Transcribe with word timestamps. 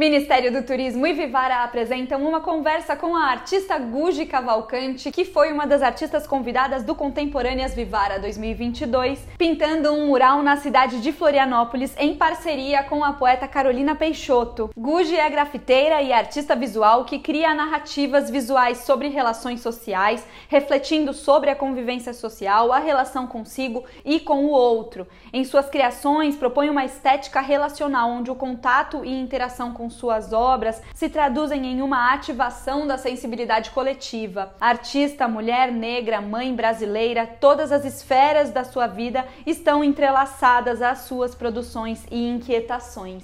Ministério 0.00 0.50
do 0.50 0.62
Turismo 0.62 1.06
e 1.06 1.12
Vivara 1.12 1.62
apresentam 1.62 2.26
uma 2.26 2.40
conversa 2.40 2.96
com 2.96 3.14
a 3.14 3.24
artista 3.24 3.78
Gugi 3.78 4.24
Cavalcante, 4.24 5.12
que 5.12 5.26
foi 5.26 5.52
uma 5.52 5.66
das 5.66 5.82
artistas 5.82 6.26
convidadas 6.26 6.82
do 6.82 6.94
Contemporâneas 6.94 7.74
Vivara 7.74 8.18
2022, 8.18 9.18
pintando 9.36 9.92
um 9.92 10.06
mural 10.06 10.42
na 10.42 10.56
cidade 10.56 11.02
de 11.02 11.12
Florianópolis 11.12 11.94
em 11.98 12.14
parceria 12.14 12.82
com 12.82 13.04
a 13.04 13.12
poeta 13.12 13.46
Carolina 13.46 13.94
Peixoto. 13.94 14.70
Gugi 14.74 15.16
é 15.16 15.28
grafiteira 15.28 16.00
e 16.00 16.14
artista 16.14 16.56
visual 16.56 17.04
que 17.04 17.18
cria 17.18 17.52
narrativas 17.52 18.30
visuais 18.30 18.78
sobre 18.78 19.08
relações 19.08 19.60
sociais, 19.60 20.26
refletindo 20.48 21.12
sobre 21.12 21.50
a 21.50 21.54
convivência 21.54 22.14
social, 22.14 22.72
a 22.72 22.78
relação 22.78 23.26
consigo 23.26 23.84
e 24.02 24.18
com 24.18 24.46
o 24.46 24.50
outro. 24.50 25.06
Em 25.32 25.44
suas 25.44 25.68
criações, 25.70 26.34
propõe 26.34 26.68
uma 26.68 26.84
estética 26.84 27.40
relacional 27.40 28.10
onde 28.10 28.32
o 28.32 28.34
contato 28.34 29.04
e 29.04 29.12
interação 29.12 29.72
com 29.72 29.88
suas 29.88 30.32
obras 30.32 30.82
se 30.92 31.08
traduzem 31.08 31.66
em 31.66 31.82
uma 31.82 32.12
ativação 32.12 32.84
da 32.84 32.98
sensibilidade 32.98 33.70
coletiva. 33.70 34.52
Artista, 34.60 35.28
mulher 35.28 35.70
negra, 35.70 36.20
mãe 36.20 36.52
brasileira, 36.52 37.28
todas 37.28 37.70
as 37.70 37.84
esferas 37.84 38.50
da 38.50 38.64
sua 38.64 38.88
vida 38.88 39.24
estão 39.46 39.84
entrelaçadas 39.84 40.82
às 40.82 41.00
suas 41.02 41.32
produções 41.32 42.04
e 42.10 42.28
inquietações. 42.28 43.22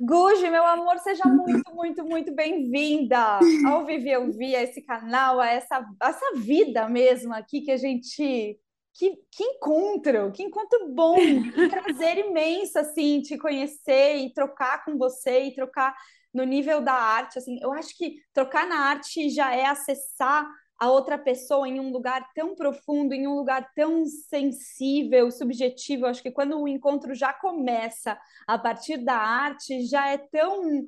Guji, 0.00 0.48
meu 0.48 0.64
amor, 0.66 0.98
seja 1.00 1.24
muito, 1.24 1.74
muito, 1.74 2.04
muito 2.04 2.34
bem-vinda 2.34 3.40
ao 3.66 3.84
Viver 3.84 4.16
a 4.56 4.62
esse 4.62 4.80
canal, 4.80 5.38
a 5.38 5.48
essa, 5.48 5.84
a 6.00 6.08
essa 6.08 6.34
vida 6.36 6.88
mesmo 6.88 7.34
aqui 7.34 7.60
que 7.60 7.70
a 7.70 7.76
gente 7.76 8.58
que, 8.94 9.16
que 9.30 9.42
encontro, 9.42 10.30
que 10.32 10.42
encontro 10.42 10.88
bom, 10.94 11.16
que 11.16 11.68
prazer 11.68 12.18
imenso, 12.18 12.78
assim, 12.78 13.20
te 13.20 13.36
conhecer 13.36 14.16
e 14.16 14.32
trocar 14.32 14.84
com 14.84 14.96
você 14.96 15.44
e 15.44 15.54
trocar 15.54 15.94
no 16.32 16.44
nível 16.44 16.80
da 16.80 16.94
arte, 16.94 17.38
assim, 17.38 17.58
eu 17.60 17.72
acho 17.72 17.96
que 17.96 18.16
trocar 18.32 18.66
na 18.66 18.76
arte 18.76 19.28
já 19.30 19.54
é 19.54 19.66
acessar 19.66 20.48
a 20.78 20.90
outra 20.90 21.16
pessoa 21.16 21.68
em 21.68 21.78
um 21.78 21.92
lugar 21.92 22.28
tão 22.34 22.54
profundo, 22.54 23.14
em 23.14 23.26
um 23.26 23.34
lugar 23.34 23.70
tão 23.74 24.04
sensível, 24.06 25.30
subjetivo, 25.30 26.04
eu 26.04 26.10
acho 26.10 26.22
que 26.22 26.32
quando 26.32 26.60
o 26.60 26.68
encontro 26.68 27.14
já 27.14 27.32
começa 27.32 28.18
a 28.46 28.58
partir 28.58 28.98
da 28.98 29.16
arte, 29.16 29.86
já 29.86 30.08
é 30.08 30.18
tão... 30.18 30.84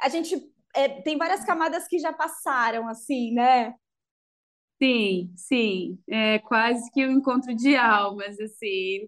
A 0.00 0.08
gente 0.08 0.50
é, 0.74 0.88
tem 0.88 1.16
várias 1.16 1.44
camadas 1.44 1.88
que 1.88 1.98
já 1.98 2.12
passaram, 2.12 2.86
assim, 2.86 3.32
né? 3.32 3.74
Sim, 4.82 5.30
sim, 5.36 5.98
é 6.08 6.38
quase 6.38 6.90
que 6.90 7.06
um 7.06 7.10
encontro 7.12 7.54
de 7.54 7.76
almas, 7.76 8.40
assim, 8.40 9.06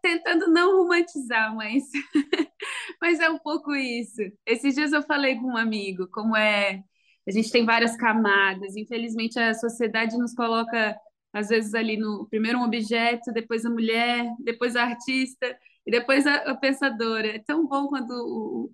tentando 0.00 0.46
não 0.48 0.78
romantizar, 0.78 1.52
mas, 1.56 1.82
mas 3.00 3.20
é 3.20 3.28
um 3.28 3.38
pouco 3.38 3.74
isso. 3.74 4.20
Esses 4.46 4.74
dias 4.76 4.92
eu 4.92 5.02
falei 5.02 5.36
com 5.36 5.48
um 5.48 5.56
amigo 5.56 6.08
como 6.12 6.36
é, 6.36 6.82
a 7.26 7.30
gente 7.32 7.50
tem 7.50 7.64
várias 7.64 7.96
camadas, 7.96 8.76
infelizmente 8.76 9.38
a 9.40 9.54
sociedade 9.54 10.16
nos 10.16 10.34
coloca, 10.34 10.96
às 11.32 11.48
vezes, 11.48 11.74
ali 11.74 11.96
no 11.96 12.26
primeiro 12.30 12.58
um 12.58 12.64
objeto, 12.64 13.32
depois 13.32 13.64
a 13.64 13.70
mulher, 13.70 14.24
depois 14.40 14.76
a 14.76 14.84
artista, 14.84 15.46
e 15.86 15.90
depois 15.90 16.26
a, 16.26 16.36
a 16.50 16.54
pensadora. 16.56 17.26
É 17.36 17.38
tão 17.40 17.66
bom 17.66 17.88
quando 17.88 18.70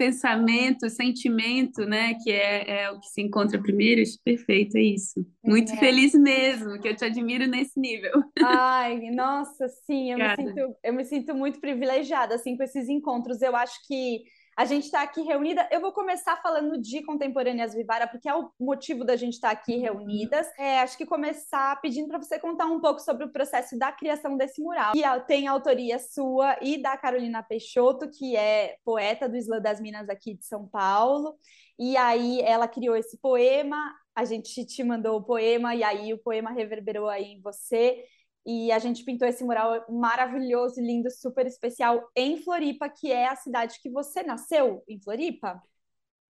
pensamento, 0.00 0.88
sentimento, 0.88 1.84
né, 1.84 2.14
que 2.24 2.32
é, 2.32 2.84
é 2.84 2.90
o 2.90 2.98
que 2.98 3.06
se 3.08 3.20
encontra 3.20 3.60
primeiro, 3.60 4.00
perfeito, 4.24 4.78
é 4.78 4.80
isso. 4.80 5.26
Muito 5.44 5.72
é. 5.72 5.76
feliz 5.76 6.14
mesmo, 6.14 6.80
que 6.80 6.88
eu 6.88 6.96
te 6.96 7.04
admiro 7.04 7.46
nesse 7.46 7.78
nível. 7.78 8.10
Ai, 8.42 9.10
nossa, 9.10 9.68
sim, 9.84 10.10
eu 10.10 10.16
me, 10.16 10.36
sinto, 10.36 10.76
eu 10.82 10.92
me 10.94 11.04
sinto 11.04 11.34
muito 11.34 11.60
privilegiada, 11.60 12.34
assim, 12.34 12.56
com 12.56 12.62
esses 12.62 12.88
encontros. 12.88 13.42
Eu 13.42 13.54
acho 13.54 13.74
que 13.86 14.22
a 14.60 14.66
gente 14.66 14.84
está 14.84 15.00
aqui 15.00 15.22
reunida. 15.22 15.66
Eu 15.70 15.80
vou 15.80 15.90
começar 15.90 16.36
falando 16.42 16.76
de 16.76 17.02
Contemporâneas 17.02 17.72
Vivara, 17.72 18.06
porque 18.06 18.28
é 18.28 18.34
o 18.34 18.50
motivo 18.60 19.06
da 19.06 19.16
gente 19.16 19.32
estar 19.32 19.48
tá 19.48 19.54
aqui 19.54 19.78
reunidas. 19.78 20.46
É, 20.58 20.80
acho 20.80 20.98
que 20.98 21.06
começar 21.06 21.80
pedindo 21.80 22.08
para 22.08 22.18
você 22.18 22.38
contar 22.38 22.66
um 22.66 22.78
pouco 22.78 23.00
sobre 23.00 23.24
o 23.24 23.32
processo 23.32 23.78
da 23.78 23.90
criação 23.90 24.36
desse 24.36 24.60
mural, 24.60 24.92
que 24.92 25.02
tem 25.26 25.48
autoria 25.48 25.98
sua 25.98 26.58
e 26.60 26.76
da 26.76 26.94
Carolina 26.94 27.42
Peixoto, 27.42 28.10
que 28.10 28.36
é 28.36 28.76
poeta 28.84 29.26
do 29.26 29.34
Islã 29.34 29.62
das 29.62 29.80
Minas 29.80 30.10
aqui 30.10 30.34
de 30.34 30.44
São 30.44 30.68
Paulo. 30.68 31.38
E 31.78 31.96
aí 31.96 32.42
ela 32.42 32.68
criou 32.68 32.94
esse 32.94 33.16
poema, 33.16 33.94
a 34.14 34.26
gente 34.26 34.66
te 34.66 34.84
mandou 34.84 35.16
o 35.16 35.24
poema, 35.24 35.74
e 35.74 35.82
aí 35.82 36.12
o 36.12 36.18
poema 36.18 36.50
reverberou 36.50 37.08
aí 37.08 37.32
em 37.32 37.40
você. 37.40 38.04
E 38.46 38.72
a 38.72 38.78
gente 38.78 39.04
pintou 39.04 39.28
esse 39.28 39.44
mural 39.44 39.84
maravilhoso, 39.88 40.80
lindo, 40.80 41.10
super 41.10 41.46
especial 41.46 42.02
em 42.16 42.38
Floripa, 42.38 42.88
que 42.88 43.12
é 43.12 43.28
a 43.28 43.36
cidade 43.36 43.78
que 43.82 43.90
você 43.90 44.22
nasceu 44.22 44.82
em 44.88 45.00
Floripa? 45.00 45.62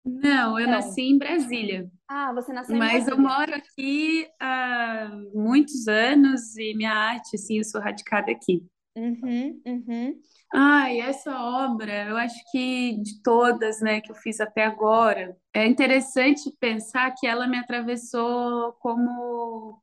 Não, 0.05 0.59
eu 0.59 0.67
Não. 0.67 0.79
nasci 0.79 1.03
em 1.03 1.19
Brasília. 1.19 1.91
Ah, 2.09 2.33
você 2.33 2.53
nasceu 2.53 2.77
em 2.77 2.81
Mas 2.81 3.09
eu 3.09 3.19
moro 3.19 3.55
aqui 3.55 4.27
há 4.41 5.09
muitos 5.35 5.87
anos 5.89 6.57
e 6.57 6.75
minha 6.75 6.93
arte, 6.93 7.37
assim, 7.37 7.59
eu 7.59 7.65
sou 7.65 7.81
radicada 7.81 8.31
aqui. 8.33 8.67
Uhum, 8.97 9.61
uhum. 9.67 10.23
Ah, 10.53 10.93
e 10.93 11.01
essa 11.01 11.33
obra, 11.41 12.07
eu 12.09 12.17
acho 12.17 12.37
que 12.53 12.97
de 13.03 13.21
todas, 13.23 13.81
né, 13.81 14.01
que 14.01 14.11
eu 14.13 14.15
fiz 14.15 14.41
até 14.41 14.65
agora, 14.65 15.37
é 15.53 15.67
interessante 15.67 16.51
pensar 16.61 17.13
que 17.19 17.27
ela 17.27 17.47
me 17.49 17.59
atravessou 17.59 18.73
como 18.75 19.81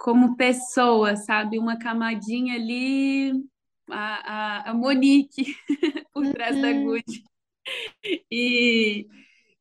como 0.00 0.34
pessoa, 0.34 1.14
sabe? 1.14 1.58
Uma 1.58 1.78
camadinha 1.78 2.54
ali, 2.54 3.32
a, 3.90 4.68
a, 4.68 4.70
a 4.70 4.74
Monique 4.74 5.54
por 6.12 6.26
trás 6.32 6.60
da 6.60 6.68
uhum. 6.68 6.84
Gucci. 6.84 7.22
E, 8.30 9.06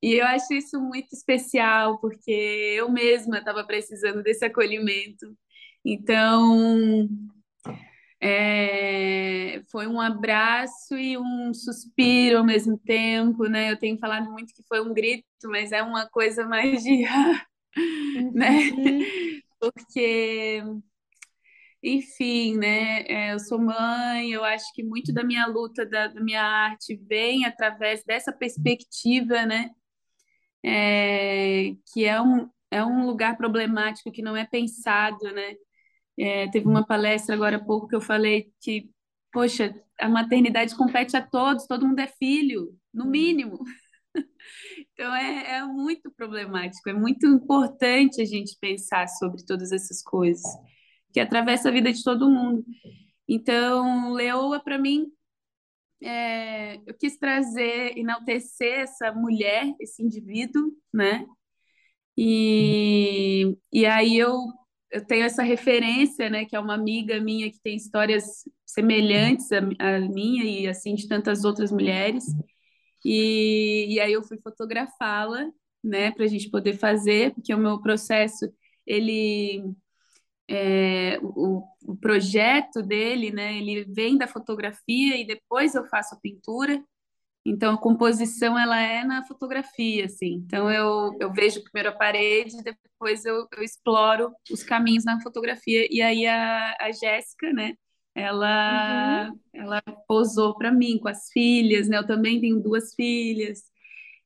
e 0.02 0.14
eu 0.14 0.26
acho 0.28 0.54
isso 0.54 0.80
muito 0.80 1.14
especial, 1.14 2.00
porque 2.00 2.32
eu 2.32 2.90
mesma 2.90 3.40
estava 3.40 3.66
precisando 3.66 4.24
desse 4.24 4.46
acolhimento. 4.46 5.38
Então, 5.84 7.10
é, 8.22 9.62
foi 9.70 9.88
um 9.88 10.00
abraço 10.00 10.98
e 10.98 11.18
um 11.18 11.54
suspiro 11.54 12.38
ao 12.38 12.46
mesmo 12.46 12.78
tempo, 12.78 13.46
né? 13.48 13.72
Eu 13.72 13.78
tenho 13.78 13.98
falado 14.00 14.32
muito 14.32 14.54
que 14.54 14.64
foi 14.70 14.80
um 14.80 14.94
grito, 14.94 15.26
mas 15.46 15.74
é 15.74 15.84
uma 15.84 16.08
coisa 16.10 16.46
mais 16.46 16.82
de, 16.82 17.04
né? 18.34 18.72
Porque, 19.60 20.62
enfim, 21.84 22.58
né? 22.58 23.02
É, 23.04 23.34
eu 23.34 23.40
sou 23.40 23.60
mãe, 23.60 24.32
eu 24.32 24.44
acho 24.44 24.74
que 24.74 24.84
muito 24.84 25.14
da 25.14 25.24
minha 25.24 25.46
luta, 25.48 25.86
da, 25.86 26.08
da 26.08 26.22
minha 26.22 26.42
arte, 26.44 26.96
vem 27.08 27.46
através 27.46 28.04
dessa 28.04 28.32
perspectiva, 28.34 29.46
né? 29.46 29.70
É, 30.64 31.74
que 31.94 32.06
é 32.06 32.22
um, 32.22 32.50
é 32.72 32.84
um 32.84 33.06
lugar 33.06 33.38
problemático 33.38 34.12
que 34.12 34.22
não 34.22 34.36
é 34.36 34.46
pensado, 34.46 35.24
né? 35.34 35.56
É, 36.20 36.50
teve 36.50 36.68
uma 36.68 36.86
palestra 36.86 37.36
agora 37.36 37.58
há 37.58 37.64
pouco 37.66 37.88
que 37.88 37.96
eu 37.96 38.02
falei 38.02 38.52
que, 38.62 38.90
poxa, 39.34 39.76
a 40.00 40.10
maternidade 40.10 40.76
compete 40.76 41.18
a 41.18 41.22
todos, 41.28 41.68
todo 41.68 41.88
mundo 41.88 42.00
é 42.00 42.08
filho, 42.08 42.76
no 42.94 43.06
mínimo. 43.08 43.60
Então 44.94 45.14
é, 45.16 45.58
é 45.58 45.64
muito 45.64 46.12
problemático, 46.12 46.90
é 46.90 46.94
muito 46.94 47.26
importante 47.26 48.22
a 48.22 48.26
gente 48.26 48.58
pensar 48.60 49.08
sobre 49.08 49.46
todas 49.46 49.72
essas 49.72 50.02
coisas, 50.04 50.44
que 51.14 51.20
atravessa 51.20 51.70
a 51.70 51.72
vida 51.72 51.92
de 51.92 52.04
todo 52.04 52.30
mundo. 52.30 52.66
Então, 53.28 54.12
Leoa, 54.14 54.60
para 54.60 54.78
mim, 54.78 55.08
é, 56.02 56.78
eu 56.86 56.94
quis 56.98 57.18
trazer, 57.18 57.98
enaltecer 57.98 58.80
essa 58.82 59.12
mulher, 59.12 59.74
esse 59.80 60.04
indivíduo, 60.04 60.72
né? 60.94 61.26
E, 62.18 63.56
e 63.72 63.86
aí 63.86 64.18
eu, 64.18 64.36
eu 64.92 65.06
tenho 65.06 65.24
essa 65.24 65.44
referência, 65.44 66.30
né, 66.30 66.44
que 66.44 66.56
é 66.56 66.60
uma 66.60 66.74
amiga 66.74 67.20
minha 67.22 67.50
que 67.50 67.62
tem 67.62 67.78
histórias 67.78 68.44
semelhantes 68.66 69.50
à, 69.52 69.60
à 69.80 70.00
minha 70.02 70.44
e 70.44 70.68
assim 70.68 70.96
de 70.96 71.08
tantas 71.08 71.46
outras 71.46 71.72
mulheres. 71.72 72.26
E, 73.06 73.88
e 73.94 74.00
aí 74.00 74.14
eu 74.14 74.24
fui 74.24 74.38
fotografá-la, 74.42 75.50
né, 75.84 76.12
para 76.12 76.26
a 76.26 76.28
gente 76.28 76.50
poder 76.50 76.74
fazer, 76.78 77.34
porque 77.34 77.54
o 77.54 77.58
meu 77.58 77.82
processo, 77.82 78.52
ele, 78.86 79.64
é, 80.48 81.20
o, 81.22 81.64
o 81.86 81.96
projeto 81.98 82.82
dele, 82.82 83.32
né, 83.32 83.58
ele 83.58 83.86
vem 83.86 84.18
da 84.18 84.28
fotografia 84.28 85.18
e 85.18 85.26
depois 85.26 85.76
eu 85.76 85.86
faço 85.88 86.16
a 86.16 86.20
pintura. 86.20 86.84
Então, 87.46 87.76
a 87.76 87.78
composição, 87.78 88.60
ela 88.60 88.80
é 88.82 89.04
na 89.04 89.26
fotografia, 89.26 90.06
assim. 90.06 90.36
Então, 90.46 90.70
eu, 90.72 91.18
eu 91.20 91.32
vejo 91.34 91.64
primeiro 91.64 91.90
a 91.90 91.94
parede, 91.98 92.62
depois 92.64 93.26
eu, 93.26 93.48
eu 93.58 93.64
exploro 93.64 94.32
os 94.52 94.64
caminhos 94.64 95.06
na 95.06 95.22
fotografia. 95.22 95.88
E 95.90 96.02
aí, 96.02 96.28
a, 96.28 96.76
a 96.80 96.92
Jéssica, 96.92 97.52
né, 97.54 97.76
ela, 98.20 99.30
uhum. 99.30 99.40
ela 99.54 99.82
posou 100.08 100.56
para 100.58 100.72
mim 100.72 101.00
com 101.00 101.08
as 101.08 101.30
filhas, 101.32 101.88
né? 101.88 101.98
Eu 101.98 102.08
também 102.08 102.42
tenho 102.42 102.60
duas 102.62 102.94
filhas. 102.94 103.64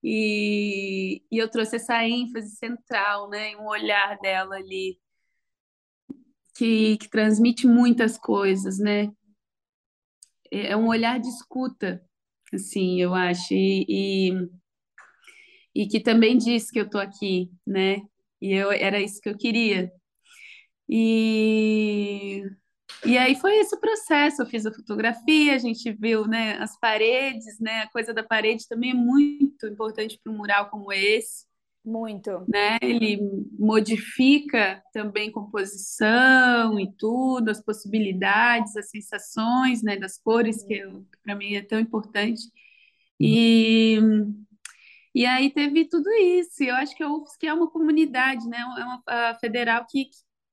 E, 0.04 1.24
e 1.32 1.38
eu 1.38 1.50
trouxe 1.50 1.78
essa 1.78 2.06
ênfase 2.06 2.56
central, 2.58 3.30
né? 3.30 3.56
Um 3.58 3.68
olhar 3.68 4.18
dela 4.20 4.56
ali 4.56 4.98
que, 6.56 6.98
que 6.98 7.10
transmite 7.10 7.68
muitas 7.68 8.18
coisas, 8.18 8.80
né? 8.80 9.12
É, 10.52 10.72
é 10.72 10.78
um 10.78 10.88
olhar 10.88 11.20
de 11.20 11.28
escuta. 11.28 12.04
assim, 12.54 13.02
eu 13.02 13.14
acho. 13.14 13.54
E, 13.54 13.86
e, 13.90 15.84
e 15.84 15.88
que 15.88 16.00
também 16.00 16.38
diz 16.38 16.72
que 16.72 16.80
eu 16.80 16.90
tô 16.90 16.98
aqui, 17.00 17.52
né? 17.66 17.98
E 18.42 18.54
eu, 18.54 18.72
era 18.72 19.02
isso 19.02 19.22
que 19.22 19.30
eu 19.30 19.38
queria. 19.38 19.92
E, 20.90 22.44
e 23.06 23.18
aí 23.18 23.36
foi 23.36 23.58
esse 23.58 23.76
o 23.76 23.80
processo. 23.80 24.42
Eu 24.42 24.46
fiz 24.46 24.66
a 24.66 24.74
fotografia, 24.74 25.56
a 25.56 25.58
gente 25.58 25.92
viu 25.92 26.28
né, 26.28 26.58
as 26.60 26.78
paredes, 26.80 27.60
né? 27.60 27.82
A 27.82 27.90
coisa 27.90 28.14
da 28.14 28.24
parede 28.24 28.68
também 28.68 28.92
é 28.92 28.96
muito 28.96 29.68
importante 29.68 30.20
para 30.24 30.32
um 30.32 30.38
mural 30.38 30.70
como 30.70 30.92
esse. 30.92 31.46
Muito. 31.86 32.46
Né? 32.48 32.78
Ele 32.82 33.20
modifica 33.60 34.82
também 34.94 35.32
composição 35.32 36.80
e 36.80 36.90
tudo, 36.98 37.50
as 37.50 37.62
possibilidades, 37.62 38.78
as 38.78 38.90
sensações, 38.90 39.84
né, 39.84 39.98
das 39.98 40.18
cores, 40.18 40.64
que 40.64 40.82
para 41.22 41.36
mim 41.36 41.56
é 41.56 41.62
tão 41.62 41.80
importante. 41.80 42.42
E, 43.20 44.00
e 45.14 45.26
aí 45.26 45.50
teve 45.50 45.86
tudo 45.90 46.10
isso. 46.12 46.64
Eu 46.64 46.76
acho 46.76 46.96
que 46.96 47.04
a 47.04 47.12
UFSC 47.12 47.48
é 47.48 47.54
uma 47.54 47.70
comunidade, 47.70 48.48
né? 48.48 48.60
É 48.60 48.84
uma 48.84 49.36
federal 49.40 49.86
que 49.90 50.10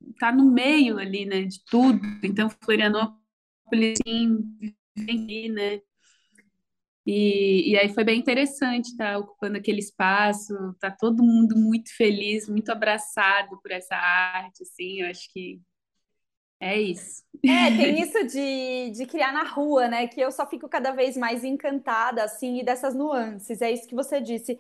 está 0.09 0.33
no 0.33 0.51
meio 0.51 0.99
ali, 0.99 1.25
né, 1.27 1.43
de 1.43 1.65
tudo. 1.65 2.01
Então, 2.23 2.49
Florianópolis, 2.51 3.99
sim, 4.07 4.57
vem 4.97 5.51
né? 5.51 5.81
E, 7.07 7.71
e 7.71 7.79
aí 7.79 7.89
foi 7.93 8.05
bem 8.05 8.19
interessante 8.19 8.91
estar 8.91 9.13
tá 9.13 9.19
ocupando 9.19 9.57
aquele 9.57 9.79
espaço, 9.79 10.55
tá 10.79 10.91
todo 10.91 11.23
mundo 11.23 11.57
muito 11.57 11.95
feliz, 11.97 12.49
muito 12.49 12.71
abraçado 12.71 13.59
por 13.63 13.71
essa 13.71 13.97
arte, 13.97 14.63
assim, 14.63 15.01
eu 15.01 15.11
acho 15.11 15.33
que 15.33 15.61
é 16.61 16.79
isso. 16.79 17.25
É, 17.43 17.75
tem 17.75 17.99
isso 18.03 18.27
de, 18.27 18.91
de 18.91 19.07
criar 19.07 19.33
na 19.33 19.45
rua, 19.45 19.89
né? 19.89 20.07
Que 20.07 20.21
eu 20.21 20.31
só 20.31 20.47
fico 20.47 20.69
cada 20.69 20.93
vez 20.93 21.17
mais 21.17 21.43
encantada, 21.43 22.23
assim, 22.23 22.61
e 22.61 22.65
dessas 22.65 22.95
nuances. 22.95 23.63
É 23.63 23.73
isso 23.73 23.89
que 23.89 23.95
você 23.95 24.21
disse. 24.21 24.59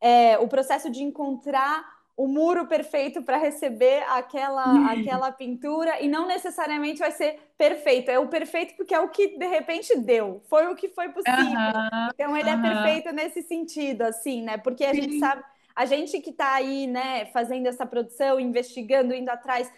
É, 0.00 0.38
o 0.38 0.46
processo 0.46 0.88
de 0.88 1.02
encontrar 1.02 1.84
o 2.20 2.28
muro 2.28 2.66
perfeito 2.66 3.22
para 3.22 3.38
receber 3.38 4.04
aquela, 4.06 4.92
aquela 4.92 5.32
pintura 5.32 6.02
e 6.02 6.06
não 6.06 6.26
necessariamente 6.26 6.98
vai 6.98 7.10
ser 7.12 7.38
perfeito. 7.56 8.10
É 8.10 8.18
o 8.18 8.28
perfeito 8.28 8.76
porque 8.76 8.92
é 8.92 9.00
o 9.00 9.08
que 9.08 9.38
de 9.38 9.46
repente 9.46 9.96
deu, 9.96 10.42
foi 10.44 10.66
o 10.66 10.76
que 10.76 10.90
foi 10.90 11.08
possível. 11.08 11.40
Uhum, 11.42 12.08
então 12.12 12.36
ele 12.36 12.50
uhum. 12.50 12.58
é 12.58 12.74
perfeito 12.74 13.14
nesse 13.14 13.40
sentido, 13.40 14.02
assim, 14.02 14.42
né? 14.42 14.58
Porque 14.58 14.84
a 14.84 14.92
Sim. 14.92 15.00
gente 15.00 15.18
sabe, 15.18 15.42
a 15.74 15.86
gente 15.86 16.20
que 16.20 16.28
está 16.28 16.52
aí, 16.52 16.86
né, 16.86 17.24
fazendo 17.32 17.66
essa 17.66 17.86
produção, 17.86 18.38
investigando, 18.38 19.14
indo 19.14 19.30
atrás, 19.30 19.72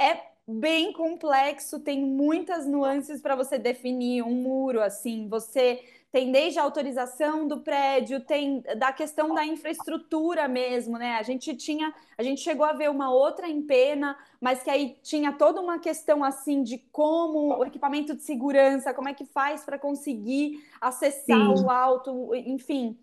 é 0.00 0.18
bem 0.48 0.94
complexo, 0.94 1.78
tem 1.78 2.00
muitas 2.00 2.66
nuances 2.66 3.20
para 3.20 3.36
você 3.36 3.58
definir 3.58 4.22
um 4.22 4.32
muro, 4.32 4.80
assim, 4.80 5.28
você 5.28 5.78
tem 6.12 6.30
desde 6.30 6.58
a 6.58 6.62
autorização 6.62 7.48
do 7.48 7.60
prédio, 7.60 8.20
tem 8.20 8.60
da 8.78 8.92
questão 8.92 9.34
da 9.34 9.46
infraestrutura 9.46 10.46
mesmo, 10.46 10.98
né? 10.98 11.16
A 11.16 11.22
gente 11.22 11.56
tinha, 11.56 11.92
a 12.18 12.22
gente 12.22 12.42
chegou 12.42 12.66
a 12.66 12.74
ver 12.74 12.90
uma 12.90 13.10
outra 13.10 13.48
em 13.48 13.62
pena, 13.62 14.14
mas 14.38 14.62
que 14.62 14.68
aí 14.68 14.98
tinha 15.02 15.32
toda 15.32 15.58
uma 15.58 15.78
questão 15.78 16.22
assim 16.22 16.62
de 16.62 16.76
como 16.76 17.56
o 17.58 17.64
equipamento 17.64 18.14
de 18.14 18.22
segurança, 18.22 18.92
como 18.92 19.08
é 19.08 19.14
que 19.14 19.24
faz 19.24 19.64
para 19.64 19.78
conseguir 19.78 20.62
acessar 20.78 21.56
Sim. 21.56 21.64
o 21.64 21.70
alto, 21.70 22.34
enfim. 22.34 22.98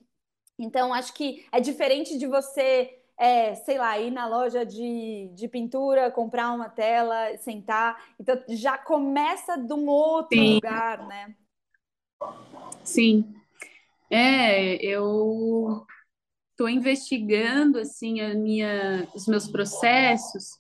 Então, 0.60 0.94
acho 0.94 1.12
que 1.16 1.44
é 1.52 1.60
diferente 1.60 2.16
de 2.16 2.28
você 2.28 2.96
é, 3.18 3.56
sei 3.56 3.78
lá, 3.80 4.00
ir 4.00 4.12
na 4.12 4.28
loja 4.28 4.64
de, 4.64 5.30
de 5.34 5.48
pintura, 5.48 6.12
comprar 6.12 6.54
uma 6.54 6.70
tela, 6.70 7.36
sentar. 7.38 8.02
Então 8.20 8.42
já 8.50 8.78
começa 8.78 9.58
de 9.58 9.74
um 9.74 9.88
outro 9.88 10.38
Sim. 10.38 10.56
lugar, 10.56 11.06
né? 11.08 11.36
Sim. 12.84 13.34
É, 14.10 14.76
eu 14.84 15.86
estou 16.52 16.68
investigando 16.68 17.80
assim 17.80 18.22
a 18.22 18.34
minha, 18.34 19.08
os 19.16 19.28
meus 19.28 19.48
processos 19.48 20.60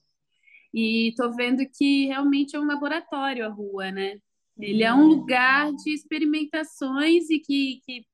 e 0.74 1.10
estou 1.10 1.36
vendo 1.36 1.64
que 1.68 2.06
realmente 2.06 2.56
é 2.56 2.60
um 2.60 2.68
laboratório 2.68 3.46
a 3.46 3.50
rua, 3.50 3.92
né? 3.92 4.20
Ele 4.58 4.84
é 4.84 4.94
um 4.94 5.08
lugar 5.08 5.72
de 5.72 5.94
experimentações 5.94 7.30
e 7.30 7.40
que, 7.40 7.82
que 7.86 8.06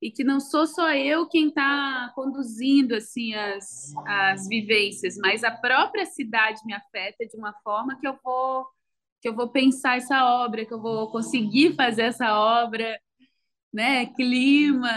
e 0.00 0.10
que 0.10 0.22
não 0.22 0.38
sou 0.38 0.66
só 0.66 0.92
eu 0.92 1.28
quem 1.28 1.48
está 1.48 2.12
conduzindo 2.14 2.94
assim 2.94 3.34
as, 3.34 3.92
as 4.06 4.46
vivências, 4.48 5.16
mas 5.16 5.42
a 5.42 5.50
própria 5.50 6.06
cidade 6.06 6.60
me 6.64 6.72
afeta 6.72 7.26
de 7.26 7.36
uma 7.36 7.52
forma 7.64 7.98
que 7.98 8.06
eu 8.06 8.16
vou 8.22 8.66
que 9.20 9.28
eu 9.28 9.34
vou 9.34 9.48
pensar 9.48 9.96
essa 9.96 10.24
obra, 10.24 10.64
que 10.64 10.72
eu 10.72 10.80
vou 10.80 11.10
conseguir 11.10 11.74
fazer 11.74 12.02
essa 12.02 12.34
obra 12.34 12.98
né? 13.72 14.06
Clima, 14.14 14.90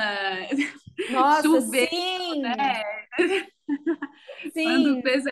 Nossa, 1.11 1.43
chuveiro, 1.43 1.89
sim. 1.89 2.41
né? 2.41 2.83
Sim. 4.53 4.63
Quando 4.63 5.01
fez 5.03 5.23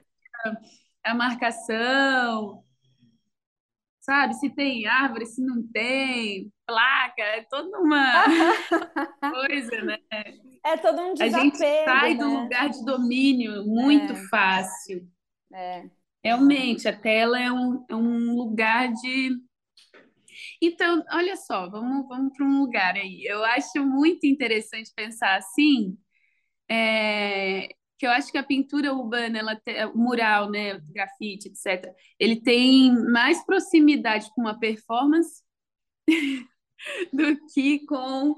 a, 1.03 1.13
marcação, 1.13 2.63
sabe? 3.99 4.35
Se 4.35 4.49
tem 4.49 4.87
árvore, 4.87 5.25
se 5.25 5.41
não 5.41 5.67
tem, 5.67 6.53
placa, 6.65 7.21
é 7.21 7.41
toda 7.49 7.79
uma 7.79 8.23
coisa, 9.19 9.81
né? 9.81 9.97
É 10.63 10.77
todo 10.77 11.01
um 11.01 11.13
desapego, 11.13 11.35
A 11.35 11.43
gente 11.43 11.57
sai 11.57 12.13
né? 12.13 12.23
do 12.23 12.29
lugar 12.29 12.69
de 12.69 12.85
domínio 12.85 13.65
muito 13.65 14.13
é. 14.13 14.27
fácil. 14.27 15.09
É. 15.51 15.89
Realmente, 16.23 16.87
a 16.87 16.97
tela 16.97 17.39
é 17.39 17.51
um, 17.51 17.85
é 17.89 17.95
um 17.95 18.35
lugar 18.35 18.91
de 18.91 19.37
então, 20.61 21.03
olha 21.11 21.35
só, 21.35 21.69
vamos, 21.69 22.07
vamos 22.07 22.33
para 22.35 22.45
um 22.45 22.59
lugar 22.61 22.95
aí. 22.95 23.23
Eu 23.25 23.43
acho 23.45 23.83
muito 23.85 24.25
interessante 24.25 24.91
pensar 24.95 25.35
assim, 25.37 25.97
é, 26.69 27.69
que 27.97 28.05
eu 28.05 28.11
acho 28.11 28.31
que 28.31 28.37
a 28.37 28.43
pintura 28.43 28.93
urbana, 28.93 29.39
ela 29.39 29.61
mural, 29.95 30.49
né, 30.49 30.79
grafite, 30.91 31.49
etc., 31.49 31.93
ele 32.19 32.41
tem 32.41 32.93
mais 33.11 33.45
proximidade 33.45 34.29
com 34.33 34.41
uma 34.41 34.59
performance 34.59 35.43
do 37.13 37.37
que 37.53 37.85
com 37.85 38.35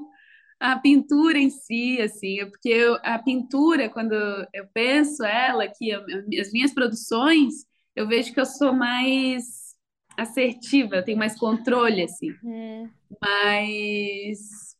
a 0.60 0.78
pintura 0.80 1.40
em 1.40 1.50
si, 1.50 2.00
assim, 2.02 2.40
é 2.40 2.46
porque 2.46 2.70
eu, 2.70 2.98
a 3.04 3.18
pintura, 3.20 3.90
quando 3.90 4.14
eu 4.54 4.68
penso 4.74 5.24
ela, 5.24 5.68
que 5.68 5.92
as 5.94 6.52
minhas 6.52 6.74
produções, 6.74 7.66
eu 7.96 8.08
vejo 8.08 8.34
que 8.34 8.40
eu 8.40 8.46
sou 8.46 8.74
mais 8.74 9.76
assertiva, 10.18 10.98
eu 10.98 11.06
tenho 11.06 11.18
mais 11.18 11.38
controle, 11.38 12.04
assim. 12.04 12.32
Uhum. 12.44 12.90
Mas 13.22 14.76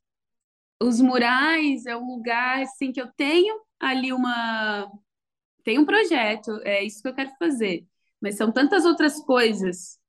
os 0.82 1.00
murais 1.02 1.86
é 1.86 1.96
um 1.96 2.06
lugar, 2.06 2.62
assim, 2.62 2.92
que 2.92 3.02
eu 3.02 3.08
tenho 3.16 3.60
ali 3.80 4.12
uma... 4.12 4.92
Tenho 5.64 5.82
um 5.82 5.86
projeto, 5.86 6.60
é 6.64 6.84
isso 6.84 7.02
que 7.02 7.08
eu 7.08 7.14
quero 7.14 7.32
fazer. 7.38 7.86
Mas 8.20 8.36
são 8.36 8.52
tantas 8.52 8.84
outras 8.86 9.24
coisas 9.24 10.00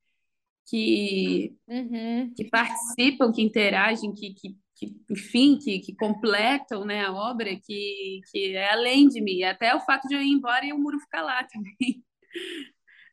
que, 0.66 1.54
uhum. 1.68 2.32
que 2.34 2.44
participam, 2.48 3.30
que 3.32 3.42
interagem, 3.42 4.14
que, 4.14 4.32
que, 4.32 4.56
que 4.74 4.96
enfim, 5.10 5.58
que, 5.58 5.80
que 5.80 5.94
completam 5.94 6.84
né, 6.84 7.04
a 7.04 7.12
obra, 7.12 7.54
que, 7.56 8.20
que 8.30 8.56
é 8.56 8.72
além 8.72 9.08
de 9.08 9.20
mim. 9.20 9.42
Até 9.42 9.74
o 9.74 9.80
fato 9.80 10.08
de 10.08 10.14
eu 10.14 10.22
ir 10.22 10.30
embora 10.30 10.64
e 10.64 10.72
o 10.72 10.78
muro 10.78 10.98
ficar 11.00 11.22
lá 11.22 11.44
também. 11.44 12.02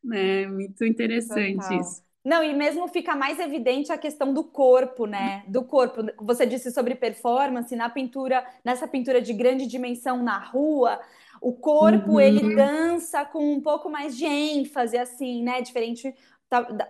Né? 0.04 0.48
Muito 0.48 0.84
interessante 0.86 1.56
Total. 1.56 1.80
isso. 1.80 2.10
Não, 2.24 2.44
e 2.44 2.54
mesmo 2.54 2.88
fica 2.88 3.16
mais 3.16 3.40
evidente 3.40 3.92
a 3.92 3.98
questão 3.98 4.34
do 4.34 4.44
corpo, 4.44 5.06
né? 5.06 5.44
Do 5.48 5.64
corpo. 5.64 6.04
Você 6.20 6.46
disse 6.46 6.70
sobre 6.72 6.94
performance 6.94 7.74
na 7.76 7.90
pintura, 7.90 8.46
nessa 8.64 8.88
pintura 8.88 9.22
de 9.22 9.34
grande 9.34 9.66
dimensão 9.66 10.22
na 10.22 10.38
rua, 10.38 11.00
o 11.42 11.54
corpo 11.54 12.14
uhum. 12.14 12.20
ele 12.20 12.56
dança 12.56 13.24
com 13.24 13.54
um 13.54 13.62
pouco 13.62 13.90
mais 13.90 14.18
de 14.18 14.26
ênfase, 14.26 14.98
assim, 14.98 15.42
né? 15.44 15.62
Diferente 15.62 16.14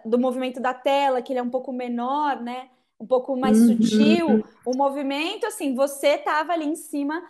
do 0.04 0.18
movimento 0.18 0.60
da 0.60 0.74
tela, 0.74 1.22
que 1.22 1.32
ele 1.32 1.39
é 1.39 1.44
um 1.44 1.50
pouco 1.50 1.72
menor, 1.72 2.42
né? 2.42 2.70
Um 3.00 3.06
pouco 3.06 3.36
mais 3.38 3.60
uhum. 3.60 3.78
sutil. 3.78 4.44
O 4.66 4.75
movimento, 4.75 5.46
assim, 5.46 5.75
você 5.75 6.18
tava 6.18 6.54
ali 6.54 6.66
em 6.66 6.75
cima 6.75 7.22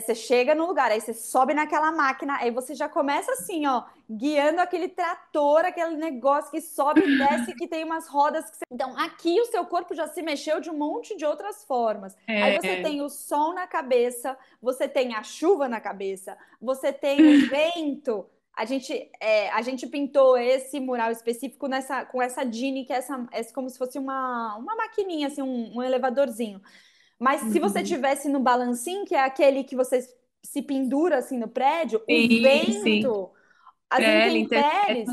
você 0.00 0.14
chega 0.14 0.54
no 0.54 0.66
lugar, 0.66 0.90
aí 0.90 1.00
você 1.00 1.14
sobe 1.14 1.54
naquela 1.54 1.90
máquina, 1.90 2.36
aí 2.38 2.50
você 2.50 2.74
já 2.74 2.90
começa 2.90 3.32
assim, 3.32 3.66
ó, 3.66 3.84
guiando 4.08 4.60
aquele 4.60 4.86
trator, 4.86 5.64
aquele 5.64 5.96
negócio 5.96 6.50
que 6.50 6.60
sobe 6.60 7.00
e 7.00 7.16
desce, 7.18 7.54
que 7.54 7.66
tem 7.66 7.82
umas 7.82 8.06
rodas 8.06 8.50
que 8.50 8.58
você... 8.58 8.64
Então, 8.70 8.96
aqui 8.98 9.40
o 9.40 9.46
seu 9.46 9.64
corpo 9.64 9.94
já 9.94 10.06
se 10.08 10.20
mexeu 10.20 10.60
de 10.60 10.68
um 10.68 10.76
monte 10.76 11.16
de 11.16 11.24
outras 11.24 11.64
formas. 11.64 12.14
É. 12.28 12.42
Aí 12.42 12.60
você 12.60 12.82
tem 12.82 13.00
o 13.00 13.08
sol 13.08 13.54
na 13.54 13.66
cabeça, 13.66 14.36
você 14.60 14.86
tem 14.86 15.14
a 15.14 15.22
chuva 15.22 15.66
na 15.68 15.80
cabeça, 15.80 16.36
você 16.60 16.92
tem 16.92 17.20
o 17.20 17.48
vento. 17.48 18.26
A 18.54 18.66
gente, 18.66 19.10
é, 19.18 19.48
a 19.52 19.62
gente 19.62 19.86
pintou 19.86 20.36
esse 20.36 20.78
mural 20.78 21.10
específico 21.10 21.66
nessa, 21.66 22.04
com 22.04 22.20
essa 22.20 22.44
Dini, 22.44 22.84
que 22.84 22.92
é, 22.92 22.96
essa, 22.96 23.26
é 23.32 23.42
como 23.44 23.70
se 23.70 23.78
fosse 23.78 23.98
uma, 23.98 24.54
uma 24.58 24.76
maquininha, 24.76 25.28
assim, 25.28 25.40
um, 25.40 25.78
um 25.78 25.82
elevadorzinho. 25.82 26.60
Mas 27.22 27.40
uhum. 27.40 27.52
se 27.52 27.60
você 27.60 27.78
uhum. 27.78 27.84
tivesse 27.84 28.28
no 28.28 28.40
balancinho, 28.40 29.04
que 29.04 29.14
é 29.14 29.20
aquele 29.20 29.62
que 29.62 29.76
você 29.76 30.00
se 30.42 30.60
pendura 30.60 31.18
assim 31.18 31.38
no 31.38 31.46
prédio, 31.46 32.02
sim, 32.04 32.24
o 32.24 32.42
vento, 32.42 32.82
sim. 32.82 33.02
as 33.88 34.00
é, 34.00 34.28
intempéries, 34.30 35.08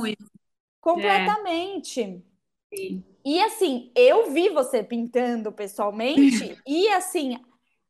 completamente. 0.82 2.24
Sim. 2.74 3.04
E 3.24 3.40
assim, 3.42 3.92
eu 3.96 4.32
vi 4.32 4.50
você 4.50 4.82
pintando 4.82 5.52
pessoalmente 5.52 6.58
e 6.66 6.88
assim, 6.90 7.38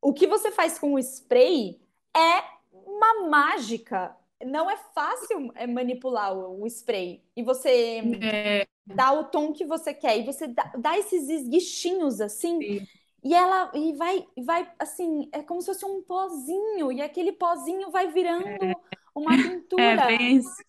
o 0.02 0.12
que 0.12 0.28
você 0.28 0.52
faz 0.52 0.78
com 0.78 0.96
o 0.96 1.00
spray 1.00 1.80
é 2.14 2.44
uma 2.74 3.30
mágica. 3.30 4.14
Não 4.46 4.70
é 4.70 4.76
fácil 4.94 5.50
é, 5.56 5.66
manipular 5.66 6.38
o, 6.38 6.64
o 6.64 6.68
spray. 6.68 7.24
E 7.38 7.42
você 7.42 8.02
é. 8.22 8.68
dá 8.86 9.14
o 9.14 9.26
tom 9.26 9.54
que 9.54 9.64
você 9.64 9.94
quer. 9.94 10.20
E 10.20 10.26
você 10.26 10.46
dá, 10.46 10.74
dá 10.78 10.98
esses 10.98 11.30
esguichinhos 11.30 12.20
assim. 12.20 12.60
Sim. 12.60 12.88
E 13.24 13.34
ela 13.34 13.72
e 13.74 13.94
vai, 13.94 14.26
vai 14.46 14.72
assim, 14.80 15.30
é 15.32 15.42
como 15.42 15.62
se 15.62 15.68
fosse 15.68 15.86
um 15.86 16.02
pozinho, 16.04 16.92
e 16.92 17.02
aquele 17.02 17.34
pozinho 17.34 17.92
vai 17.92 18.12
virando 18.12 18.48
é. 18.48 18.74
uma 19.14 19.32
pintura. 19.38 19.84
É 19.84 20.18
bem 20.18 20.38
isso. 20.38 20.64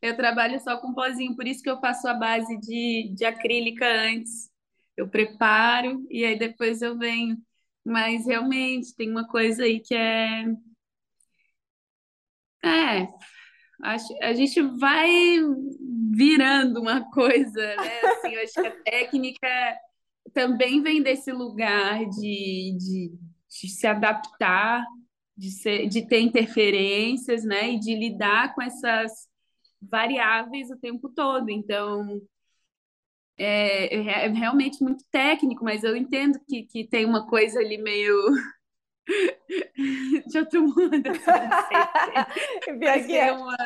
Eu 0.00 0.16
trabalho 0.16 0.58
só 0.60 0.78
com 0.78 0.94
pozinho, 0.94 1.36
por 1.36 1.46
isso 1.46 1.62
que 1.62 1.70
eu 1.70 1.80
faço 1.80 2.08
a 2.08 2.14
base 2.14 2.56
de, 2.58 3.12
de 3.14 3.24
acrílica 3.24 3.86
antes. 3.86 4.50
Eu 4.96 5.08
preparo 5.08 6.04
e 6.10 6.24
aí 6.24 6.38
depois 6.38 6.82
eu 6.82 6.98
venho. 6.98 7.36
Mas 7.84 8.26
realmente 8.26 8.94
tem 8.94 9.10
uma 9.10 9.26
coisa 9.26 9.64
aí 9.64 9.80
que 9.80 9.94
é. 9.94 10.44
É, 12.62 13.08
acho, 13.82 14.14
a 14.22 14.34
gente 14.34 14.60
vai 14.60 15.08
virando 16.12 16.80
uma 16.80 17.10
coisa, 17.10 17.76
né? 17.76 18.00
Assim, 18.04 18.34
eu 18.34 18.42
acho 18.42 18.52
que 18.52 18.66
a 18.66 18.82
técnica 18.82 19.78
também 20.32 20.82
vem 20.82 21.02
desse 21.02 21.32
lugar 21.32 22.04
de, 22.06 22.76
de, 22.78 23.12
de 23.48 23.68
se 23.68 23.86
adaptar, 23.86 24.84
de, 25.36 25.50
ser, 25.50 25.88
de 25.88 26.06
ter 26.06 26.20
interferências, 26.20 27.44
né? 27.44 27.72
E 27.72 27.80
de 27.80 27.94
lidar 27.94 28.54
com 28.54 28.62
essas 28.62 29.28
variáveis 29.80 30.70
o 30.70 30.76
tempo 30.76 31.08
todo. 31.08 31.50
Então, 31.50 32.20
é, 33.38 33.96
é, 33.96 34.28
realmente 34.28 34.82
muito 34.82 35.02
técnico, 35.10 35.64
mas 35.64 35.82
eu 35.82 35.96
entendo 35.96 36.38
que, 36.46 36.64
que 36.64 36.86
tem 36.86 37.06
uma 37.06 37.26
coisa 37.26 37.58
ali 37.58 37.78
meio 37.78 38.14
de 40.28 40.38
outro 40.38 40.62
mundo. 40.62 41.02
Assim, 42.86 43.14
é 43.16 43.32
uma, 43.32 43.56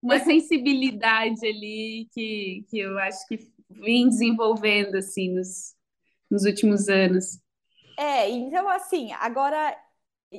uma 0.00 0.18
sensibilidade 0.20 1.44
ali 1.46 2.08
que, 2.12 2.64
que 2.68 2.78
eu 2.78 2.96
acho 2.98 3.26
que 3.26 3.52
vim 3.68 4.08
desenvolvendo 4.08 4.96
assim 4.96 5.34
nos, 5.34 5.74
nos 6.32 6.44
últimos 6.44 6.88
anos. 6.88 7.38
É, 7.98 8.28
então 8.30 8.68
assim, 8.68 9.12
agora 9.12 9.76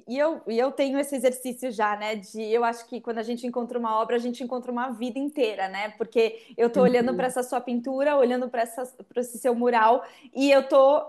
e 0.08 0.18
eu, 0.18 0.42
e 0.48 0.58
eu 0.58 0.72
tenho 0.72 0.98
esse 0.98 1.16
exercício 1.16 1.72
já, 1.72 1.96
né? 1.96 2.16
De 2.16 2.42
eu 2.42 2.64
acho 2.64 2.88
que 2.88 3.00
quando 3.00 3.20
a 3.20 3.24
gente 3.24 3.46
encontra 3.46 3.78
uma 3.78 4.02
obra, 4.02 4.16
a 4.16 4.20
gente 4.20 4.44
encontra 4.44 4.72
uma 4.72 4.90
vida 4.90 5.20
inteira, 5.20 5.68
né? 5.68 5.90
Porque 5.90 6.54
eu 6.58 6.68
tô 6.70 6.82
olhando 6.82 7.10
uhum. 7.10 7.16
para 7.16 7.28
essa 7.28 7.44
sua 7.44 7.62
pintura, 7.62 8.18
olhando 8.18 8.50
para 8.50 8.64
esse 8.64 9.38
seu 9.38 9.54
mural, 9.54 10.04
e 10.34 10.50
eu 10.50 10.68
tô 10.68 11.06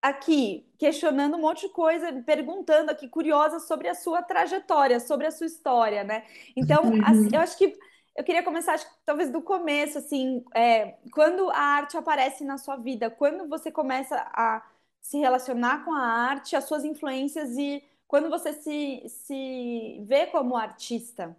aqui 0.00 0.68
questionando 0.78 1.36
um 1.36 1.40
monte 1.40 1.66
de 1.66 1.72
coisa, 1.72 2.12
perguntando 2.24 2.90
aqui, 2.92 3.08
curiosa 3.08 3.58
sobre 3.58 3.88
a 3.88 3.94
sua 3.94 4.22
trajetória, 4.22 5.00
sobre 5.00 5.26
a 5.26 5.30
sua 5.32 5.46
história, 5.46 6.04
né? 6.04 6.24
Então, 6.56 6.84
uhum. 6.84 7.04
assim, 7.04 7.30
eu 7.32 7.40
acho 7.40 7.58
que 7.58 7.76
eu 8.16 8.24
queria 8.24 8.42
começar, 8.42 8.74
acho, 8.74 8.86
talvez 9.04 9.30
do 9.30 9.42
começo, 9.42 9.98
assim, 9.98 10.44
é, 10.54 10.96
quando 11.12 11.50
a 11.50 11.58
arte 11.58 11.96
aparece 11.96 12.44
na 12.44 12.58
sua 12.58 12.76
vida, 12.76 13.10
quando 13.10 13.48
você 13.48 13.70
começa 13.72 14.16
a 14.34 14.62
se 15.00 15.18
relacionar 15.18 15.84
com 15.84 15.92
a 15.94 16.00
arte, 16.02 16.54
as 16.56 16.64
suas 16.64 16.84
influências 16.84 17.56
e 17.58 17.82
quando 18.06 18.28
você 18.30 18.52
se, 18.52 19.08
se 19.08 20.04
vê 20.06 20.26
como 20.26 20.56
artista? 20.56 21.36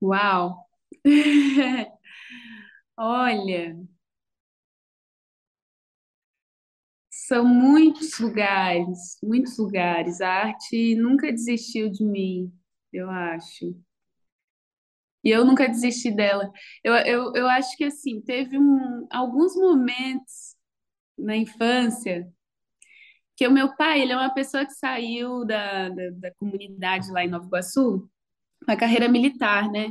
Uau! 0.00 0.68
Olha, 2.96 3.76
são 7.10 7.44
muitos 7.46 8.18
lugares, 8.18 9.18
muitos 9.22 9.56
lugares. 9.58 10.20
A 10.20 10.28
arte 10.30 10.94
nunca 10.96 11.30
desistiu 11.32 11.90
de 11.90 12.04
mim, 12.04 12.52
eu 12.92 13.08
acho. 13.10 13.74
E 15.24 15.30
eu 15.30 15.44
nunca 15.44 15.68
desisti 15.68 16.10
dela. 16.10 16.50
Eu, 16.82 16.94
eu, 16.94 17.32
eu 17.34 17.48
acho 17.48 17.76
que, 17.76 17.84
assim, 17.84 18.20
teve 18.20 18.58
um, 18.58 19.06
alguns 19.10 19.56
momentos 19.56 20.54
na 21.18 21.36
infância 21.36 22.28
que 23.36 23.46
o 23.46 23.50
meu 23.50 23.74
pai, 23.76 24.02
ele 24.02 24.12
é 24.12 24.16
uma 24.16 24.32
pessoa 24.32 24.64
que 24.64 24.72
saiu 24.74 25.44
da, 25.44 25.88
da, 25.88 26.10
da 26.10 26.34
comunidade 26.34 27.10
lá 27.10 27.24
em 27.24 27.28
Nova 27.28 27.46
Iguaçu, 27.46 28.08
a 28.66 28.76
carreira 28.76 29.08
militar, 29.08 29.70
né? 29.70 29.88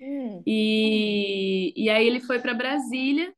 Hum. 0.00 0.42
E, 0.46 1.72
e 1.76 1.88
aí 1.88 2.06
ele 2.06 2.20
foi 2.20 2.40
para 2.40 2.54
Brasília 2.54 3.32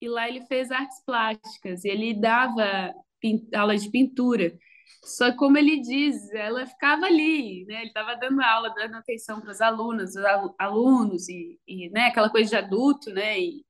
e 0.00 0.08
lá 0.08 0.28
ele 0.28 0.40
fez 0.46 0.70
artes 0.70 1.02
plásticas. 1.04 1.84
E 1.84 1.88
ele 1.88 2.14
dava 2.14 2.92
aula 3.54 3.76
de 3.76 3.90
pintura. 3.90 4.52
Só 5.04 5.32
como 5.36 5.58
ele 5.58 5.80
diz, 5.80 6.30
ela 6.32 6.64
ficava 6.64 7.06
ali, 7.06 7.64
né? 7.66 7.80
Ele 7.80 7.88
estava 7.88 8.14
dando 8.14 8.40
aula, 8.40 8.72
dando 8.74 8.96
atenção 8.96 9.40
para 9.40 9.50
os 9.50 9.60
alunos, 9.60 10.12
alunos 10.58 11.28
e, 11.28 11.58
e 11.66 11.90
né? 11.90 12.06
aquela 12.06 12.30
coisa 12.30 12.50
de 12.50 12.56
adulto, 12.56 13.10
né? 13.10 13.38
E 13.38 13.64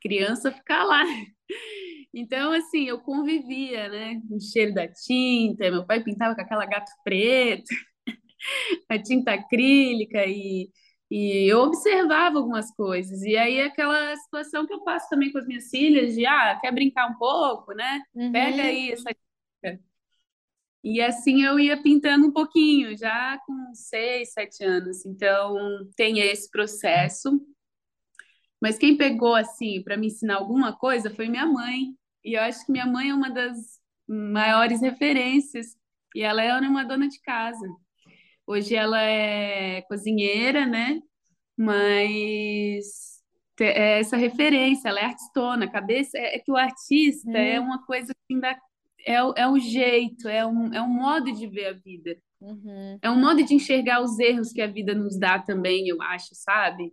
criança 0.00 0.52
ficar 0.52 0.84
lá. 0.84 1.02
Então, 2.18 2.50
assim, 2.50 2.84
eu 2.84 2.98
convivia, 3.00 3.90
né? 3.90 4.18
Com 4.26 4.36
o 4.36 4.40
cheiro 4.40 4.72
da 4.72 4.88
tinta, 4.88 5.70
meu 5.70 5.84
pai 5.84 6.02
pintava 6.02 6.34
com 6.34 6.40
aquela 6.40 6.64
gato 6.64 6.90
preto, 7.04 7.66
a 8.88 8.98
tinta 8.98 9.34
acrílica 9.34 10.24
e, 10.26 10.70
e 11.10 11.52
eu 11.52 11.58
observava 11.60 12.38
algumas 12.38 12.74
coisas. 12.74 13.20
E 13.22 13.36
aí, 13.36 13.60
aquela 13.60 14.16
situação 14.16 14.66
que 14.66 14.72
eu 14.72 14.82
passo 14.82 15.10
também 15.10 15.30
com 15.30 15.36
as 15.36 15.46
minhas 15.46 15.68
filhas, 15.68 16.14
de, 16.14 16.24
ah, 16.24 16.58
quer 16.58 16.72
brincar 16.72 17.10
um 17.10 17.18
pouco, 17.18 17.74
né? 17.74 18.00
Uhum. 18.14 18.32
Pega 18.32 18.62
aí 18.62 18.92
essa. 18.92 19.10
E 20.88 21.00
assim 21.02 21.42
eu 21.42 21.58
ia 21.58 21.82
pintando 21.82 22.28
um 22.28 22.32
pouquinho, 22.32 22.96
já 22.96 23.40
com 23.44 23.74
seis, 23.74 24.32
sete 24.32 24.62
anos. 24.62 25.04
Então, 25.04 25.56
tem 25.96 26.20
esse 26.20 26.48
processo. 26.48 27.44
Mas 28.62 28.78
quem 28.78 28.96
pegou, 28.96 29.34
assim, 29.34 29.82
para 29.82 29.96
me 29.96 30.06
ensinar 30.06 30.36
alguma 30.36 30.72
coisa 30.72 31.10
foi 31.10 31.28
minha 31.28 31.44
mãe. 31.44 31.88
E 32.24 32.34
eu 32.34 32.40
acho 32.40 32.64
que 32.64 32.70
minha 32.70 32.86
mãe 32.86 33.10
é 33.10 33.14
uma 33.14 33.28
das 33.28 33.80
maiores 34.06 34.80
referências. 34.80 35.76
E 36.14 36.22
ela 36.22 36.40
é 36.40 36.56
uma 36.60 36.84
dona 36.84 37.08
de 37.08 37.20
casa. 37.20 37.66
Hoje 38.46 38.76
ela 38.76 39.02
é 39.02 39.82
cozinheira, 39.88 40.64
né? 40.66 41.00
Mas 41.56 43.20
é 43.58 43.98
essa 43.98 44.16
referência, 44.16 44.88
ela 44.88 45.00
é 45.00 45.06
artistona. 45.06 45.64
A 45.64 45.70
cabeça 45.70 46.16
é, 46.16 46.36
é 46.36 46.38
que 46.38 46.52
o 46.52 46.56
artista 46.56 47.28
hum. 47.28 47.36
é 47.36 47.58
uma 47.58 47.84
coisa 47.84 48.14
que 48.14 48.34
ainda 48.34 48.56
é, 49.06 49.14
é 49.14 49.48
um 49.48 49.58
jeito, 49.58 50.28
é 50.28 50.44
um, 50.44 50.74
é 50.74 50.82
um 50.82 50.88
modo 50.88 51.32
de 51.32 51.46
ver 51.46 51.66
a 51.66 51.72
vida. 51.72 52.16
Uhum. 52.40 52.98
É 53.00 53.10
um 53.10 53.18
modo 53.20 53.42
de 53.44 53.54
enxergar 53.54 54.02
os 54.02 54.18
erros 54.18 54.52
que 54.52 54.60
a 54.60 54.66
vida 54.66 54.94
nos 54.94 55.18
dá 55.18 55.38
também, 55.38 55.88
eu 55.88 56.02
acho, 56.02 56.34
sabe? 56.34 56.92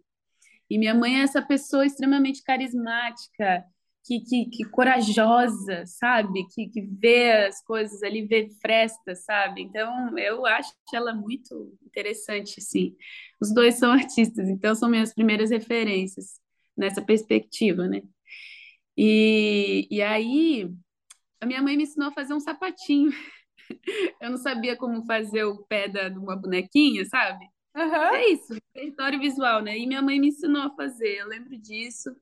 E 0.69 0.77
minha 0.77 0.93
mãe 0.93 1.19
é 1.19 1.23
essa 1.23 1.41
pessoa 1.41 1.85
extremamente 1.85 2.43
carismática, 2.43 3.65
que, 4.05 4.19
que, 4.19 4.45
que 4.45 4.63
corajosa, 4.65 5.85
sabe? 5.85 6.45
Que, 6.53 6.67
que 6.67 6.81
vê 6.81 7.31
as 7.47 7.63
coisas 7.63 8.03
ali, 8.03 8.25
vê 8.25 8.49
frestas, 8.61 9.23
sabe? 9.23 9.61
Então, 9.61 10.17
eu 10.17 10.45
acho 10.45 10.73
ela 10.93 11.13
muito 11.13 11.75
interessante, 11.85 12.61
sim. 12.61 12.95
Os 13.41 13.53
dois 13.53 13.75
são 13.75 13.91
artistas, 13.93 14.49
então 14.49 14.75
são 14.75 14.89
minhas 14.89 15.13
primeiras 15.13 15.51
referências 15.51 16.39
nessa 16.77 17.01
perspectiva, 17.01 17.87
né? 17.87 18.01
E, 18.97 19.87
e 19.89 20.01
aí, 20.01 20.69
a 21.43 21.45
minha 21.45 21.61
mãe 21.61 21.75
me 21.75 21.83
ensinou 21.83 22.07
a 22.07 22.13
fazer 22.13 22.33
um 22.33 22.39
sapatinho. 22.39 23.11
Eu 24.19 24.31
não 24.31 24.37
sabia 24.37 24.77
como 24.77 25.05
fazer 25.05 25.43
o 25.43 25.63
pé 25.65 25.87
da, 25.87 26.09
de 26.09 26.17
uma 26.17 26.35
bonequinha, 26.35 27.05
sabe? 27.05 27.45
Uhum. 27.75 28.15
É 28.15 28.29
isso, 28.29 28.55
território 28.73 29.19
visual, 29.19 29.61
né? 29.61 29.77
E 29.77 29.85
minha 29.85 30.01
mãe 30.01 30.19
me 30.19 30.29
ensinou 30.29 30.61
a 30.61 30.75
fazer, 30.75 31.17
eu 31.17 31.27
lembro 31.27 31.57
disso. 31.57 32.15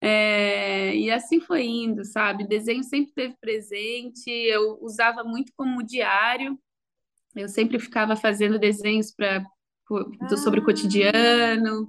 É, 0.00 0.94
e 0.96 1.10
assim 1.10 1.40
foi 1.40 1.64
indo, 1.64 2.04
sabe? 2.04 2.46
Desenho 2.46 2.82
sempre 2.84 3.12
teve 3.12 3.36
presente, 3.40 4.30
eu 4.30 4.78
usava 4.80 5.24
muito 5.24 5.52
como 5.56 5.82
diário, 5.82 6.58
eu 7.34 7.48
sempre 7.48 7.78
ficava 7.78 8.14
fazendo 8.16 8.58
desenhos 8.58 9.12
para 9.12 9.44
sobre 10.42 10.60
o 10.60 10.64
cotidiano. 10.64 11.88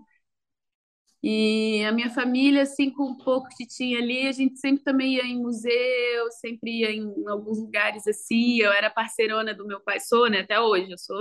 E 1.24 1.84
a 1.86 1.92
minha 1.92 2.10
família, 2.10 2.64
assim, 2.64 2.90
com 2.90 3.12
o 3.12 3.18
pouco 3.18 3.48
que 3.56 3.68
tinha 3.68 4.00
ali, 4.00 4.28
a 4.28 4.32
gente 4.32 4.60
sempre 4.60 4.84
também 4.84 5.16
ia 5.16 5.26
em 5.26 5.40
museu, 5.40 6.32
sempre 6.32 6.80
ia 6.80 6.92
em 6.92 7.14
alguns 7.28 7.60
lugares 7.60 8.08
assim. 8.08 8.60
Eu 8.60 8.72
era 8.72 8.90
parceirona 8.90 9.54
do 9.54 9.68
meu 9.68 9.80
pai, 9.82 10.00
sou, 10.00 10.30
né? 10.30 10.40
Até 10.40 10.60
hoje 10.60 10.90
eu 10.92 10.98
sou. 10.98 11.20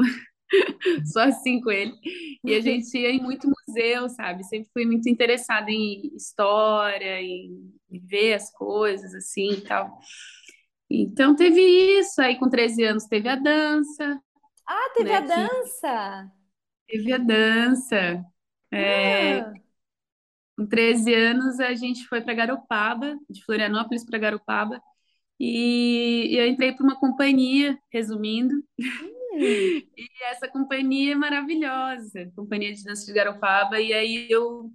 só 1.12 1.20
assim 1.20 1.60
com 1.60 1.70
ele. 1.70 1.92
E 2.44 2.54
a 2.54 2.60
gente 2.60 2.96
ia 2.96 3.10
em 3.10 3.20
muito 3.20 3.48
museu, 3.48 4.08
sabe? 4.08 4.44
Sempre 4.44 4.70
fui 4.72 4.86
muito 4.86 5.08
interessada 5.08 5.70
em 5.70 6.14
história, 6.14 7.20
em 7.20 7.72
ver 7.90 8.34
as 8.34 8.50
coisas 8.52 9.14
assim 9.14 9.52
e 9.52 9.60
tal. 9.60 9.98
Então 10.90 11.36
teve 11.36 11.60
isso, 11.60 12.20
aí 12.20 12.38
com 12.38 12.48
13 12.48 12.84
anos 12.84 13.04
teve 13.04 13.28
a 13.28 13.36
dança. 13.36 14.20
Ah, 14.66 14.90
teve 14.94 15.10
né, 15.10 15.16
a 15.16 15.20
dança? 15.20 16.32
Teve 16.88 17.12
a 17.12 17.18
dança. 17.18 18.24
É, 18.72 19.40
ah. 19.40 19.52
Com 20.60 20.66
13 20.66 21.14
anos 21.14 21.58
a 21.58 21.72
gente 21.72 22.06
foi 22.06 22.20
para 22.20 22.34
Garopaba, 22.34 23.18
de 23.30 23.42
Florianópolis 23.46 24.04
para 24.04 24.18
Garopaba, 24.18 24.78
E 25.40 26.36
eu 26.38 26.46
entrei 26.46 26.72
para 26.72 26.84
uma 26.84 27.00
companhia, 27.00 27.78
resumindo, 27.90 28.54
hum. 28.78 29.32
e 29.40 30.10
essa 30.30 30.46
companhia 30.48 31.12
é 31.12 31.14
maravilhosa, 31.14 32.30
Companhia 32.36 32.74
de 32.74 32.84
Dança 32.84 33.06
de 33.06 33.12
Garopaba, 33.14 33.80
e 33.80 33.90
aí 33.94 34.26
eu... 34.28 34.70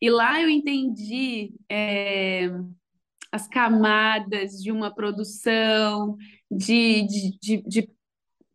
E 0.00 0.08
lá 0.08 0.40
eu 0.40 0.48
entendi 0.48 1.52
é, 1.70 2.48
as 3.30 3.46
camadas 3.46 4.52
de 4.52 4.72
uma 4.72 4.94
produção, 4.94 6.16
de, 6.50 7.02
de, 7.02 7.38
de, 7.42 7.62
de 7.68 7.90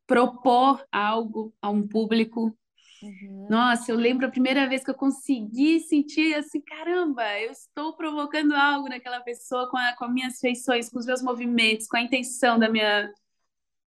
propor 0.08 0.84
algo 0.92 1.54
a 1.62 1.70
um 1.70 1.88
público 1.88 2.58
Uhum. 3.02 3.48
Nossa, 3.50 3.92
eu 3.92 3.96
lembro 3.96 4.26
a 4.26 4.30
primeira 4.30 4.68
vez 4.68 4.84
que 4.84 4.92
eu 4.92 4.96
consegui 4.96 5.80
sentir 5.80 6.34
assim, 6.36 6.62
caramba, 6.62 7.24
eu 7.40 7.52
estou 7.52 7.96
provocando 7.96 8.54
algo 8.54 8.90
naquela 8.90 9.22
pessoa 9.22 9.70
com, 9.70 9.78
a, 9.78 9.94
com 9.96 10.06
as 10.06 10.14
minhas 10.14 10.40
feições, 10.40 10.90
com 10.90 11.00
os 11.00 11.06
meus 11.06 11.22
movimentos, 11.22 11.88
com 11.88 11.98
a 11.98 12.02
intenção 12.02 12.60
da 12.60 12.70
minha, 12.70 13.12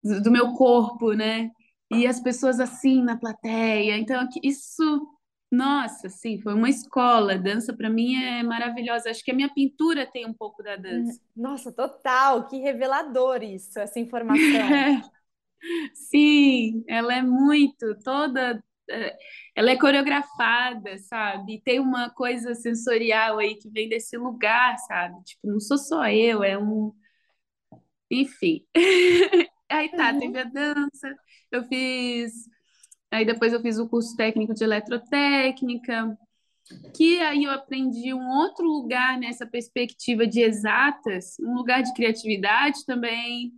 do 0.03 0.31
meu 0.31 0.53
corpo, 0.53 1.13
né? 1.13 1.51
E 1.93 2.07
as 2.07 2.19
pessoas 2.21 2.59
assim 2.61 3.03
na 3.03 3.17
plateia. 3.17 3.99
Então, 3.99 4.27
isso, 4.43 5.07
nossa, 5.53 6.09
sim, 6.09 6.41
foi 6.41 6.55
uma 6.55 6.69
escola. 6.69 7.39
Dança 7.39 7.73
para 7.73 7.91
mim 7.91 8.17
é 8.17 8.43
maravilhosa. 8.43 9.11
Acho 9.11 9.23
que 9.23 9.31
a 9.31 9.35
minha 9.35 9.53
pintura 9.53 10.07
tem 10.07 10.27
um 10.27 10.33
pouco 10.33 10.63
da 10.63 10.77
dança. 10.77 11.21
Nossa, 11.37 11.71
total, 11.71 12.49
que 12.49 12.59
revelador 12.59 13.43
isso, 13.43 13.79
essa 13.79 14.01
informação. 14.01 14.41
Sim, 15.95 16.85
ela 16.87 17.15
é 17.15 17.23
muito 17.23 17.99
toda 18.05 18.63
ela 19.55 19.71
é 19.71 19.79
coreografada, 19.79 20.99
sabe? 20.99 21.61
Tem 21.64 21.81
uma 21.81 22.11
coisa 22.11 22.55
sensorial 22.55 23.38
aí 23.38 23.57
que 23.57 23.69
vem 23.69 23.88
desse 23.88 24.17
lugar, 24.17 24.76
sabe? 24.79 25.23
Tipo, 25.25 25.49
não 25.49 25.61
sou 25.61 25.79
só 25.79 26.09
eu, 26.09 26.43
é 26.43 26.59
um. 26.59 26.93
Enfim. 28.11 28.64
aí 29.69 29.91
tá, 29.91 30.12
uhum. 30.12 30.21
teve 30.21 30.38
a 30.38 30.45
dança, 30.45 31.17
eu 31.50 31.64
fiz. 31.64 32.33
Aí 33.11 33.25
depois 33.25 33.53
eu 33.53 33.61
fiz 33.61 33.79
o 33.79 33.88
curso 33.88 34.17
técnico 34.17 34.55
de 34.55 34.64
eletrotécnica, 34.64 36.19
que 36.97 37.21
aí 37.21 37.45
eu 37.45 37.50
aprendi 37.50 38.12
um 38.12 38.29
outro 38.29 38.67
lugar 38.67 39.19
nessa 39.19 39.47
perspectiva 39.47 40.26
de 40.26 40.41
exatas, 40.41 41.37
um 41.41 41.55
lugar 41.55 41.83
de 41.83 41.93
criatividade 41.95 42.85
também 42.85 43.53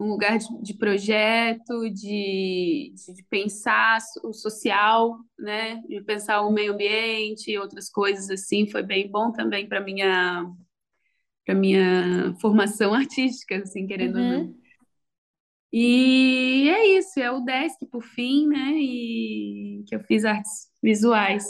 um 0.00 0.06
lugar 0.06 0.38
de, 0.38 0.46
de 0.62 0.74
projeto, 0.74 1.88
de, 1.90 2.92
de, 2.94 3.22
pensar 3.30 3.98
o 4.24 4.32
social, 4.32 5.18
né? 5.38 5.82
De 5.88 6.00
pensar 6.02 6.42
o 6.42 6.50
meio 6.50 6.72
ambiente 6.72 7.50
e 7.50 7.58
outras 7.58 7.88
coisas 7.88 8.28
assim. 8.30 8.68
Foi 8.68 8.82
bem 8.82 9.10
bom 9.10 9.30
também 9.32 9.68
para 9.68 9.80
minha 9.80 10.44
para 11.44 11.54
minha 11.54 12.34
formação 12.40 12.94
artística, 12.94 13.56
assim, 13.56 13.86
querendo 13.86 14.16
uhum. 14.16 14.24
ou 14.24 14.30
não. 14.30 14.40
Uhum. 14.44 14.62
E 15.72 16.68
é 16.68 16.98
isso, 16.98 17.18
é 17.18 17.30
o 17.30 17.40
DESC 17.40 17.86
por 17.86 18.02
fim, 18.02 18.46
né? 18.46 18.72
E 18.74 19.84
que 19.86 19.96
eu 19.96 20.00
fiz 20.00 20.24
artes 20.24 20.70
visuais. 20.82 21.44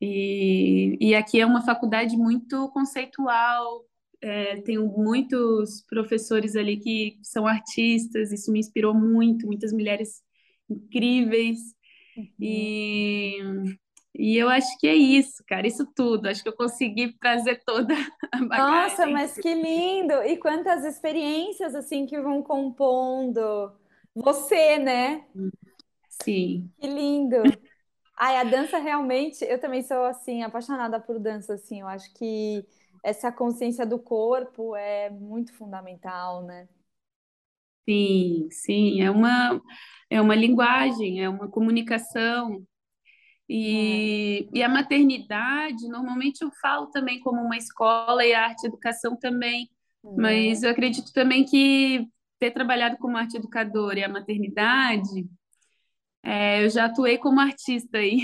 E, 0.00 0.98
e 1.00 1.14
aqui 1.14 1.40
é 1.40 1.46
uma 1.46 1.64
faculdade 1.64 2.16
muito 2.16 2.68
conceitual, 2.70 3.84
é, 4.22 4.60
tenho 4.62 4.86
muitos 4.86 5.82
professores 5.88 6.54
ali 6.54 6.76
que 6.76 7.18
são 7.22 7.46
artistas, 7.46 8.30
isso 8.30 8.52
me 8.52 8.60
inspirou 8.60 8.94
muito, 8.94 9.46
muitas 9.46 9.72
mulheres 9.72 10.22
incríveis. 10.70 11.58
Uhum. 12.16 12.26
E, 12.40 13.38
e 14.14 14.36
eu 14.36 14.48
acho 14.48 14.78
que 14.78 14.86
é 14.86 14.94
isso, 14.94 15.42
cara, 15.46 15.66
isso 15.66 15.84
tudo. 15.94 16.28
Acho 16.28 16.42
que 16.42 16.48
eu 16.48 16.56
consegui 16.56 17.12
trazer 17.18 17.62
toda 17.66 17.94
a 18.30 18.44
bagagem. 18.44 18.72
Nossa, 18.72 19.06
mas 19.08 19.34
que 19.34 19.52
lindo! 19.52 20.14
E 20.22 20.36
quantas 20.36 20.84
experiências 20.84 21.74
assim 21.74 22.06
que 22.06 22.20
vão 22.20 22.42
compondo 22.42 23.72
você, 24.14 24.78
né? 24.78 25.24
Sim. 26.22 26.70
Que 26.80 26.86
lindo! 26.86 27.38
Ai, 28.16 28.36
a 28.36 28.44
dança 28.44 28.78
realmente, 28.78 29.44
eu 29.44 29.58
também 29.58 29.82
sou 29.82 30.04
assim, 30.04 30.44
apaixonada 30.44 31.00
por 31.00 31.18
dança, 31.18 31.54
assim, 31.54 31.80
eu 31.80 31.88
acho 31.88 32.12
que 32.14 32.64
essa 33.02 33.32
consciência 33.32 33.84
do 33.84 33.98
corpo 33.98 34.76
é 34.76 35.10
muito 35.10 35.52
fundamental, 35.54 36.44
né? 36.44 36.68
Sim, 37.88 38.48
sim, 38.50 39.00
é 39.02 39.10
uma, 39.10 39.60
é 40.08 40.20
uma 40.20 40.34
linguagem, 40.36 41.22
é 41.22 41.28
uma 41.28 41.48
comunicação. 41.48 42.64
E, 43.48 44.48
é. 44.54 44.58
e 44.58 44.62
a 44.62 44.68
maternidade, 44.68 45.88
normalmente 45.88 46.42
eu 46.42 46.50
falo 46.60 46.86
também 46.86 47.20
como 47.20 47.40
uma 47.40 47.56
escola 47.56 48.24
e 48.24 48.32
a 48.32 48.44
arte 48.44 48.66
educação 48.66 49.16
também, 49.16 49.68
é. 50.04 50.08
mas 50.16 50.62
eu 50.62 50.70
acredito 50.70 51.12
também 51.12 51.44
que 51.44 52.06
ter 52.38 52.52
trabalhado 52.52 52.96
como 52.98 53.16
arte 53.16 53.36
educadora 53.36 53.98
e 53.98 54.04
a 54.04 54.08
maternidade, 54.08 55.28
é, 56.22 56.64
eu 56.64 56.70
já 56.70 56.84
atuei 56.84 57.18
como 57.18 57.40
artista 57.40 57.98
aí. 57.98 58.20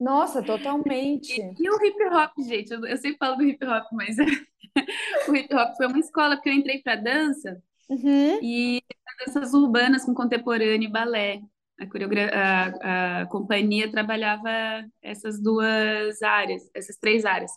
Nossa, 0.00 0.42
totalmente. 0.42 1.38
E, 1.38 1.62
e, 1.62 1.70
o 1.70 1.84
hip 1.84 2.04
hop, 2.06 2.32
gente, 2.38 2.72
eu, 2.72 2.86
eu, 2.86 2.96
sempre 2.96 3.18
falo 3.18 3.36
do 3.36 3.42
hip 3.44 3.62
hop, 3.66 3.84
mas 3.92 4.16
o 5.28 5.36
hip 5.36 5.54
hop 5.54 5.76
foi 5.76 5.86
uma 5.86 5.98
escola, 5.98 6.36
porque 6.36 6.48
eu 6.48 6.54
entrei 6.54 6.80
para 6.80 6.96
dança 6.96 7.62
uhum. 7.88 8.38
e 8.42 8.82
danças 9.26 9.52
urbanas 9.52 10.04
com 10.06 10.14
contemporâneo 10.14 10.88
e 10.88 10.90
balé. 10.90 11.42
A, 11.78 11.84
a, 12.32 13.20
a, 13.22 13.26
companhia 13.26 13.90
trabalhava 13.90 14.50
essas 15.02 15.40
duas 15.40 16.22
áreas, 16.22 16.70
essas 16.74 16.96
três 16.96 17.24
áreas. 17.24 17.50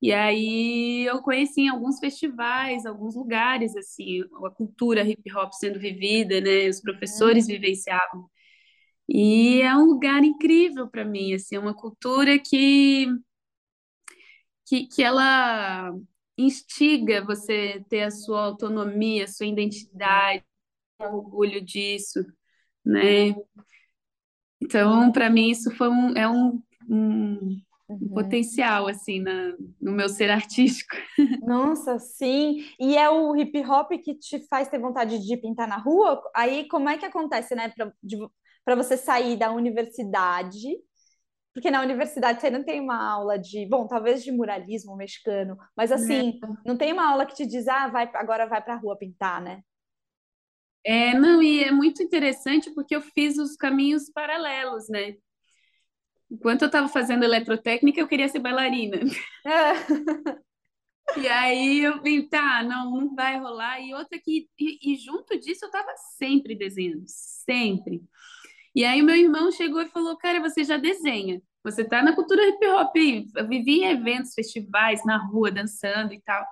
E 0.00 0.12
aí 0.12 1.06
eu 1.06 1.22
conheci 1.22 1.62
em 1.62 1.68
alguns 1.68 1.98
festivais, 1.98 2.84
alguns 2.84 3.14
lugares, 3.14 3.76
assim, 3.76 4.22
a 4.44 4.50
cultura 4.50 5.02
hip 5.02 5.22
hop 5.34 5.52
sendo 5.52 5.78
vivida, 5.78 6.40
né? 6.40 6.68
Os 6.68 6.80
professores 6.80 7.46
uhum. 7.46 7.52
vivenciavam. 7.52 8.28
E 9.14 9.60
é 9.60 9.76
um 9.76 9.84
lugar 9.84 10.24
incrível 10.24 10.88
para 10.88 11.04
mim, 11.04 11.34
assim, 11.34 11.56
é 11.56 11.58
uma 11.58 11.74
cultura 11.74 12.38
que, 12.38 13.06
que, 14.64 14.86
que 14.86 15.02
ela 15.02 15.94
instiga 16.38 17.22
você 17.22 17.84
ter 17.90 18.04
a 18.04 18.10
sua 18.10 18.42
autonomia, 18.46 19.24
a 19.24 19.28
sua 19.28 19.44
identidade, 19.44 20.42
orgulho 20.98 21.60
disso, 21.60 22.24
né? 22.82 23.34
Então, 24.62 25.12
para 25.12 25.28
mim, 25.28 25.50
isso 25.50 25.70
foi 25.72 25.90
um, 25.90 26.16
é 26.16 26.26
um, 26.26 26.62
um, 26.88 27.60
uhum. 27.90 28.08
potencial, 28.14 28.88
assim, 28.88 29.20
na, 29.20 29.54
no 29.78 29.92
meu 29.92 30.08
ser 30.08 30.30
artístico. 30.30 30.96
Nossa, 31.46 31.98
sim! 31.98 32.64
E 32.80 32.96
é 32.96 33.10
o 33.10 33.36
hip 33.36 33.58
hop 33.66 33.90
que 34.02 34.14
te 34.14 34.40
faz 34.48 34.68
ter 34.68 34.78
vontade 34.78 35.18
de 35.18 35.36
pintar 35.36 35.68
na 35.68 35.76
rua? 35.76 36.22
Aí, 36.34 36.66
como 36.68 36.88
é 36.88 36.96
que 36.96 37.04
acontece, 37.04 37.54
né? 37.54 37.68
Pra, 37.68 37.92
de, 38.02 38.16
para 38.64 38.74
você 38.74 38.96
sair 38.96 39.36
da 39.36 39.52
universidade, 39.52 40.68
porque 41.54 41.70
na 41.70 41.82
universidade 41.82 42.40
você 42.40 42.50
não 42.50 42.64
tem 42.64 42.80
uma 42.80 42.96
aula 42.96 43.38
de, 43.38 43.66
bom, 43.66 43.86
talvez 43.86 44.22
de 44.22 44.32
muralismo 44.32 44.96
mexicano, 44.96 45.56
mas 45.76 45.92
assim, 45.92 46.38
não, 46.40 46.56
não 46.66 46.76
tem 46.76 46.92
uma 46.92 47.10
aula 47.10 47.26
que 47.26 47.34
te 47.34 47.46
diz, 47.46 47.68
ah, 47.68 47.88
vai, 47.88 48.10
agora 48.14 48.46
vai 48.46 48.62
para 48.62 48.74
a 48.74 48.78
rua 48.78 48.96
pintar, 48.96 49.40
né? 49.42 49.62
É, 50.84 51.14
não, 51.14 51.42
e 51.42 51.62
é 51.62 51.70
muito 51.70 52.02
interessante 52.02 52.72
porque 52.74 52.96
eu 52.96 53.00
fiz 53.00 53.38
os 53.38 53.54
caminhos 53.54 54.10
paralelos, 54.10 54.88
né? 54.88 55.14
Enquanto 56.30 56.62
eu 56.62 56.66
estava 56.66 56.88
fazendo 56.88 57.24
eletrotécnica, 57.24 58.00
eu 58.00 58.08
queria 58.08 58.28
ser 58.28 58.38
bailarina. 58.38 58.98
É. 59.46 60.42
E 61.20 61.28
aí 61.28 61.80
eu 61.80 62.02
vim, 62.02 62.26
tá, 62.26 62.62
não, 62.62 62.90
não 62.90 63.14
vai 63.14 63.38
rolar. 63.38 63.80
E 63.80 63.92
outra 63.92 64.18
que, 64.18 64.48
e, 64.58 64.92
e 64.92 64.96
junto 64.96 65.38
disso 65.38 65.64
eu 65.64 65.68
estava 65.68 65.92
sempre 66.16 66.56
desenhando, 66.56 67.04
sempre. 67.06 68.02
E 68.74 68.84
aí 68.84 69.02
o 69.02 69.04
meu 69.04 69.16
irmão 69.16 69.50
chegou 69.50 69.82
e 69.82 69.88
falou: 69.88 70.16
Cara, 70.16 70.40
você 70.40 70.64
já 70.64 70.76
desenha. 70.76 71.40
Você 71.64 71.84
tá 71.84 72.02
na 72.02 72.14
cultura 72.14 72.46
hip 72.48 72.66
hop. 72.66 72.96
Eu 73.36 73.48
vivi 73.48 73.80
em 73.80 73.90
eventos, 73.90 74.34
festivais, 74.34 75.04
na 75.04 75.16
rua, 75.16 75.50
dançando 75.50 76.12
e 76.12 76.20
tal. 76.22 76.44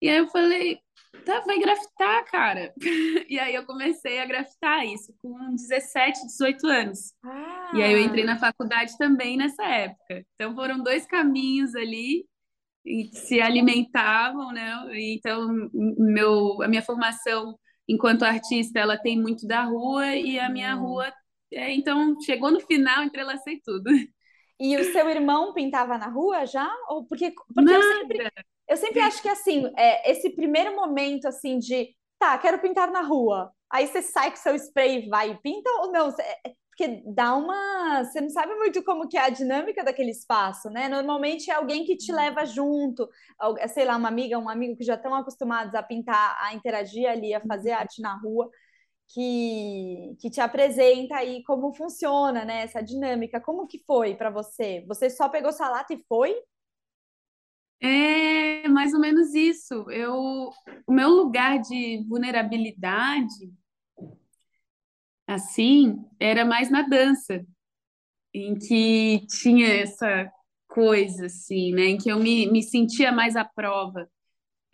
E 0.00 0.08
aí 0.08 0.16
eu 0.18 0.28
falei: 0.28 0.80
Tá, 1.24 1.40
vai 1.40 1.58
grafitar, 1.58 2.24
cara. 2.26 2.72
E 3.28 3.38
aí 3.40 3.54
eu 3.54 3.66
comecei 3.66 4.20
a 4.20 4.26
grafitar 4.26 4.86
isso 4.86 5.12
com 5.20 5.54
17, 5.54 6.26
18 6.26 6.66
anos. 6.68 7.12
Ah. 7.24 7.72
E 7.74 7.82
aí 7.82 7.92
eu 7.92 7.98
entrei 7.98 8.24
na 8.24 8.38
faculdade 8.38 8.96
também 8.98 9.36
nessa 9.36 9.64
época. 9.64 10.24
Então 10.34 10.54
foram 10.54 10.82
dois 10.82 11.06
caminhos 11.06 11.74
ali 11.74 12.24
e 12.84 13.08
se 13.12 13.40
alimentavam, 13.40 14.52
né? 14.52 14.72
Então 14.94 15.48
meu 15.72 16.62
a 16.62 16.68
minha 16.68 16.82
formação 16.82 17.58
enquanto 17.88 18.22
artista 18.24 18.78
ela 18.78 18.96
tem 18.96 19.20
muito 19.20 19.46
da 19.46 19.64
rua 19.64 20.14
e 20.14 20.38
a 20.38 20.48
minha 20.48 20.76
hum. 20.76 20.80
rua 20.80 21.12
é, 21.52 21.72
então, 21.72 22.20
chegou 22.20 22.50
no 22.50 22.60
final, 22.60 23.04
entrelacei 23.04 23.60
tudo. 23.64 23.90
E 24.58 24.76
o 24.76 24.92
seu 24.92 25.08
irmão 25.08 25.52
pintava 25.52 25.98
na 25.98 26.08
rua 26.08 26.46
já? 26.46 26.68
Ou 26.88 27.04
porque, 27.04 27.32
porque 27.54 27.74
eu 27.74 27.82
sempre, 27.82 28.32
eu 28.68 28.76
sempre 28.76 29.00
acho 29.00 29.20
que 29.20 29.28
assim, 29.28 29.70
é, 29.76 30.10
esse 30.10 30.30
primeiro 30.30 30.74
momento 30.74 31.26
assim 31.26 31.58
de 31.58 31.94
tá, 32.18 32.38
quero 32.38 32.58
pintar 32.58 32.90
na 32.90 33.02
rua. 33.02 33.52
Aí 33.70 33.86
você 33.86 34.00
sai 34.00 34.30
com 34.30 34.36
seu 34.36 34.54
spray 34.56 35.04
e 35.04 35.08
vai 35.08 35.30
e 35.30 35.42
pinta 35.42 35.70
ou 35.82 35.92
não? 35.92 36.10
Porque 36.10 36.56
porque 36.76 37.02
dá 37.06 37.34
uma. 37.34 38.04
Você 38.04 38.20
não 38.20 38.28
sabe 38.28 38.54
muito 38.54 38.84
como 38.84 39.08
que 39.08 39.16
é 39.16 39.22
a 39.22 39.30
dinâmica 39.30 39.82
daquele 39.82 40.10
espaço, 40.10 40.68
né? 40.68 40.88
Normalmente 40.88 41.50
é 41.50 41.54
alguém 41.54 41.86
que 41.86 41.96
te 41.96 42.12
leva 42.12 42.44
junto, 42.44 43.08
sei 43.72 43.86
lá, 43.86 43.96
uma 43.96 44.08
amiga, 44.08 44.38
um 44.38 44.48
amigo 44.48 44.76
que 44.76 44.84
já 44.84 44.94
estão 44.94 45.14
acostumados 45.14 45.74
a 45.74 45.82
pintar, 45.82 46.36
a 46.38 46.52
interagir 46.52 47.08
ali, 47.08 47.32
a 47.32 47.40
fazer 47.40 47.70
arte 47.72 48.02
na 48.02 48.14
rua, 48.20 48.50
que, 49.08 50.16
que 50.20 50.30
te 50.30 50.40
apresenta 50.40 51.16
aí 51.16 51.42
como 51.44 51.74
funciona, 51.74 52.44
né? 52.44 52.62
Essa 52.62 52.82
dinâmica. 52.82 53.40
Como 53.40 53.66
que 53.66 53.82
foi 53.86 54.14
para 54.14 54.30
você? 54.30 54.84
Você 54.88 55.10
só 55.10 55.28
pegou 55.28 55.52
sua 55.52 55.68
lata 55.70 55.94
e 55.94 56.04
foi? 56.08 56.34
É 57.80 58.68
mais 58.68 58.92
ou 58.94 59.00
menos 59.00 59.34
isso. 59.34 59.90
Eu, 59.90 60.50
o 60.86 60.92
meu 60.92 61.10
lugar 61.10 61.58
de 61.60 62.04
vulnerabilidade, 62.08 63.52
assim, 65.26 65.96
era 66.18 66.44
mais 66.44 66.70
na 66.70 66.82
dança, 66.82 67.44
em 68.34 68.54
que 68.58 69.26
tinha 69.28 69.68
essa 69.68 70.30
coisa, 70.68 71.26
assim, 71.26 71.72
né? 71.72 71.86
Em 71.86 71.98
que 71.98 72.10
eu 72.10 72.18
me, 72.18 72.50
me 72.50 72.62
sentia 72.62 73.12
mais 73.12 73.36
à 73.36 73.44
prova. 73.44 74.08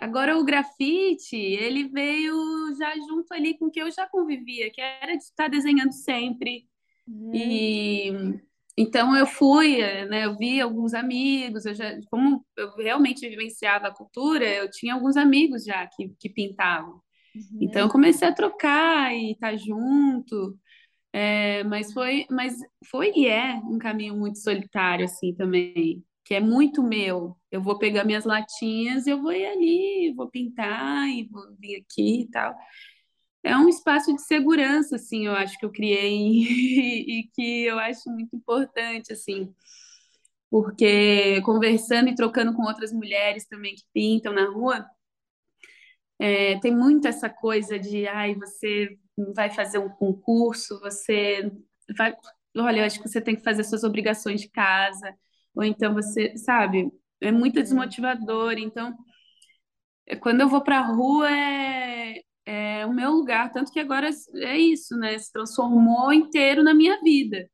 Agora, 0.02 0.36
o 0.36 0.44
grafite, 0.44 1.36
ele 1.36 1.88
veio 1.88 2.34
já 2.76 2.92
junto 2.96 3.32
ali 3.32 3.56
com 3.56 3.66
o 3.66 3.70
que 3.70 3.80
eu 3.80 3.88
já 3.88 4.04
convivia, 4.04 4.68
que 4.68 4.80
era 4.80 5.16
de 5.16 5.22
estar 5.22 5.46
desenhando 5.46 5.92
sempre. 5.92 6.66
Uhum. 7.06 7.30
E 7.32 8.40
então 8.76 9.16
eu 9.16 9.26
fui, 9.26 9.76
né, 10.06 10.24
eu 10.24 10.36
vi 10.36 10.60
alguns 10.60 10.92
amigos, 10.92 11.66
eu 11.66 11.74
já, 11.74 12.00
como 12.10 12.44
eu 12.56 12.74
realmente 12.78 13.28
vivenciava 13.28 13.86
a 13.86 13.94
cultura, 13.94 14.44
eu 14.44 14.68
tinha 14.68 14.94
alguns 14.94 15.16
amigos 15.16 15.62
já 15.62 15.86
que, 15.86 16.12
que 16.18 16.28
pintavam. 16.28 16.94
Uhum. 17.32 17.58
Então 17.60 17.82
eu 17.82 17.88
comecei 17.88 18.26
a 18.26 18.34
trocar 18.34 19.14
e 19.14 19.32
estar 19.32 19.52
tá 19.52 19.56
junto. 19.56 20.58
É, 21.12 21.62
mas 21.62 21.92
foi, 21.92 22.26
mas 22.28 22.56
foi 22.90 23.12
e 23.14 23.28
é 23.28 23.54
um 23.54 23.78
caminho 23.78 24.16
muito 24.16 24.38
solitário 24.40 25.04
assim 25.04 25.32
também, 25.32 26.02
que 26.24 26.34
é 26.34 26.40
muito 26.40 26.82
meu. 26.82 27.36
Eu 27.50 27.62
vou 27.62 27.78
pegar 27.78 28.04
minhas 28.04 28.24
latinhas, 28.24 29.06
eu 29.06 29.20
vou 29.22 29.32
ir 29.32 29.46
ali, 29.46 30.14
vou 30.16 30.30
pintar 30.30 31.08
e 31.08 31.24
vou 31.28 31.54
vir 31.58 31.76
aqui 31.76 32.22
e 32.22 32.30
tal 32.30 32.54
é 33.42 33.56
um 33.56 33.68
espaço 33.68 34.14
de 34.14 34.22
segurança, 34.22 34.96
assim, 34.96 35.26
eu 35.26 35.32
acho 35.32 35.58
que 35.58 35.64
eu 35.64 35.72
criei 35.72 36.08
e 37.20 37.30
que 37.34 37.64
eu 37.64 37.78
acho 37.78 38.08
muito 38.10 38.36
importante, 38.36 39.12
assim, 39.12 39.52
porque 40.50 41.40
conversando 41.42 42.08
e 42.08 42.14
trocando 42.14 42.54
com 42.54 42.62
outras 42.62 42.92
mulheres 42.92 43.46
também 43.46 43.74
que 43.74 43.84
pintam 43.92 44.32
na 44.32 44.50
rua, 44.50 44.86
é, 46.18 46.58
tem 46.60 46.74
muito 46.74 47.08
essa 47.08 47.28
coisa 47.28 47.78
de, 47.78 48.06
ai, 48.06 48.34
você 48.34 48.96
vai 49.34 49.50
fazer 49.50 49.78
um 49.78 49.88
concurso, 49.88 50.78
você 50.80 51.50
vai, 51.96 52.14
olha, 52.56 52.80
eu 52.80 52.84
acho 52.84 53.02
que 53.02 53.08
você 53.08 53.20
tem 53.20 53.34
que 53.34 53.42
fazer 53.42 53.64
suas 53.64 53.82
obrigações 53.84 54.40
de 54.40 54.48
casa, 54.48 55.14
ou 55.54 55.62
então 55.64 55.94
você, 55.94 56.36
sabe, 56.36 56.90
é 57.20 57.30
muito 57.30 57.56
uhum. 57.56 57.62
desmotivador, 57.62 58.54
então 58.58 58.96
quando 60.20 60.40
eu 60.40 60.48
vou 60.48 60.62
para 60.62 60.78
a 60.80 60.86
rua 60.86 61.30
é, 61.30 62.22
é 62.44 62.86
o 62.86 62.92
meu 62.92 63.12
lugar, 63.12 63.52
tanto 63.52 63.72
que 63.72 63.80
agora 63.80 64.10
é 64.36 64.58
isso, 64.58 64.96
né? 64.96 65.18
Se 65.18 65.32
transformou 65.32 66.12
inteiro 66.12 66.62
na 66.62 66.74
minha 66.74 67.00
vida. 67.00 67.48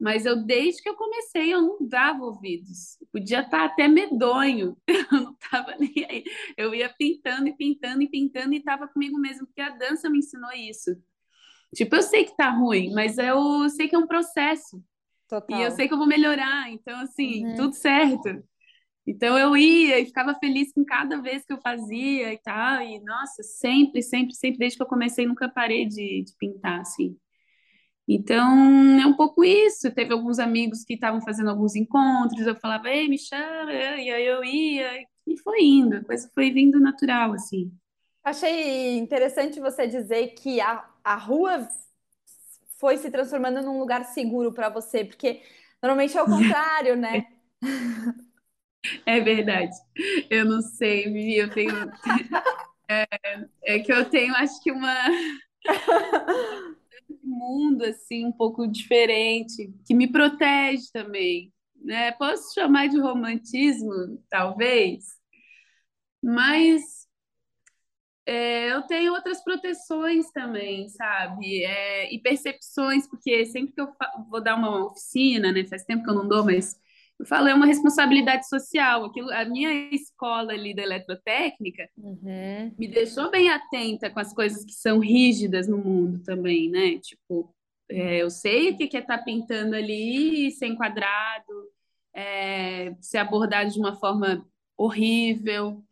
Mas 0.00 0.26
eu, 0.26 0.44
desde 0.44 0.82
que 0.82 0.88
eu 0.88 0.96
comecei, 0.96 1.54
eu 1.54 1.62
não 1.62 1.78
dava 1.86 2.24
ouvidos. 2.24 2.98
Podia 3.12 3.40
estar 3.42 3.64
até 3.64 3.86
medonho, 3.86 4.76
eu 4.88 5.20
não 5.20 5.32
estava 5.32 5.76
nem 5.78 5.92
aí. 6.08 6.24
Eu 6.56 6.74
ia 6.74 6.92
pintando 6.98 7.48
e 7.48 7.56
pintando 7.56 8.02
e 8.02 8.10
pintando 8.10 8.52
e 8.54 8.58
estava 8.58 8.88
comigo 8.88 9.16
mesmo, 9.18 9.46
porque 9.46 9.60
a 9.60 9.70
dança 9.70 10.10
me 10.10 10.18
ensinou 10.18 10.50
isso. 10.52 10.90
Tipo, 11.74 11.96
eu 11.96 12.02
sei 12.02 12.24
que 12.24 12.36
tá 12.36 12.50
ruim, 12.50 12.92
mas 12.92 13.16
eu 13.16 13.68
sei 13.70 13.88
que 13.88 13.94
é 13.94 13.98
um 13.98 14.06
processo. 14.06 14.82
Total. 15.32 15.58
E 15.58 15.62
eu 15.62 15.70
sei 15.70 15.88
que 15.88 15.94
eu 15.94 15.98
vou 15.98 16.06
melhorar, 16.06 16.70
então, 16.70 17.00
assim, 17.00 17.46
uhum. 17.46 17.54
tudo 17.54 17.72
certo. 17.72 18.44
Então 19.06 19.38
eu 19.38 19.56
ia 19.56 19.98
e 19.98 20.04
ficava 20.04 20.34
feliz 20.34 20.70
com 20.74 20.84
cada 20.84 21.22
vez 21.22 21.42
que 21.42 21.54
eu 21.54 21.60
fazia 21.62 22.34
e 22.34 22.38
tal. 22.38 22.82
E 22.82 23.02
nossa, 23.02 23.42
sempre, 23.42 24.02
sempre, 24.02 24.34
sempre, 24.34 24.58
desde 24.58 24.76
que 24.76 24.82
eu 24.82 24.86
comecei, 24.86 25.26
nunca 25.26 25.48
parei 25.48 25.86
de, 25.86 26.22
de 26.22 26.34
pintar, 26.38 26.80
assim. 26.80 27.16
Então 28.06 29.00
é 29.00 29.06
um 29.06 29.16
pouco 29.16 29.42
isso. 29.42 29.90
Teve 29.94 30.12
alguns 30.12 30.38
amigos 30.38 30.84
que 30.84 30.94
estavam 30.94 31.22
fazendo 31.22 31.48
alguns 31.48 31.74
encontros, 31.74 32.46
eu 32.46 32.54
falava, 32.54 32.90
ei, 32.90 33.08
me 33.08 33.18
chama, 33.18 33.72
e 33.72 34.10
aí 34.10 34.26
eu 34.26 34.44
ia, 34.44 35.02
e 35.26 35.38
foi 35.42 35.62
indo, 35.62 35.96
a 35.96 36.04
coisa 36.04 36.30
foi 36.34 36.50
vindo 36.50 36.78
natural, 36.78 37.32
assim. 37.32 37.72
Achei 38.22 38.98
interessante 38.98 39.58
você 39.58 39.86
dizer 39.86 40.34
que 40.34 40.60
a, 40.60 40.86
a 41.02 41.16
rua 41.16 41.66
foi 42.82 42.98
se 42.98 43.12
transformando 43.12 43.62
num 43.62 43.78
lugar 43.78 44.04
seguro 44.06 44.52
para 44.52 44.68
você, 44.68 45.04
porque 45.04 45.40
normalmente 45.80 46.18
é 46.18 46.22
o 46.22 46.26
contrário, 46.26 46.96
né? 46.96 47.24
É 49.06 49.20
verdade. 49.20 49.72
Eu 50.28 50.44
não 50.44 50.60
sei, 50.60 51.04
Vivi, 51.04 51.36
eu 51.36 51.48
tenho. 51.48 51.72
É, 52.90 53.06
é 53.62 53.78
que 53.78 53.90
eu 53.90 54.10
tenho, 54.10 54.34
acho 54.34 54.60
que 54.60 54.70
uma. 54.70 54.92
mundo 57.22 57.84
assim 57.84 58.26
um 58.26 58.32
pouco 58.32 58.66
diferente 58.66 59.72
que 59.86 59.94
me 59.94 60.10
protege 60.10 60.90
também, 60.92 61.50
né? 61.76 62.12
Posso 62.12 62.52
chamar 62.52 62.88
de 62.88 62.98
romantismo, 63.00 64.20
talvez, 64.28 65.04
mas 66.22 67.01
é, 68.24 68.72
eu 68.72 68.82
tenho 68.82 69.12
outras 69.12 69.42
proteções 69.42 70.30
também, 70.30 70.88
sabe? 70.88 71.64
É, 71.64 72.14
e 72.14 72.18
percepções, 72.20 73.08
porque 73.08 73.44
sempre 73.46 73.72
que 73.72 73.80
eu 73.80 73.92
vou 74.30 74.42
dar 74.42 74.54
uma 74.54 74.86
oficina, 74.86 75.50
né? 75.50 75.64
Faz 75.64 75.84
tempo 75.84 76.04
que 76.04 76.10
eu 76.10 76.14
não 76.14 76.28
dou, 76.28 76.44
mas 76.44 76.76
eu 77.18 77.26
falo, 77.26 77.48
é 77.48 77.54
uma 77.54 77.66
responsabilidade 77.66 78.48
social. 78.48 79.04
Aquilo, 79.04 79.30
a 79.32 79.44
minha 79.44 79.72
escola 79.92 80.52
ali 80.52 80.74
da 80.74 80.82
eletrotécnica 80.82 81.88
uhum. 81.96 82.74
me 82.78 82.88
deixou 82.88 83.30
bem 83.30 83.48
atenta 83.48 84.10
com 84.10 84.20
as 84.20 84.32
coisas 84.32 84.64
que 84.64 84.72
são 84.72 85.00
rígidas 85.00 85.66
no 85.66 85.78
mundo 85.78 86.22
também, 86.22 86.70
né? 86.70 86.98
Tipo, 86.98 87.54
é, 87.90 88.22
eu 88.22 88.30
sei 88.30 88.70
o 88.70 88.76
que 88.76 88.96
é 88.96 89.00
estar 89.00 89.18
tá 89.18 89.24
pintando 89.24 89.74
ali, 89.74 90.50
ser 90.52 90.66
enquadrado, 90.66 91.52
é, 92.14 92.94
ser 93.00 93.18
abordado 93.18 93.70
de 93.70 93.78
uma 93.78 93.94
forma 93.94 94.46
horrível. 94.76 95.82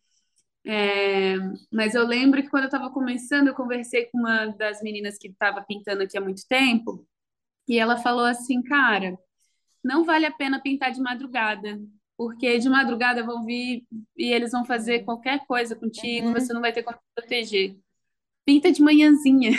É, 0.66 1.36
mas 1.72 1.94
eu 1.94 2.06
lembro 2.06 2.42
que 2.42 2.50
quando 2.50 2.64
eu 2.64 2.68
estava 2.68 2.90
começando, 2.90 3.48
eu 3.48 3.54
conversei 3.54 4.06
com 4.06 4.18
uma 4.18 4.46
das 4.46 4.82
meninas 4.82 5.16
que 5.18 5.28
estava 5.28 5.62
pintando 5.62 6.02
aqui 6.02 6.18
há 6.18 6.20
muito 6.20 6.46
tempo, 6.46 7.06
e 7.68 7.78
ela 7.78 7.96
falou 7.96 8.24
assim, 8.24 8.62
cara 8.62 9.18
não 9.82 10.04
vale 10.04 10.26
a 10.26 10.30
pena 10.30 10.60
pintar 10.60 10.92
de 10.92 11.00
madrugada, 11.00 11.80
porque 12.16 12.58
de 12.58 12.68
madrugada 12.68 13.24
vão 13.24 13.44
vir 13.44 13.84
e 14.16 14.32
eles 14.32 14.52
vão 14.52 14.64
fazer 14.64 15.00
qualquer 15.00 15.44
coisa 15.46 15.74
contigo, 15.74 16.28
uhum. 16.28 16.34
você 16.34 16.52
não 16.52 16.60
vai 16.60 16.72
ter 16.72 16.82
como 16.82 16.98
proteger. 17.14 17.76
Pinta 18.44 18.70
de 18.70 18.82
manhãzinha. 18.82 19.52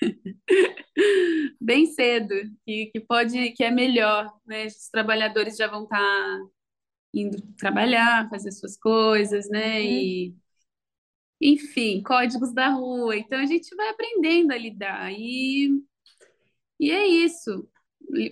Bem 1.60 1.86
cedo, 1.86 2.34
que, 2.66 2.86
que 2.86 3.00
pode, 3.00 3.50
que 3.52 3.64
é 3.64 3.70
melhor, 3.70 4.32
né? 4.46 4.66
Os 4.66 4.88
trabalhadores 4.90 5.56
já 5.56 5.66
vão 5.68 5.84
estar 5.84 5.98
tá 5.98 6.40
indo 7.12 7.40
trabalhar, 7.56 8.28
fazer 8.30 8.52
suas 8.52 8.76
coisas, 8.76 9.48
né? 9.48 9.80
Uhum. 9.80 9.86
E 9.86 10.36
enfim, 11.40 12.02
códigos 12.02 12.52
da 12.54 12.68
rua. 12.68 13.16
Então 13.16 13.38
a 13.38 13.46
gente 13.46 13.74
vai 13.74 13.88
aprendendo 13.88 14.52
a 14.52 14.58
lidar. 14.58 15.12
E, 15.12 15.82
e 16.78 16.90
é 16.90 17.06
isso 17.06 17.68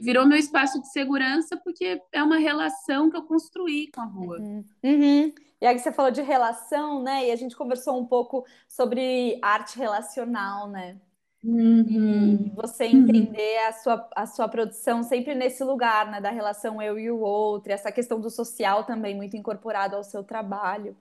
virou 0.00 0.26
meu 0.26 0.38
espaço 0.38 0.80
de 0.80 0.90
segurança 0.90 1.56
porque 1.56 2.00
é 2.12 2.22
uma 2.22 2.38
relação 2.38 3.10
que 3.10 3.16
eu 3.16 3.22
construí 3.22 3.90
com 3.90 4.00
a 4.00 4.04
rua. 4.04 4.38
Uhum. 4.38 4.64
Uhum. 4.82 5.32
E 5.60 5.66
aí 5.66 5.78
você 5.78 5.92
falou 5.92 6.10
de 6.10 6.22
relação, 6.22 7.02
né? 7.02 7.28
E 7.28 7.30
a 7.30 7.36
gente 7.36 7.56
conversou 7.56 7.98
um 8.00 8.06
pouco 8.06 8.46
sobre 8.68 9.38
arte 9.42 9.78
relacional, 9.78 10.68
né? 10.68 10.98
Uhum. 11.42 12.46
E 12.46 12.50
você 12.50 12.84
entender 12.84 13.58
a 13.66 13.72
sua, 13.72 14.08
a 14.14 14.26
sua 14.26 14.48
produção 14.48 15.02
sempre 15.02 15.34
nesse 15.34 15.64
lugar, 15.64 16.10
né? 16.10 16.20
Da 16.20 16.30
relação 16.30 16.80
eu 16.82 16.98
e 16.98 17.10
o 17.10 17.18
outro, 17.20 17.72
essa 17.72 17.90
questão 17.90 18.20
do 18.20 18.30
social 18.30 18.84
também 18.84 19.16
muito 19.16 19.36
incorporado 19.36 19.96
ao 19.96 20.04
seu 20.04 20.22
trabalho. 20.22 20.96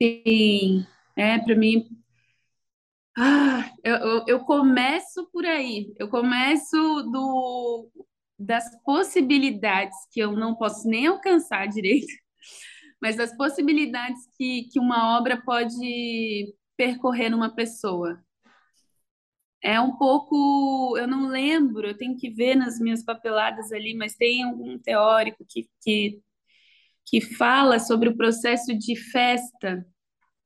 Sim, 0.00 0.84
é, 1.16 1.38
para 1.38 1.54
mim 1.54 2.02
ah, 3.16 3.70
eu, 3.84 3.96
eu, 3.96 4.24
eu 4.26 4.40
começo 4.40 5.28
por 5.30 5.44
aí. 5.44 5.92
Eu 5.98 6.08
começo 6.08 6.76
do, 7.10 7.90
das 8.38 8.64
possibilidades 8.84 9.96
que 10.10 10.20
eu 10.20 10.32
não 10.32 10.54
posso 10.54 10.88
nem 10.88 11.06
alcançar 11.06 11.66
direito, 11.68 12.06
mas 13.00 13.16
das 13.16 13.36
possibilidades 13.36 14.20
que, 14.36 14.64
que 14.72 14.80
uma 14.80 15.18
obra 15.18 15.40
pode 15.42 16.54
percorrer 16.76 17.30
numa 17.30 17.54
pessoa. 17.54 18.18
É 19.62 19.80
um 19.80 19.96
pouco, 19.96 20.96
eu 20.98 21.06
não 21.06 21.28
lembro, 21.28 21.86
eu 21.86 21.96
tenho 21.96 22.16
que 22.16 22.28
ver 22.30 22.56
nas 22.56 22.80
minhas 22.80 23.04
papeladas 23.04 23.72
ali, 23.72 23.94
mas 23.94 24.16
tem 24.16 24.42
algum 24.42 24.76
teórico 24.78 25.44
que, 25.48 25.68
que, 25.80 26.20
que 27.06 27.20
fala 27.20 27.78
sobre 27.78 28.08
o 28.08 28.16
processo 28.16 28.76
de 28.76 28.96
festa 28.96 29.86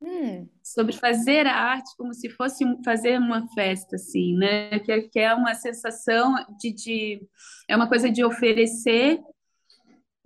hum. 0.01 0.49
sobre 0.63 0.93
fazer 0.93 1.47
a 1.47 1.55
arte 1.55 1.91
como 1.97 2.13
se 2.13 2.29
fosse 2.31 2.65
fazer 2.85 3.19
uma 3.19 3.49
festa, 3.49 3.97
assim, 3.97 4.37
né? 4.37 4.79
Que 4.81 4.93
é, 4.93 5.03
que 5.03 5.19
é 5.19 5.35
uma 5.35 5.55
sensação 5.55 6.35
de, 6.59 6.73
de, 6.73 7.29
é 7.69 7.77
uma 7.77 7.89
coisa 7.89 8.11
de 8.11 8.25
oferecer 8.25 9.21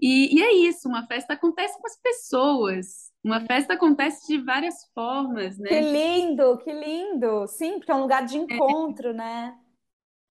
e, 0.01 0.37
e 0.37 0.43
é 0.43 0.55
isso, 0.69 0.89
uma 0.89 1.07
festa 1.07 1.35
acontece 1.35 1.79
com 1.79 1.87
as 1.87 2.01
pessoas. 2.01 3.10
Uma 3.23 3.41
festa 3.47 3.75
acontece 3.75 4.27
de 4.27 4.43
várias 4.43 4.75
formas, 4.95 5.59
né? 5.59 5.69
Que 5.69 5.81
lindo, 5.81 6.59
que 6.59 6.73
lindo. 6.73 7.47
Sim, 7.47 7.79
porque 7.79 7.93
é 7.93 7.95
um 7.95 8.03
lugar 8.03 8.25
de 8.25 8.37
é. 8.37 8.41
encontro, 8.41 9.11
é. 9.11 9.13
né? 9.13 9.59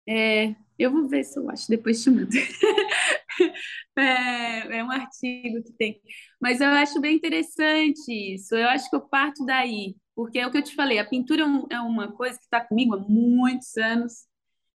É, 0.08 0.54
eu 0.78 0.90
vou 0.90 1.06
ver 1.06 1.22
se 1.24 1.38
eu 1.38 1.48
acho, 1.48 1.68
depois 1.68 2.02
te 2.02 2.10
mando. 2.10 2.30
é, 3.96 4.78
é 4.78 4.84
um 4.84 4.90
artigo 4.90 5.62
que 5.62 5.72
tem. 5.72 6.00
Mas 6.40 6.60
eu 6.60 6.68
acho 6.68 7.00
bem 7.00 7.16
interessante 7.16 8.34
isso. 8.34 8.56
Eu 8.56 8.68
acho 8.68 8.90
que 8.90 8.96
eu 8.96 9.00
parto 9.00 9.44
daí, 9.46 9.94
porque 10.14 10.40
é 10.40 10.46
o 10.46 10.50
que 10.50 10.58
eu 10.58 10.62
te 10.62 10.74
falei, 10.74 10.98
a 10.98 11.08
pintura 11.08 11.42
é, 11.42 11.76
é 11.76 11.80
uma 11.80 12.10
coisa 12.12 12.36
que 12.36 12.44
está 12.44 12.60
comigo 12.60 12.96
há 12.96 12.98
muitos 12.98 13.76
anos. 13.76 14.26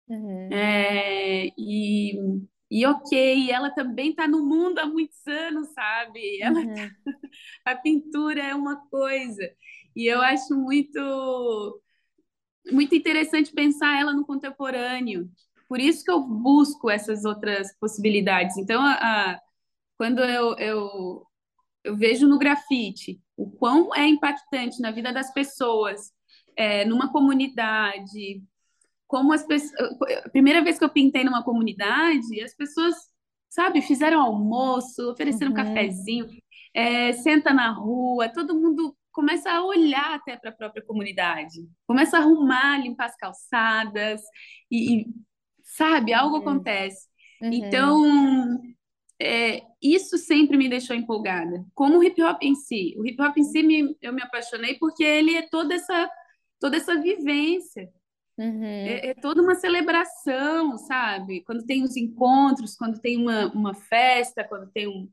Uhum. 0.09 0.49
É, 0.53 1.49
e, 1.59 2.15
e 2.71 2.85
ok, 2.85 3.51
ela 3.51 3.71
também 3.71 4.11
está 4.11 4.27
no 4.27 4.45
mundo 4.45 4.79
há 4.79 4.87
muitos 4.87 5.25
anos, 5.27 5.69
sabe? 5.73 6.43
Ela 6.43 6.61
uhum. 6.61 6.75
tá... 6.75 6.91
a 7.65 7.77
pintura 7.77 8.43
é 8.43 8.55
uma 8.55 8.77
coisa. 8.89 9.43
E 9.95 10.07
eu 10.07 10.21
acho 10.21 10.55
muito 10.55 11.81
muito 12.73 12.95
interessante 12.95 13.53
pensar 13.53 14.01
ela 14.01 14.13
no 14.13 14.27
contemporâneo. 14.27 15.31
Por 15.69 15.81
isso 15.81 16.05
que 16.05 16.11
eu 16.11 16.21
busco 16.21 16.91
essas 16.91 17.25
outras 17.25 17.77
possibilidades. 17.79 18.57
Então, 18.57 18.83
a, 18.83 18.95
a, 18.95 19.41
quando 19.97 20.21
eu, 20.21 20.57
eu, 20.59 21.27
eu 21.85 21.97
vejo 21.97 22.27
no 22.27 22.39
grafite 22.39 23.21
o 23.37 23.51
quão 23.51 23.95
é 23.95 24.07
impactante 24.07 24.81
na 24.81 24.91
vida 24.91 25.13
das 25.13 25.33
pessoas, 25.33 26.13
é, 26.57 26.85
numa 26.85 27.13
comunidade, 27.13 28.43
como 29.07 29.33
as 29.33 29.45
pessoas. 29.45 29.97
A 30.25 30.29
primeira 30.29 30.63
vez 30.63 30.79
que 30.79 30.85
eu 30.85 30.91
pintei 30.91 31.25
numa 31.25 31.45
comunidade, 31.45 32.41
as 32.43 32.55
pessoas, 32.55 32.95
sabe, 33.49 33.81
fizeram 33.83 34.21
almoço, 34.21 35.11
ofereceram 35.11 35.53
uhum. 35.53 35.61
um 35.61 35.65
cafezinho, 35.65 36.27
é, 36.75 37.13
senta 37.13 37.53
na 37.53 37.71
rua, 37.71 38.29
todo 38.29 38.59
mundo 38.59 38.97
começa 39.13 39.51
a 39.51 39.65
olhar 39.65 40.15
até 40.15 40.37
para 40.37 40.51
a 40.51 40.55
própria 40.55 40.85
comunidade, 40.85 41.67
começa 41.87 42.19
a 42.19 42.21
arrumar, 42.21 42.79
limpar 42.79 43.07
as 43.07 43.17
calçadas 43.17 44.21
e, 44.71 45.01
e 45.01 45.07
sabe, 45.65 46.13
algo 46.13 46.37
uhum. 46.37 46.43
acontece. 46.43 47.09
Uhum. 47.41 47.51
Então, 47.53 48.61
é, 49.21 49.63
isso 49.81 50.19
sempre 50.19 50.59
me 50.59 50.69
deixou 50.69 50.95
empolgada. 50.95 51.65
Como 51.75 51.99
o 51.99 52.05
hip 52.05 52.23
hop 52.23 52.43
em 52.43 52.55
si, 52.55 52.95
o 52.99 53.07
hip 53.07 53.21
hop 53.23 53.37
em 53.39 53.43
si 53.43 53.63
me, 53.63 53.97
eu 54.03 54.13
me 54.13 54.23
apaixonei 54.23 54.75
porque 54.75 55.03
ele 55.03 55.35
é 55.35 55.49
toda 55.49 55.75
essa 55.75 56.11
toda 56.59 56.77
essa 56.77 57.01
vivência. 57.01 57.89
Uhum. 58.39 58.65
É, 58.65 59.09
é, 59.09 59.15
toda 59.15 59.41
uma 59.43 59.55
celebração, 59.55 60.77
sabe? 60.79 61.43
Quando 61.45 61.65
tem 61.65 61.83
os 61.83 61.97
encontros, 61.97 62.77
quando 62.77 63.01
tem 63.01 63.17
uma, 63.17 63.47
uma 63.53 63.75
festa, 63.75 64.45
quando 64.45 64.71
tem 64.73 64.87
um, 64.87 65.09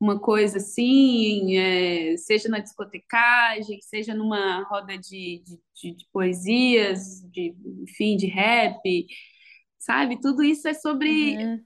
uma 0.00 0.20
coisa 0.20 0.58
assim, 0.58 1.56
é, 1.56 2.16
seja 2.16 2.48
na 2.48 2.60
discotecagem, 2.60 3.80
seja 3.80 4.14
numa 4.14 4.62
roda 4.64 4.96
de, 4.96 5.42
de, 5.74 5.94
de, 5.94 6.06
poesias, 6.12 7.20
de, 7.32 7.54
enfim, 7.82 8.16
de 8.16 8.26
rap, 8.26 8.80
sabe? 9.78 10.20
Tudo 10.20 10.44
isso 10.44 10.68
é 10.68 10.74
sobre. 10.74 11.36
Uhum. 11.36 11.64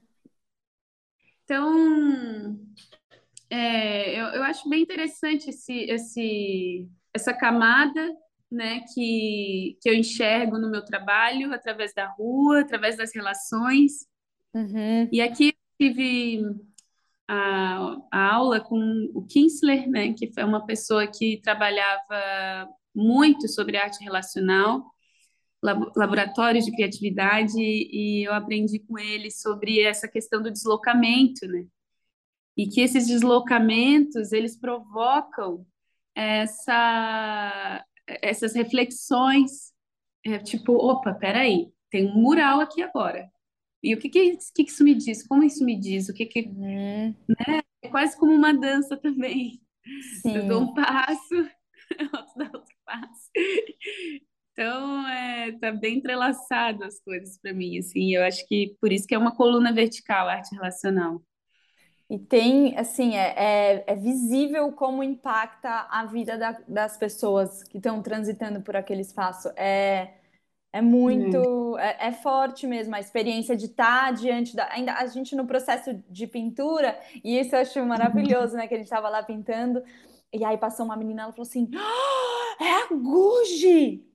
Então, 1.43 2.59
é, 3.51 4.19
eu, 4.19 4.25
eu 4.27 4.43
acho 4.43 4.67
bem 4.67 4.81
interessante 4.81 5.49
esse, 5.51 5.73
esse, 5.91 6.89
essa 7.13 7.33
camada 7.33 8.09
né, 8.53 8.81
que, 8.93 9.77
que 9.81 9.89
eu 9.89 9.93
enxergo 9.93 10.57
no 10.57 10.69
meu 10.69 10.83
trabalho, 10.85 11.53
através 11.53 11.93
da 11.93 12.07
rua, 12.07 12.61
através 12.61 12.95
das 12.95 13.13
relações. 13.13 14.07
Uhum. 14.53 15.09
E 15.11 15.21
aqui 15.21 15.47
eu 15.47 15.87
tive 15.87 16.43
a, 17.27 17.97
a 18.11 18.33
aula 18.33 18.59
com 18.61 19.09
o 19.13 19.25
Kinsler, 19.25 19.89
né, 19.89 20.13
que 20.13 20.31
foi 20.31 20.43
uma 20.43 20.65
pessoa 20.65 21.07
que 21.07 21.41
trabalhava 21.41 22.69
muito 22.95 23.47
sobre 23.47 23.77
arte 23.77 24.03
relacional, 24.03 24.85
laboratórios 25.95 26.65
de 26.65 26.71
criatividade, 26.73 27.57
e 27.57 28.27
eu 28.27 28.33
aprendi 28.33 28.79
com 28.79 28.99
ele 28.99 29.31
sobre 29.31 29.81
essa 29.81 30.07
questão 30.07 30.41
do 30.41 30.51
deslocamento, 30.51 31.47
né? 31.47 31.65
E 32.55 32.67
que 32.67 32.81
esses 32.81 33.07
deslocamentos, 33.07 34.33
eles 34.33 34.59
provocam 34.59 35.65
essa, 36.13 37.83
essas 38.07 38.53
reflexões, 38.53 39.71
é, 40.25 40.39
tipo, 40.39 40.73
opa, 40.73 41.13
peraí, 41.13 41.71
tem 41.89 42.07
um 42.07 42.15
mural 42.15 42.59
aqui 42.59 42.81
agora. 42.81 43.29
E 43.83 43.93
o 43.93 43.99
que 43.99 44.09
que, 44.09 44.37
que, 44.55 44.63
que 44.63 44.71
isso 44.71 44.83
me 44.83 44.95
diz? 44.95 45.27
Como 45.27 45.43
isso 45.43 45.63
me 45.65 45.77
diz? 45.77 46.07
O 46.07 46.13
que 46.13 46.25
que, 46.25 46.41
uhum. 46.41 47.13
né? 47.27 47.61
É 47.81 47.89
quase 47.89 48.17
como 48.17 48.31
uma 48.31 48.53
dança 48.53 48.95
também. 48.95 49.61
Sim. 50.21 50.37
Eu 50.37 50.47
dou 50.47 50.61
um 50.61 50.73
passo, 50.73 51.35
outro 52.13 52.33
dá 52.37 52.45
outro 52.53 52.75
passo. 52.85 53.29
Então, 54.53 55.07
é, 55.07 55.51
tá 55.53 55.71
bem 55.71 55.97
entrelaçado 55.97 56.83
as 56.83 56.99
coisas 57.01 57.37
para 57.39 57.53
mim, 57.53 57.77
assim. 57.79 58.15
Eu 58.15 58.23
acho 58.23 58.47
que 58.47 58.77
por 58.79 58.91
isso 58.91 59.05
que 59.05 59.15
é 59.15 59.17
uma 59.17 59.35
coluna 59.35 59.73
vertical, 59.73 60.29
arte 60.29 60.55
relacional. 60.55 61.21
E 62.13 62.19
tem, 62.19 62.77
assim, 62.77 63.15
é, 63.15 63.33
é, 63.35 63.83
é 63.87 63.95
visível 63.95 64.71
como 64.71 65.01
impacta 65.01 65.87
a 65.89 66.05
vida 66.05 66.37
da, 66.37 66.51
das 66.67 66.95
pessoas 66.95 67.63
que 67.63 67.77
estão 67.77 68.03
transitando 68.03 68.61
por 68.61 68.75
aquele 68.75 69.01
espaço. 69.01 69.49
É, 69.55 70.13
é 70.71 70.79
muito, 70.79 71.75
é, 71.79 72.09
é, 72.09 72.11
forte 72.11 72.67
mesmo 72.67 72.93
a 72.93 72.99
experiência 72.99 73.57
de 73.57 73.65
estar 73.65 74.13
diante 74.13 74.55
da. 74.55 74.71
Ainda 74.73 74.93
a 74.93 75.07
gente 75.07 75.35
no 75.35 75.47
processo 75.47 75.91
de 76.07 76.27
pintura, 76.27 76.99
e 77.23 77.39
isso 77.39 77.55
eu 77.55 77.61
acho 77.61 77.83
maravilhoso, 77.83 78.55
né? 78.55 78.67
Que 78.67 78.75
a 78.75 78.77
gente 78.77 78.85
estava 78.85 79.09
lá 79.09 79.23
pintando, 79.23 79.83
e 80.31 80.45
aí 80.45 80.55
passou 80.55 80.85
uma 80.85 80.95
menina, 80.95 81.23
ela 81.23 81.31
falou 81.31 81.49
assim: 81.49 81.67
oh, 81.73 82.63
é 82.63 82.83
a 82.83 82.87
Guji! 82.89 84.05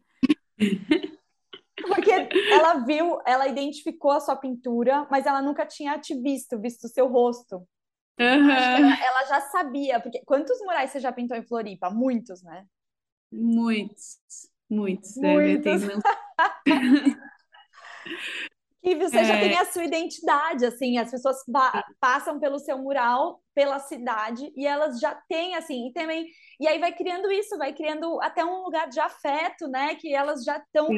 Porque 1.89 2.13
ela 2.53 2.75
viu, 2.75 3.19
ela 3.27 3.49
identificou 3.49 4.13
a 4.13 4.21
sua 4.21 4.37
pintura, 4.37 5.05
mas 5.11 5.27
ela 5.27 5.43
nunca 5.43 5.67
tinha 5.67 5.99
te 5.99 6.15
visto, 6.15 6.61
visto 6.61 6.85
o 6.85 6.89
seu 6.89 7.09
rosto. 7.09 7.67
Uhum. 8.19 8.51
Ela, 8.51 9.05
ela, 9.05 9.25
já 9.27 9.41
sabia, 9.43 10.01
porque 10.01 10.23
quantos 10.25 10.59
murais 10.61 10.91
você 10.91 11.01
já 11.01 11.13
pintou 11.13 11.37
em 11.37 11.43
Floripa? 11.43 11.89
Muitos, 11.91 12.43
né? 12.43 12.65
Muitos. 13.31 14.19
Muitos, 14.69 15.17
Muitos. 15.17 15.83
Né? 15.83 15.95
que 18.83 18.95
você 18.97 19.19
é. 19.19 19.25
já 19.25 19.39
tem 19.39 19.57
a 19.57 19.65
sua 19.65 19.85
identidade, 19.85 20.65
assim, 20.65 20.99
as 20.99 21.11
pessoas 21.11 21.39
passam 22.01 22.39
pelo 22.39 22.59
seu 22.59 22.79
mural, 22.79 23.43
pela 23.55 23.79
cidade, 23.79 24.51
e 24.57 24.67
elas 24.67 24.99
já 24.99 25.15
têm, 25.29 25.57
assim, 25.57 25.89
e 25.89 25.93
também, 25.93 26.27
e 26.61 26.67
aí 26.67 26.79
vai 26.79 26.93
criando 26.93 27.31
isso, 27.31 27.59
vai 27.59 27.73
criando 27.73 28.21
até 28.21 28.45
um 28.45 28.63
lugar 28.63 28.89
de 28.89 29.01
afeto, 29.01 29.69
né, 29.69 29.95
que 29.97 30.15
elas 30.15 30.45
já 30.45 30.59
estão 30.59 30.89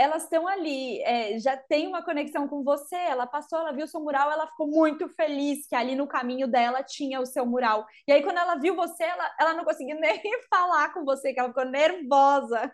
elas 0.00 0.22
estão 0.22 0.48
ali, 0.48 1.02
é, 1.02 1.38
já 1.38 1.58
tem 1.58 1.86
uma 1.86 2.02
conexão 2.02 2.48
com 2.48 2.64
você. 2.64 2.96
Ela 2.96 3.26
passou, 3.26 3.58
ela 3.58 3.72
viu 3.72 3.84
o 3.84 3.88
seu 3.88 4.00
mural, 4.00 4.30
ela 4.30 4.46
ficou 4.46 4.66
muito 4.66 5.06
feliz 5.10 5.66
que 5.66 5.74
ali 5.76 5.94
no 5.94 6.06
caminho 6.06 6.48
dela 6.48 6.82
tinha 6.82 7.20
o 7.20 7.26
seu 7.26 7.44
mural. 7.44 7.86
E 8.08 8.12
aí, 8.12 8.22
quando 8.22 8.38
ela 8.38 8.54
viu 8.54 8.74
você, 8.74 9.04
ela, 9.04 9.30
ela 9.38 9.54
não 9.54 9.64
conseguiu 9.64 9.96
nem 10.00 10.22
falar 10.48 10.94
com 10.94 11.04
você, 11.04 11.34
que 11.34 11.38
ela 11.38 11.50
ficou 11.50 11.66
nervosa. 11.66 12.72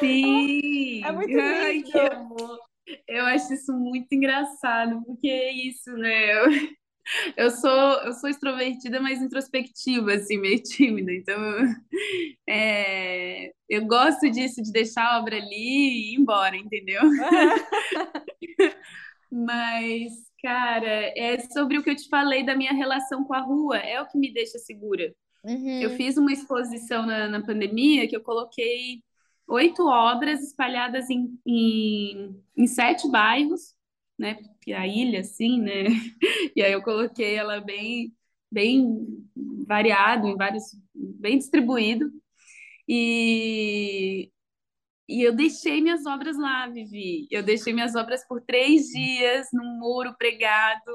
Sim! 0.00 1.04
É 1.04 1.12
muito 1.12 1.38
Ai, 1.38 1.72
lindo. 1.74 1.90
que 1.92 1.98
amor. 1.98 2.58
Eu 3.06 3.24
acho 3.26 3.54
isso 3.54 3.72
muito 3.72 4.12
engraçado, 4.12 5.02
porque 5.06 5.28
é 5.28 5.52
isso, 5.52 5.92
né? 5.92 6.34
Eu, 6.34 6.50
eu 7.36 7.50
sou, 7.50 7.70
eu 7.70 8.12
sou 8.12 8.28
extrovertida, 8.28 9.00
mas 9.00 9.20
introspectiva, 9.20 10.14
assim, 10.14 10.38
meio 10.38 10.60
tímida. 10.62 11.12
Então, 11.12 11.38
é, 12.48 13.52
eu 13.68 13.84
gosto 13.86 14.30
disso, 14.30 14.62
de 14.62 14.72
deixar 14.72 15.04
a 15.04 15.18
obra 15.18 15.36
ali 15.36 15.54
e 15.54 16.14
ir 16.14 16.20
embora, 16.20 16.56
entendeu? 16.56 17.02
mas, 19.30 20.12
cara, 20.42 21.12
é 21.16 21.38
sobre 21.52 21.78
o 21.78 21.82
que 21.82 21.90
eu 21.90 21.96
te 21.96 22.08
falei 22.08 22.44
da 22.44 22.56
minha 22.56 22.72
relação 22.72 23.24
com 23.24 23.34
a 23.34 23.40
rua, 23.40 23.78
é 23.78 24.00
o 24.00 24.06
que 24.06 24.18
me 24.18 24.32
deixa 24.32 24.58
segura. 24.58 25.14
Uhum. 25.44 25.80
Eu 25.82 25.90
fiz 25.90 26.16
uma 26.16 26.32
exposição 26.32 27.04
na, 27.04 27.28
na 27.28 27.42
pandemia 27.42 28.08
que 28.08 28.16
eu 28.16 28.22
coloquei 28.22 29.02
oito 29.46 29.86
obras 29.86 30.42
espalhadas 30.42 31.10
em, 31.10 31.38
em, 31.46 32.42
em, 32.56 32.66
sete 32.66 33.10
bairros, 33.10 33.73
né? 34.18 34.34
Porque 34.34 34.72
a 34.72 34.86
ilha, 34.86 35.20
assim, 35.20 35.60
né? 35.60 35.84
E 36.56 36.62
aí 36.62 36.72
eu 36.72 36.82
coloquei 36.82 37.34
ela 37.34 37.60
bem, 37.60 38.14
bem 38.50 39.06
variado, 39.66 40.28
em 40.28 40.36
vários, 40.36 40.64
bem 40.94 41.38
distribuído. 41.38 42.10
E, 42.88 44.30
e 45.08 45.22
eu 45.22 45.34
deixei 45.34 45.80
minhas 45.80 46.06
obras 46.06 46.38
lá, 46.38 46.68
Vivi. 46.68 47.26
Eu 47.30 47.42
deixei 47.42 47.72
minhas 47.72 47.94
obras 47.94 48.26
por 48.26 48.40
três 48.42 48.86
dias 48.86 49.48
num 49.52 49.78
muro 49.78 50.14
pregado. 50.16 50.92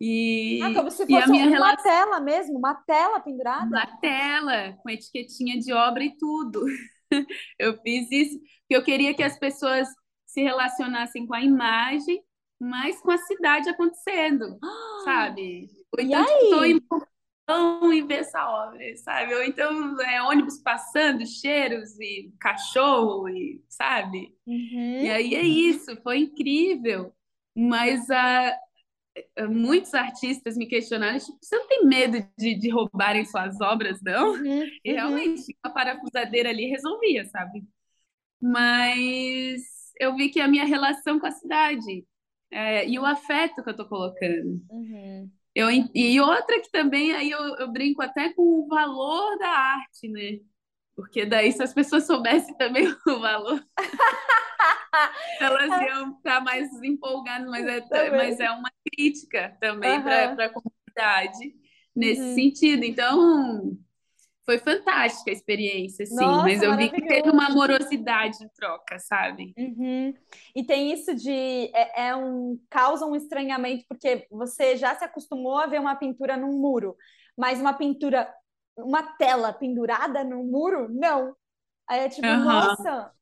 E, 0.00 0.60
ah, 0.62 0.74
como 0.74 0.90
se 0.90 1.06
fosse 1.06 1.30
uma 1.30 1.46
relação... 1.46 1.82
tela 1.82 2.20
mesmo, 2.20 2.58
uma 2.58 2.74
tela 2.74 3.20
pendurada? 3.20 3.66
Uma 3.66 3.86
tela, 3.98 4.72
com 4.82 4.90
etiquetinha 4.90 5.58
de 5.58 5.72
obra 5.72 6.04
e 6.04 6.16
tudo. 6.16 6.64
eu 7.58 7.76
fiz 7.80 8.10
isso 8.10 8.38
porque 8.38 8.76
eu 8.76 8.84
queria 8.84 9.14
que 9.14 9.22
as 9.22 9.38
pessoas 9.38 9.88
se 10.34 10.42
relacionassem 10.42 11.26
com 11.26 11.34
a 11.34 11.40
imagem, 11.40 12.20
mas 12.60 13.00
com 13.00 13.12
a 13.12 13.18
cidade 13.18 13.68
acontecendo, 13.68 14.58
sabe? 15.04 15.70
Ou 15.96 16.02
então, 16.02 16.24
tipo, 16.24 17.06
tô 17.46 17.92
em 17.92 17.98
e 17.98 18.02
ver 18.02 18.20
essa 18.20 18.44
obra, 18.50 18.96
sabe? 18.96 19.32
Ou 19.32 19.44
então 19.44 20.00
é 20.00 20.20
ônibus 20.22 20.58
passando, 20.58 21.24
cheiros 21.24 21.98
e 22.00 22.32
cachorro, 22.40 23.28
e, 23.28 23.62
sabe? 23.68 24.34
Uhum. 24.44 25.02
E 25.02 25.08
aí 25.08 25.34
é 25.36 25.42
isso, 25.42 25.96
foi 26.02 26.18
incrível. 26.18 27.14
Mas 27.56 28.10
a, 28.10 28.58
muitos 29.48 29.94
artistas 29.94 30.56
me 30.56 30.66
questionaram, 30.66 31.18
tipo, 31.20 31.38
você 31.40 31.56
não 31.56 31.68
tem 31.68 31.86
medo 31.86 32.26
de, 32.36 32.56
de 32.56 32.68
roubarem 32.70 33.24
suas 33.24 33.60
obras, 33.60 34.02
não? 34.02 34.32
Uhum, 34.32 34.64
e 34.84 34.90
uhum. 34.90 34.96
realmente, 34.96 35.56
a 35.62 35.70
parafusadeira 35.70 36.48
ali 36.48 36.66
resolvia, 36.66 37.24
sabe? 37.26 37.62
Mas 38.40 39.73
eu 39.98 40.14
vi 40.16 40.28
que 40.28 40.40
a 40.40 40.48
minha 40.48 40.64
relação 40.64 41.18
com 41.18 41.26
a 41.26 41.30
cidade 41.30 42.04
é, 42.50 42.88
e 42.88 42.98
o 42.98 43.04
afeto 43.04 43.62
que 43.62 43.70
eu 43.70 43.76
tô 43.76 43.86
colocando. 43.86 44.60
Uhum. 44.70 45.30
Eu, 45.54 45.68
e 45.70 46.20
outra 46.20 46.60
que 46.60 46.70
também 46.70 47.12
aí 47.12 47.30
eu, 47.30 47.40
eu 47.56 47.70
brinco 47.70 48.02
até 48.02 48.32
com 48.32 48.42
o 48.42 48.66
valor 48.66 49.38
da 49.38 49.48
arte, 49.48 50.08
né? 50.08 50.40
Porque 50.96 51.24
daí, 51.24 51.52
se 51.52 51.62
as 51.62 51.72
pessoas 51.72 52.06
soubessem 52.06 52.56
também 52.56 52.86
o 53.06 53.18
valor, 53.18 53.64
elas 55.40 55.82
iam 55.82 56.16
ficar 56.16 56.40
mais 56.40 56.70
empolgadas, 56.82 57.48
mas 57.48 57.66
é, 57.66 58.10
mas 58.10 58.40
é 58.40 58.50
uma 58.50 58.70
crítica 58.84 59.56
também 59.60 59.96
uhum. 59.96 60.02
para 60.02 60.44
a 60.44 60.50
comunidade 60.50 61.54
nesse 61.94 62.20
uhum. 62.20 62.34
sentido. 62.34 62.84
Então, 62.84 63.76
foi 64.44 64.58
fantástica 64.58 65.30
a 65.30 65.34
experiência, 65.34 66.04
sim, 66.04 66.16
Nossa, 66.16 66.42
mas 66.42 66.62
eu 66.62 66.76
vi 66.76 66.90
que 66.90 67.06
teve 67.06 67.30
uma 67.30 67.46
amorosidade 67.46 68.44
em 68.44 68.48
troca, 68.48 68.98
sabe? 68.98 69.54
Uhum. 69.56 70.14
E 70.54 70.64
tem 70.64 70.92
isso 70.92 71.14
de 71.14 71.70
é, 71.74 72.08
é, 72.08 72.16
um 72.16 72.60
causa 72.68 73.06
um 73.06 73.16
estranhamento 73.16 73.84
porque 73.88 74.26
você 74.30 74.76
já 74.76 74.94
se 74.94 75.04
acostumou 75.04 75.58
a 75.58 75.66
ver 75.66 75.80
uma 75.80 75.96
pintura 75.96 76.36
num 76.36 76.58
muro, 76.58 76.94
mas 77.36 77.60
uma 77.60 77.72
pintura 77.72 78.28
uma 78.76 79.02
tela 79.16 79.52
pendurada 79.52 80.24
no 80.24 80.42
muro, 80.44 80.88
não. 80.92 81.34
Aí 81.88 82.00
é 82.00 82.08
tipo, 82.08 82.26
uhum. 82.26 82.44
nossa, 82.44 83.12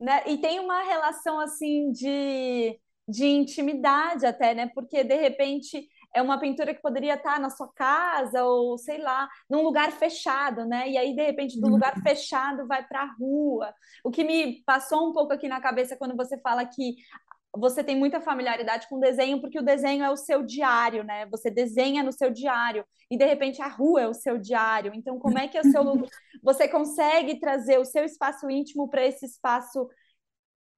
né? 0.00 0.22
E 0.26 0.38
tem 0.38 0.58
uma 0.58 0.82
relação 0.82 1.38
assim 1.38 1.92
de, 1.92 2.78
de 3.06 3.26
intimidade 3.26 4.26
até, 4.26 4.54
né? 4.54 4.70
Porque 4.74 5.04
de 5.04 5.14
repente 5.14 5.86
é 6.14 6.20
uma 6.20 6.38
pintura 6.38 6.74
que 6.74 6.82
poderia 6.82 7.14
estar 7.14 7.40
na 7.40 7.50
sua 7.50 7.72
casa 7.72 8.44
ou 8.44 8.76
sei 8.76 8.98
lá, 8.98 9.28
num 9.48 9.62
lugar 9.62 9.90
fechado, 9.92 10.64
né? 10.64 10.88
E 10.88 10.98
aí 10.98 11.14
de 11.14 11.22
repente 11.22 11.60
do 11.60 11.68
lugar 11.68 11.96
uhum. 11.96 12.02
fechado 12.02 12.66
vai 12.66 12.86
para 12.86 13.02
a 13.02 13.14
rua. 13.18 13.74
O 14.04 14.10
que 14.10 14.22
me 14.22 14.62
passou 14.64 15.08
um 15.08 15.12
pouco 15.12 15.32
aqui 15.32 15.48
na 15.48 15.60
cabeça 15.60 15.96
quando 15.96 16.16
você 16.16 16.38
fala 16.38 16.64
que 16.66 16.96
você 17.54 17.84
tem 17.84 17.96
muita 17.96 18.20
familiaridade 18.20 18.88
com 18.88 18.98
desenho, 18.98 19.40
porque 19.40 19.58
o 19.58 19.64
desenho 19.64 20.02
é 20.02 20.10
o 20.10 20.16
seu 20.16 20.42
diário, 20.42 21.04
né? 21.04 21.26
Você 21.26 21.50
desenha 21.50 22.02
no 22.02 22.12
seu 22.12 22.30
diário 22.30 22.84
e 23.10 23.16
de 23.16 23.26
repente 23.26 23.60
a 23.60 23.68
rua 23.68 24.02
é 24.02 24.08
o 24.08 24.14
seu 24.14 24.38
diário. 24.38 24.92
Então, 24.94 25.18
como 25.18 25.38
é 25.38 25.46
que 25.46 25.58
é 25.58 25.60
o 25.60 25.70
seu? 25.70 25.82
Você 26.42 26.66
consegue 26.66 27.38
trazer 27.38 27.78
o 27.78 27.84
seu 27.84 28.04
espaço 28.04 28.50
íntimo 28.50 28.88
para 28.88 29.06
esse 29.06 29.26
espaço 29.26 29.86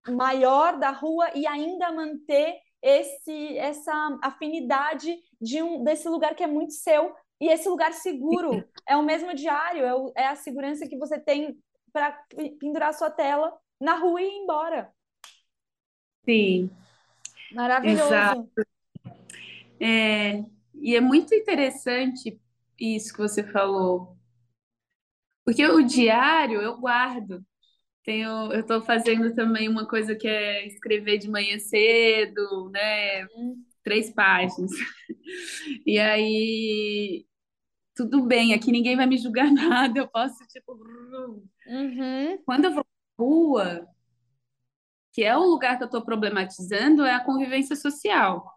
maior 0.08 0.78
da 0.78 0.90
rua 0.90 1.30
e 1.34 1.46
ainda 1.46 1.92
manter 1.92 2.58
esse 2.84 3.56
essa 3.56 4.18
afinidade 4.22 5.16
de 5.40 5.62
um 5.62 5.82
desse 5.82 6.06
lugar 6.06 6.34
que 6.34 6.44
é 6.44 6.46
muito 6.46 6.74
seu 6.74 7.16
e 7.40 7.48
esse 7.48 7.66
lugar 7.66 7.94
seguro 7.94 8.62
é 8.86 8.94
o 8.94 9.02
mesmo 9.02 9.34
diário, 9.34 9.84
é, 9.84 9.94
o, 9.94 10.12
é 10.14 10.26
a 10.26 10.36
segurança 10.36 10.86
que 10.86 10.98
você 10.98 11.18
tem 11.18 11.58
para 11.90 12.12
pendurar 12.60 12.92
sua 12.92 13.10
tela 13.10 13.56
na 13.80 13.96
rua 13.96 14.20
e 14.20 14.26
ir 14.26 14.42
embora. 14.42 14.92
Sim. 16.24 16.70
Maravilhoso. 17.52 18.04
Exato. 18.04 18.50
É, 19.80 20.44
e 20.74 20.94
é 20.94 21.00
muito 21.00 21.34
interessante 21.34 22.38
isso 22.78 23.12
que 23.12 23.20
você 23.20 23.42
falou. 23.42 24.16
Porque 25.44 25.64
o 25.66 25.82
diário 25.82 26.60
eu 26.60 26.78
guardo. 26.78 27.44
Tenho, 28.04 28.52
eu 28.52 28.60
estou 28.60 28.82
fazendo 28.82 29.34
também 29.34 29.66
uma 29.66 29.88
coisa 29.88 30.14
que 30.14 30.28
é 30.28 30.66
escrever 30.66 31.16
de 31.16 31.30
manhã 31.30 31.58
cedo, 31.58 32.70
né? 32.70 33.24
Uhum. 33.28 33.64
Três 33.82 34.12
páginas. 34.12 34.70
E 35.86 35.98
aí, 35.98 37.26
tudo 37.94 38.26
bem, 38.26 38.52
aqui 38.52 38.70
ninguém 38.70 38.96
vai 38.96 39.06
me 39.06 39.16
julgar 39.16 39.50
nada, 39.52 39.98
eu 39.98 40.06
posso, 40.08 40.36
tipo. 40.48 40.72
Uhum. 41.66 42.38
Quando 42.44 42.66
eu 42.66 42.74
vou 42.74 42.84
pra 42.84 43.24
rua, 43.24 43.88
que 45.12 45.22
é 45.22 45.36
o 45.36 45.44
lugar 45.44 45.78
que 45.78 45.84
eu 45.84 45.86
estou 45.86 46.04
problematizando, 46.04 47.04
é 47.04 47.14
a 47.14 47.24
convivência 47.24 47.74
social. 47.74 48.52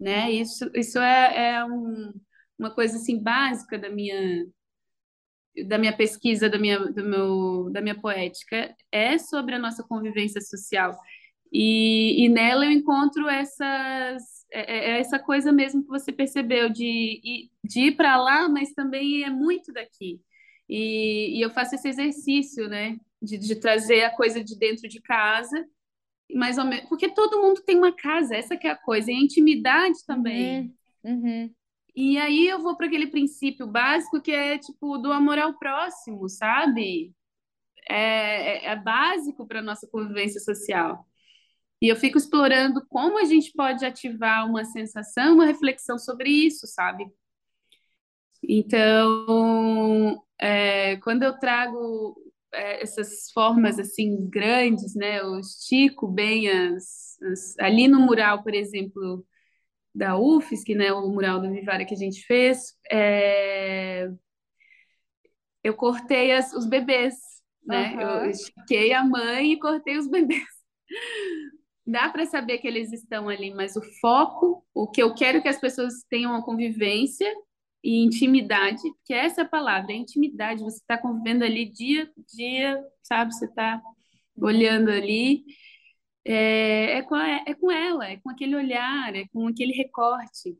Né? 0.00 0.32
Isso, 0.32 0.70
isso 0.74 0.98
é, 0.98 1.54
é 1.54 1.64
um, 1.64 2.12
uma 2.58 2.74
coisa 2.74 2.96
assim 2.96 3.22
básica 3.22 3.78
da 3.78 3.88
minha 3.90 4.46
da 5.64 5.78
minha 5.78 5.96
pesquisa, 5.96 6.48
da 6.48 6.58
minha, 6.58 6.78
do 6.78 7.04
meu, 7.04 7.70
da 7.70 7.80
minha 7.80 7.94
poética, 7.94 8.74
é 8.90 9.18
sobre 9.18 9.54
a 9.54 9.58
nossa 9.58 9.82
convivência 9.82 10.40
social. 10.40 10.98
E, 11.52 12.24
e 12.24 12.28
nela 12.28 12.66
eu 12.66 12.72
encontro 12.72 13.28
essas, 13.28 14.22
é, 14.52 14.94
é 14.94 15.00
essa 15.00 15.18
coisa 15.18 15.52
mesmo 15.52 15.82
que 15.82 15.88
você 15.88 16.12
percebeu, 16.12 16.68
de, 16.68 17.50
de 17.64 17.80
ir 17.80 17.96
para 17.96 18.16
lá, 18.16 18.48
mas 18.48 18.72
também 18.72 19.24
é 19.24 19.30
muito 19.30 19.72
daqui. 19.72 20.20
E, 20.68 21.38
e 21.38 21.40
eu 21.40 21.50
faço 21.50 21.76
esse 21.76 21.88
exercício, 21.88 22.68
né? 22.68 22.98
de, 23.20 23.38
de 23.38 23.56
trazer 23.56 24.04
a 24.04 24.10
coisa 24.10 24.42
de 24.42 24.56
dentro 24.56 24.88
de 24.88 25.00
casa, 25.00 25.66
mais 26.34 26.58
ou 26.58 26.64
menos, 26.64 26.88
porque 26.88 27.08
todo 27.08 27.40
mundo 27.40 27.62
tem 27.62 27.76
uma 27.76 27.94
casa, 27.94 28.34
essa 28.34 28.56
que 28.56 28.66
é 28.66 28.70
a 28.70 28.76
coisa, 28.76 29.10
e 29.10 29.14
a 29.14 29.20
intimidade 29.20 30.04
também. 30.06 30.74
Uhum, 31.04 31.12
uhum. 31.12 31.54
E 31.96 32.18
aí 32.18 32.46
eu 32.46 32.60
vou 32.60 32.76
para 32.76 32.86
aquele 32.86 33.06
princípio 33.08 33.66
básico 33.66 34.20
que 34.20 34.30
é 34.30 34.58
tipo 34.58 34.98
do 34.98 35.12
amor 35.12 35.38
ao 35.38 35.58
próximo, 35.58 36.28
sabe? 36.28 37.14
É, 37.88 38.66
é, 38.66 38.72
é 38.72 38.76
básico 38.76 39.46
para 39.46 39.62
nossa 39.62 39.86
convivência 39.88 40.40
social. 40.40 41.06
E 41.80 41.88
eu 41.88 41.96
fico 41.96 42.18
explorando 42.18 42.84
como 42.88 43.18
a 43.18 43.24
gente 43.24 43.52
pode 43.52 43.84
ativar 43.84 44.48
uma 44.48 44.64
sensação, 44.64 45.34
uma 45.34 45.46
reflexão 45.46 45.98
sobre 45.98 46.30
isso, 46.30 46.66
sabe? 46.66 47.06
Então, 48.42 50.22
é, 50.38 50.96
quando 50.98 51.22
eu 51.22 51.38
trago 51.38 52.16
é, 52.52 52.82
essas 52.82 53.30
formas 53.32 53.78
assim 53.78 54.28
grandes, 54.28 54.94
né? 54.94 55.20
Eu 55.20 55.38
estico 55.40 56.08
bem 56.08 56.48
as, 56.48 57.20
as, 57.22 57.58
ali 57.58 57.88
no 57.88 58.00
mural, 58.00 58.42
por 58.42 58.54
exemplo, 58.54 59.26
da 59.96 60.18
UFSC, 60.18 60.74
né? 60.74 60.92
O 60.92 61.08
mural 61.08 61.40
do 61.40 61.50
Vivara 61.50 61.84
que 61.84 61.94
a 61.94 61.96
gente 61.96 62.20
fez, 62.26 62.74
é... 62.90 64.08
eu 65.64 65.74
cortei 65.74 66.32
as, 66.32 66.52
os 66.52 66.66
bebês, 66.66 67.14
né? 67.64 67.94
Uhum. 67.94 68.00
Eu 68.00 68.30
estiquei 68.30 68.92
a 68.92 69.02
mãe 69.02 69.52
e 69.52 69.58
cortei 69.58 69.96
os 69.96 70.06
bebês. 70.06 70.44
Dá 71.86 72.08
para 72.08 72.26
saber 72.26 72.58
que 72.58 72.66
eles 72.66 72.92
estão 72.92 73.28
ali, 73.28 73.54
mas 73.54 73.76
o 73.76 73.82
foco, 74.00 74.64
o 74.74 74.88
que 74.88 75.02
eu 75.02 75.14
quero 75.14 75.40
que 75.40 75.48
as 75.48 75.58
pessoas 75.58 75.94
tenham 76.10 76.32
uma 76.32 76.44
convivência 76.44 77.32
e 77.82 78.04
intimidade, 78.04 78.82
que 79.04 79.14
é 79.14 79.24
essa 79.24 79.44
palavra, 79.44 79.92
é 79.92 79.96
intimidade. 79.96 80.64
Você 80.64 80.78
está 80.78 80.98
convivendo 80.98 81.44
ali 81.44 81.70
dia 81.70 82.02
a 82.02 82.36
dia, 82.36 82.84
sabe? 83.02 83.32
Você 83.32 83.46
está 83.46 83.80
olhando 84.36 84.90
ali. 84.90 85.44
É, 86.28 86.98
é, 86.98 87.02
com 87.02 87.14
a, 87.14 87.28
é 87.46 87.54
com 87.54 87.70
ela, 87.70 88.08
é 88.08 88.16
com 88.16 88.30
aquele 88.30 88.56
olhar, 88.56 89.14
é 89.14 89.26
com 89.28 89.46
aquele 89.46 89.72
recorte. 89.72 90.58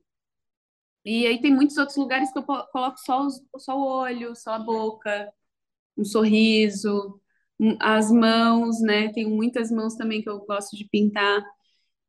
E 1.04 1.26
aí 1.26 1.40
tem 1.40 1.52
muitos 1.54 1.76
outros 1.76 1.96
lugares 1.96 2.32
que 2.32 2.38
eu 2.38 2.44
coloco 2.44 2.98
só, 2.98 3.26
os, 3.26 3.40
só 3.58 3.76
o 3.78 3.84
olho, 3.84 4.34
só 4.36 4.54
a 4.54 4.58
boca, 4.60 5.32
um 5.96 6.04
sorriso, 6.04 7.20
as 7.80 8.10
mãos, 8.12 8.80
né? 8.80 9.12
Tenho 9.12 9.30
muitas 9.30 9.70
mãos 9.70 9.96
também 9.96 10.22
que 10.22 10.28
eu 10.28 10.40
gosto 10.46 10.76
de 10.76 10.88
pintar. 10.88 11.44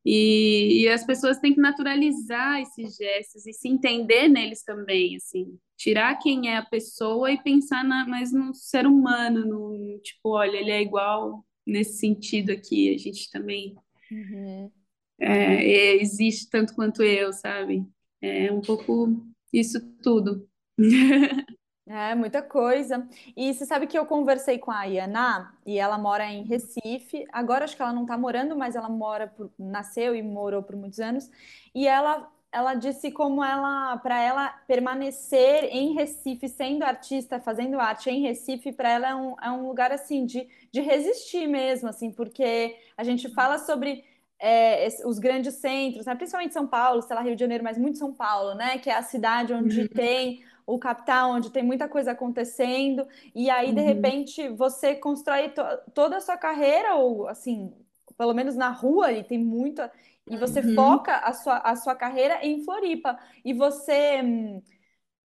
E, 0.06 0.84
e, 0.84 0.90
as 0.90 1.06
pessoas 1.06 1.40
têm 1.40 1.54
que 1.54 1.62
naturalizar 1.62 2.62
esses 2.62 2.96
gestos 2.98 3.46
e 3.46 3.54
se 3.54 3.68
entender 3.70 4.30
neles 4.30 4.64
também, 4.64 5.18
assim, 5.18 5.60
tirar 5.78 6.16
quem 6.18 6.50
é 6.50 6.58
a 6.58 6.66
pessoa 6.66 7.32
e 7.32 7.44
pensar 7.44 7.84
na, 7.84 8.08
mais 8.08 8.32
no 8.34 8.54
ser 8.54 8.88
humano, 8.88 9.46
no 9.46 10.00
tipo, 10.02 10.30
olha, 10.32 10.58
ele 10.58 10.72
é 10.72 10.82
igual 10.82 11.46
nesse 11.68 11.98
sentido 11.98 12.52
aqui, 12.52 12.94
a 12.96 12.98
gente 12.98 13.30
também 13.30 13.76
uhum. 14.10 14.72
é, 15.20 15.96
existe 15.96 16.50
tanto 16.50 16.74
quanto 16.74 17.04
eu, 17.04 17.34
sabe? 17.34 17.86
É 18.22 18.52
um 18.52 18.62
pouco 18.62 19.24
isso 19.54 19.80
tudo. 20.02 20.48
É, 21.90 22.14
muita 22.14 22.42
coisa. 22.42 23.08
E 23.34 23.54
você 23.54 23.66
sabe 23.66 23.88
que 23.88 23.98
eu 23.98 24.06
conversei 24.06 24.60
com 24.60 24.70
a 24.70 24.84
Iana 24.84 25.58
e 25.66 25.80
ela 25.80 25.98
mora 25.98 26.26
em 26.26 26.44
Recife. 26.44 27.26
Agora 27.32 27.64
acho 27.64 27.78
que 27.78 27.82
ela 27.82 27.94
não 27.94 28.02
está 28.02 28.18
morando, 28.18 28.58
mas 28.58 28.76
ela 28.76 28.90
mora 28.90 29.26
por, 29.26 29.50
nasceu 29.58 30.14
e 30.14 30.22
morou 30.22 30.62
por 30.62 30.76
muitos 30.76 31.00
anos. 31.00 31.32
E 31.74 31.88
ela 31.88 32.30
ela 32.58 32.74
disse 32.74 33.12
como 33.12 33.44
ela, 33.44 33.98
para 33.98 34.22
ela 34.22 34.50
permanecer 34.68 35.66
em 35.66 35.94
Recife, 35.94 36.50
sendo 36.50 36.84
artista, 36.84 37.40
fazendo 37.40 37.80
arte 37.80 38.10
em 38.10 38.22
Recife, 38.22 38.72
para 38.72 38.90
ela 38.90 39.10
é 39.10 39.16
um, 39.16 39.36
é 39.42 39.52
um 39.52 39.68
lugar 39.68 39.92
assim 39.92 40.26
de, 40.26 40.48
de 40.72 40.82
resistir 40.82 41.48
mesmo, 41.48 41.88
assim, 41.88 42.12
porque 42.12 42.76
a 42.98 43.04
gente 43.04 43.30
fala 43.30 43.58
sobre 43.60 44.04
é, 44.40 44.88
os 45.06 45.20
grandes 45.20 45.56
centros, 45.56 46.06
né? 46.06 46.16
principalmente 46.16 46.54
São 46.54 46.68
Paulo, 46.68 47.02
sei 47.02 47.16
lá, 47.16 47.22
Rio 47.22 47.36
de 47.36 47.42
Janeiro, 47.42 47.64
mas 47.64 47.78
muito 47.78 47.98
São 47.98 48.14
Paulo, 48.14 48.56
né? 48.56 48.78
Que 48.78 48.90
é 48.90 48.96
a 48.96 49.04
cidade 49.04 49.54
onde 49.54 49.82
uhum. 49.82 49.88
tem 49.88 50.44
o 50.66 50.78
capital, 50.78 51.32
onde 51.32 51.50
tem 51.50 51.64
muita 51.64 51.88
coisa 51.88 52.12
acontecendo, 52.12 53.08
e 53.34 53.50
aí, 53.50 53.72
de 53.72 53.80
uhum. 53.80 53.88
repente, 53.88 54.50
você 54.50 54.96
constrói 54.96 55.50
to 55.50 55.62
toda 55.94 56.18
a 56.18 56.22
sua 56.22 56.38
carreira, 56.38 56.96
ou 56.96 57.28
assim, 57.28 57.74
pelo 58.18 58.34
menos 58.34 58.56
na 58.56 58.70
rua, 58.70 59.14
e 59.14 59.24
tem 59.24 59.38
muita. 59.38 59.92
E 60.30 60.38
você 60.38 60.62
uhum. 60.64 60.76
foca 60.76 61.16
a 61.18 61.34
sua, 61.34 61.58
a 61.60 61.76
sua 61.76 61.96
carreira 61.96 62.40
em 62.46 62.64
Floripa. 62.64 63.18
E 63.46 63.54
você. 63.54 64.22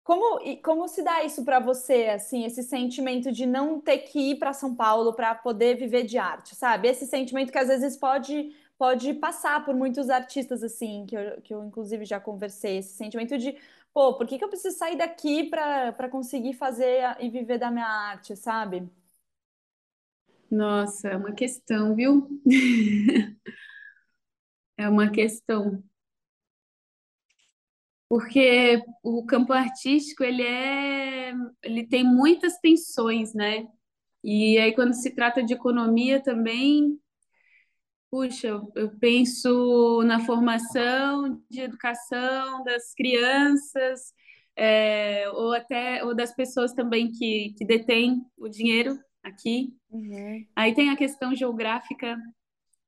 Como, 0.02 0.38
como 0.62 0.86
se 0.86 1.02
dá 1.02 1.24
isso 1.24 1.44
para 1.44 1.58
você, 1.58 2.08
assim, 2.08 2.44
esse 2.44 2.62
sentimento 2.62 3.32
de 3.32 3.46
não 3.46 3.80
ter 3.80 3.98
que 4.00 4.32
ir 4.32 4.38
para 4.38 4.52
São 4.52 4.74
Paulo 4.74 5.14
para 5.14 5.34
poder 5.34 5.76
viver 5.76 6.02
de 6.04 6.18
arte, 6.18 6.54
sabe? 6.54 6.88
Esse 6.88 7.06
sentimento 7.06 7.50
que 7.50 7.58
às 7.58 7.68
vezes 7.68 7.96
pode 7.96 8.54
pode 8.76 9.14
passar 9.14 9.64
por 9.64 9.74
muitos 9.74 10.10
artistas 10.10 10.62
assim, 10.62 11.06
que 11.06 11.16
eu, 11.16 11.40
que 11.42 11.54
eu 11.54 11.64
inclusive 11.64 12.04
já 12.04 12.18
conversei, 12.20 12.78
esse 12.78 12.94
sentimento 12.96 13.38
de, 13.38 13.56
pô, 13.94 14.14
por 14.14 14.26
que, 14.26 14.36
que 14.36 14.44
eu 14.44 14.48
preciso 14.48 14.76
sair 14.76 14.96
daqui 14.96 15.44
para 15.48 16.08
conseguir 16.10 16.54
fazer 16.54 17.16
e 17.20 17.30
viver 17.30 17.56
da 17.58 17.70
minha 17.70 17.86
arte, 17.86 18.36
sabe? 18.36 18.88
Nossa, 20.50 21.08
é 21.08 21.16
uma 21.16 21.32
questão, 21.32 21.94
viu? 21.94 22.28
é 24.76 24.88
uma 24.88 25.10
questão. 25.10 25.82
Porque 28.08 28.82
o 29.02 29.24
campo 29.24 29.52
artístico, 29.52 30.22
ele 30.22 30.42
é, 30.42 31.32
ele 31.62 31.86
tem 31.86 32.04
muitas 32.04 32.58
tensões, 32.58 33.34
né? 33.34 33.66
E 34.22 34.58
aí 34.58 34.74
quando 34.74 34.94
se 34.94 35.10
trata 35.14 35.42
de 35.42 35.54
economia 35.54 36.22
também, 36.22 36.98
Puxa, 38.14 38.62
eu 38.76 38.96
penso 39.00 40.00
na 40.04 40.20
formação 40.20 41.42
de 41.50 41.62
educação 41.62 42.62
das 42.62 42.94
crianças, 42.94 44.14
é, 44.54 45.28
ou 45.30 45.52
até 45.52 46.04
ou 46.04 46.14
das 46.14 46.32
pessoas 46.32 46.72
também 46.72 47.10
que, 47.10 47.52
que 47.58 47.64
detêm 47.64 48.24
o 48.38 48.48
dinheiro 48.48 48.96
aqui. 49.20 49.74
Uhum. 49.90 50.46
Aí 50.54 50.72
tem 50.72 50.90
a 50.90 50.96
questão 50.96 51.34
geográfica, 51.34 52.16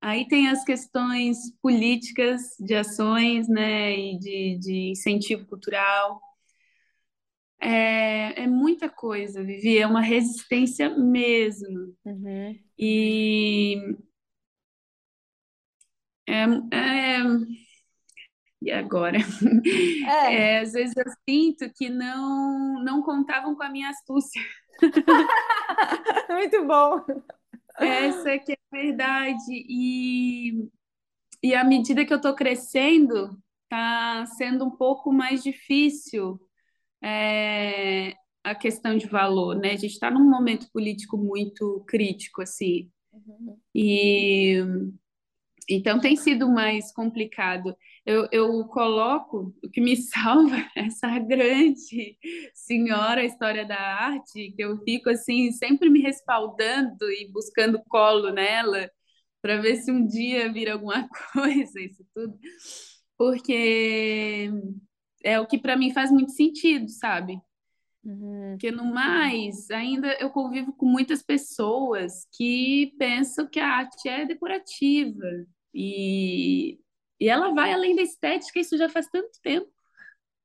aí 0.07 0.29
tem 0.29 0.49
as 0.49 0.63
questões 0.63 1.51
políticas 1.61 2.57
de 2.61 2.77
ações, 2.77 3.49
né, 3.49 3.93
e 3.93 4.17
de, 4.17 4.59
de 4.61 4.91
incentivo 4.91 5.45
cultural. 5.47 6.21
É, 7.61 8.45
é 8.45 8.47
muita 8.47 8.89
coisa, 8.89 9.43
Vivi, 9.43 9.79
é 9.79 9.87
uma 9.87 10.01
resistência 10.01 10.89
mesmo. 10.91 11.93
Uhum. 12.05 12.57
E 12.79 13.97
é, 16.29 16.45
é, 16.73 17.19
e 18.63 18.71
agora? 18.71 19.19
É. 19.19 19.27
É, 20.07 20.61
às 20.61 20.73
vezes 20.73 20.95
eu 20.97 21.05
sinto 21.29 21.69
que 21.75 21.89
não, 21.89 22.83
não 22.85 23.03
contavam 23.03 23.57
com 23.57 23.63
a 23.63 23.69
minha 23.69 23.91
astúcia. 23.91 24.41
Muito 26.31 26.65
bom. 26.65 27.05
Essa 27.79 28.31
é 28.31 28.39
que 28.39 28.53
é 28.53 28.55
a 28.55 28.77
verdade. 28.77 29.51
E, 29.51 30.69
e 31.43 31.55
à 31.55 31.65
medida 31.65 32.05
que 32.05 32.13
eu 32.13 32.19
estou 32.19 32.35
crescendo, 32.35 33.37
está 33.65 34.27
sendo 34.27 34.65
um 34.65 34.71
pouco 34.71 35.13
mais 35.13 35.43
difícil 35.43 36.41
é, 37.03 38.15
a 38.43 38.55
questão 38.55 38.97
de 38.97 39.07
valor, 39.07 39.57
né? 39.57 39.73
A 39.73 39.77
gente 39.77 39.93
está 39.93 40.11
num 40.11 40.29
momento 40.29 40.71
político 40.73 41.17
muito 41.19 41.85
crítico, 41.87 42.43
assim. 42.43 42.91
Uhum. 43.13 43.59
E 43.75 44.57
então 45.69 46.01
tem 46.01 46.17
sido 46.17 46.49
mais 46.49 46.93
complicado. 46.93 47.77
Eu, 48.07 48.29
eu 48.31 48.65
coloco 48.67 49.53
o 49.65 49.69
que 49.69 49.81
me 49.81 49.97
salva 49.99 50.57
essa 50.77 51.19
grande 51.19 52.17
senhora 52.55 53.25
história 53.25 53.67
da 53.67 53.77
arte, 53.77 54.53
que 54.53 54.63
eu 54.63 54.79
fico 54.85 55.11
assim 55.11 55.51
sempre 55.51 55.91
me 55.91 56.01
respaldando 56.01 57.11
e 57.11 57.29
buscando 57.33 57.83
colo 57.89 58.31
nela 58.31 58.89
para 59.43 59.61
ver 59.61 59.77
se 59.77 59.91
um 59.91 60.07
dia 60.07 60.53
vira 60.53 60.75
alguma 60.75 61.09
coisa 61.33 61.81
isso 61.81 62.05
tudo, 62.15 62.39
porque 63.19 64.51
é 65.25 65.41
o 65.41 65.47
que 65.47 65.59
para 65.59 65.77
mim 65.77 65.93
faz 65.93 66.11
muito 66.11 66.33
sentido, 66.33 66.89
sabe? 66.89 67.41
Uhum. 68.05 68.51
Porque 68.53 68.71
no 68.71 68.85
mais, 68.85 69.69
ainda 69.71 70.17
eu 70.21 70.31
convivo 70.31 70.73
com 70.73 70.87
muitas 70.87 71.23
pessoas 71.25 72.27
que 72.37 72.95
pensam 72.99 73.49
que 73.49 73.59
a 73.59 73.69
arte 73.69 74.09
é 74.09 74.25
decorativa, 74.25 75.27
e, 75.75 76.79
e 77.21 77.29
ela 77.29 77.53
vai 77.53 77.73
além 77.73 77.95
da 77.95 78.03
estética, 78.03 78.61
isso 78.61 78.77
já 78.77 78.89
faz 78.89 79.09
tanto 79.09 79.41
tempo. 79.43 79.71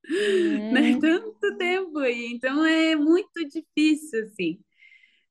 Hum. 0.08 0.72
Né? 0.72 0.98
Tanto 0.98 1.56
tempo 1.56 1.98
aí. 1.98 2.32
Então 2.32 2.64
é 2.64 2.96
muito 2.96 3.46
difícil, 3.48 4.24
assim. 4.24 4.58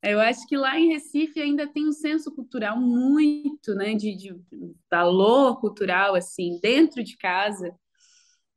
Eu 0.03 0.19
acho 0.19 0.47
que 0.47 0.57
lá 0.57 0.79
em 0.79 0.89
Recife 0.89 1.39
ainda 1.39 1.67
tem 1.67 1.87
um 1.87 1.91
senso 1.91 2.33
cultural 2.33 2.79
muito, 2.79 3.75
né, 3.75 3.93
de, 3.93 4.15
de 4.15 4.35
valor 4.89 5.59
cultural, 5.59 6.15
assim, 6.15 6.59
dentro 6.59 7.03
de 7.03 7.15
casa, 7.17 7.75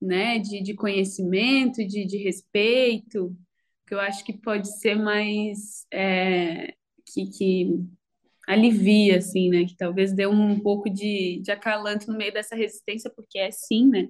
né, 0.01 0.39
de, 0.39 0.63
de 0.63 0.75
conhecimento, 0.75 1.87
de, 1.87 2.07
de 2.07 2.17
respeito, 2.17 3.37
que 3.87 3.95
eu 3.95 4.01
acho 4.01 4.25
que 4.25 4.33
pode 4.33 4.69
ser 4.79 4.95
mais, 4.95 5.87
é, 5.93 6.75
que, 7.13 7.27
que 7.27 7.79
alivia, 8.47 9.19
assim, 9.19 9.49
né? 9.51 9.65
Que 9.65 9.77
talvez 9.77 10.13
dê 10.13 10.27
um 10.27 10.61
pouco 10.61 10.91
de, 10.91 11.41
de 11.43 11.51
acalanto 11.51 12.11
no 12.11 12.17
meio 12.17 12.33
dessa 12.33 12.55
resistência, 12.55 13.11
porque 13.15 13.39
é 13.39 13.51
sim, 13.51 13.89
né? 13.89 14.09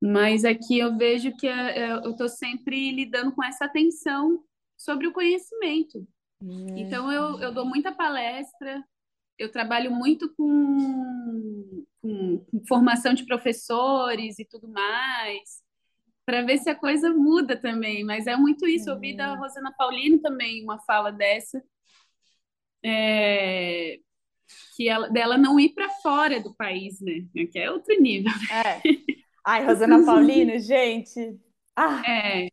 Mas 0.00 0.44
aqui 0.44 0.78
eu 0.78 0.96
vejo 0.96 1.36
que 1.36 1.46
é, 1.46 1.78
é, 1.78 1.92
eu 1.92 2.12
estou 2.12 2.28
sempre 2.28 2.92
lidando 2.92 3.32
com 3.32 3.42
essa 3.42 3.68
tensão 3.68 4.42
sobre 4.76 5.06
o 5.06 5.12
conhecimento. 5.12 6.06
Uhum. 6.40 6.78
Então 6.78 7.10
eu, 7.10 7.40
eu 7.40 7.52
dou 7.52 7.66
muita 7.66 7.92
palestra, 7.92 8.82
eu 9.36 9.50
trabalho 9.50 9.90
muito 9.90 10.32
com, 10.34 11.84
com, 12.00 12.38
com 12.38 12.66
formação 12.66 13.12
de 13.12 13.26
professores 13.26 14.38
e 14.38 14.44
tudo 14.44 14.68
mais, 14.68 15.62
para 16.24 16.42
ver 16.42 16.58
se 16.58 16.70
a 16.70 16.74
coisa 16.76 17.10
muda 17.10 17.56
também. 17.56 18.04
Mas 18.04 18.26
é 18.26 18.36
muito 18.36 18.66
isso. 18.66 18.88
Eu 18.88 18.94
ouvi 18.94 19.16
da 19.16 19.32
uhum. 19.32 19.40
Rosana 19.40 19.74
Paulino 19.76 20.20
também 20.20 20.62
uma 20.62 20.78
fala 20.80 21.10
dessa, 21.10 21.60
é, 22.84 23.98
que 24.76 24.88
ela, 24.88 25.08
dela 25.08 25.36
não 25.36 25.58
ir 25.58 25.70
para 25.70 25.88
fora 26.02 26.40
do 26.40 26.54
país, 26.54 27.00
né? 27.00 27.24
Que 27.50 27.58
é 27.58 27.70
outro 27.70 28.00
nível. 28.00 28.32
É. 28.50 28.80
Ai, 29.44 29.64
Rosana 29.64 30.02
Paulino, 30.06 30.58
gente. 30.58 31.38
Ah. 31.74 32.02
É, 32.08 32.48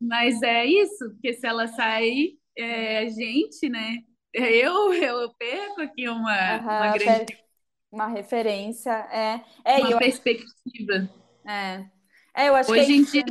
mas 0.00 0.42
é 0.42 0.64
isso, 0.66 1.10
porque 1.10 1.32
se 1.32 1.46
ela 1.46 1.66
sair, 1.68 2.38
é, 2.56 2.98
a 2.98 3.08
gente, 3.08 3.68
né? 3.68 3.98
Eu, 4.32 4.92
eu 4.92 5.32
perco 5.34 5.80
aqui 5.80 6.08
uma, 6.08 6.58
uma 6.58 6.98
grande. 6.98 7.38
Uma 7.90 8.08
referência, 8.08 8.90
é. 8.90 9.40
é 9.64 9.78
uma 9.78 9.98
perspectiva. 9.98 11.08
É. 11.46 11.86
é, 12.34 12.48
eu 12.48 12.54
acho 12.54 12.70
Hoje 12.70 12.86
que 12.86 12.92
é 12.92 12.96
em 12.96 13.04
dia 13.04 13.24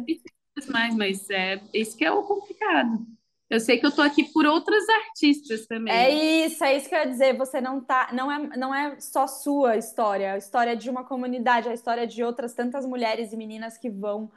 mais, 0.72 0.96
mas 0.96 1.30
é 1.30 1.62
isso 1.74 1.98
que 1.98 2.06
é 2.06 2.12
o 2.12 2.24
complicado. 2.24 3.06
Eu 3.50 3.60
sei 3.60 3.78
que 3.80 3.86
eu 3.86 3.92
tô 3.92 4.02
aqui 4.02 4.24
por 4.34 4.46
outras 4.46 4.84
artistas 4.90 5.68
também. 5.68 5.94
É 5.94 6.46
isso, 6.46 6.64
é 6.64 6.76
isso 6.76 6.90
que 6.90 6.96
eu 6.96 7.00
ia 7.00 7.06
dizer. 7.06 7.38
Você 7.38 7.62
não 7.62 7.80
tá, 7.80 8.10
não 8.12 8.32
é, 8.32 8.58
não 8.58 8.74
é 8.74 9.00
só 9.00 9.28
sua 9.28 9.78
história, 9.78 10.34
a 10.34 10.38
história 10.38 10.76
de 10.76 10.90
uma 10.90 11.04
comunidade, 11.04 11.70
a 11.70 11.74
história 11.74 12.08
de 12.08 12.24
outras 12.24 12.54
tantas 12.54 12.86
mulheres 12.86 13.32
e 13.34 13.38
meninas 13.38 13.78
que 13.78 13.90
vão 13.90 14.32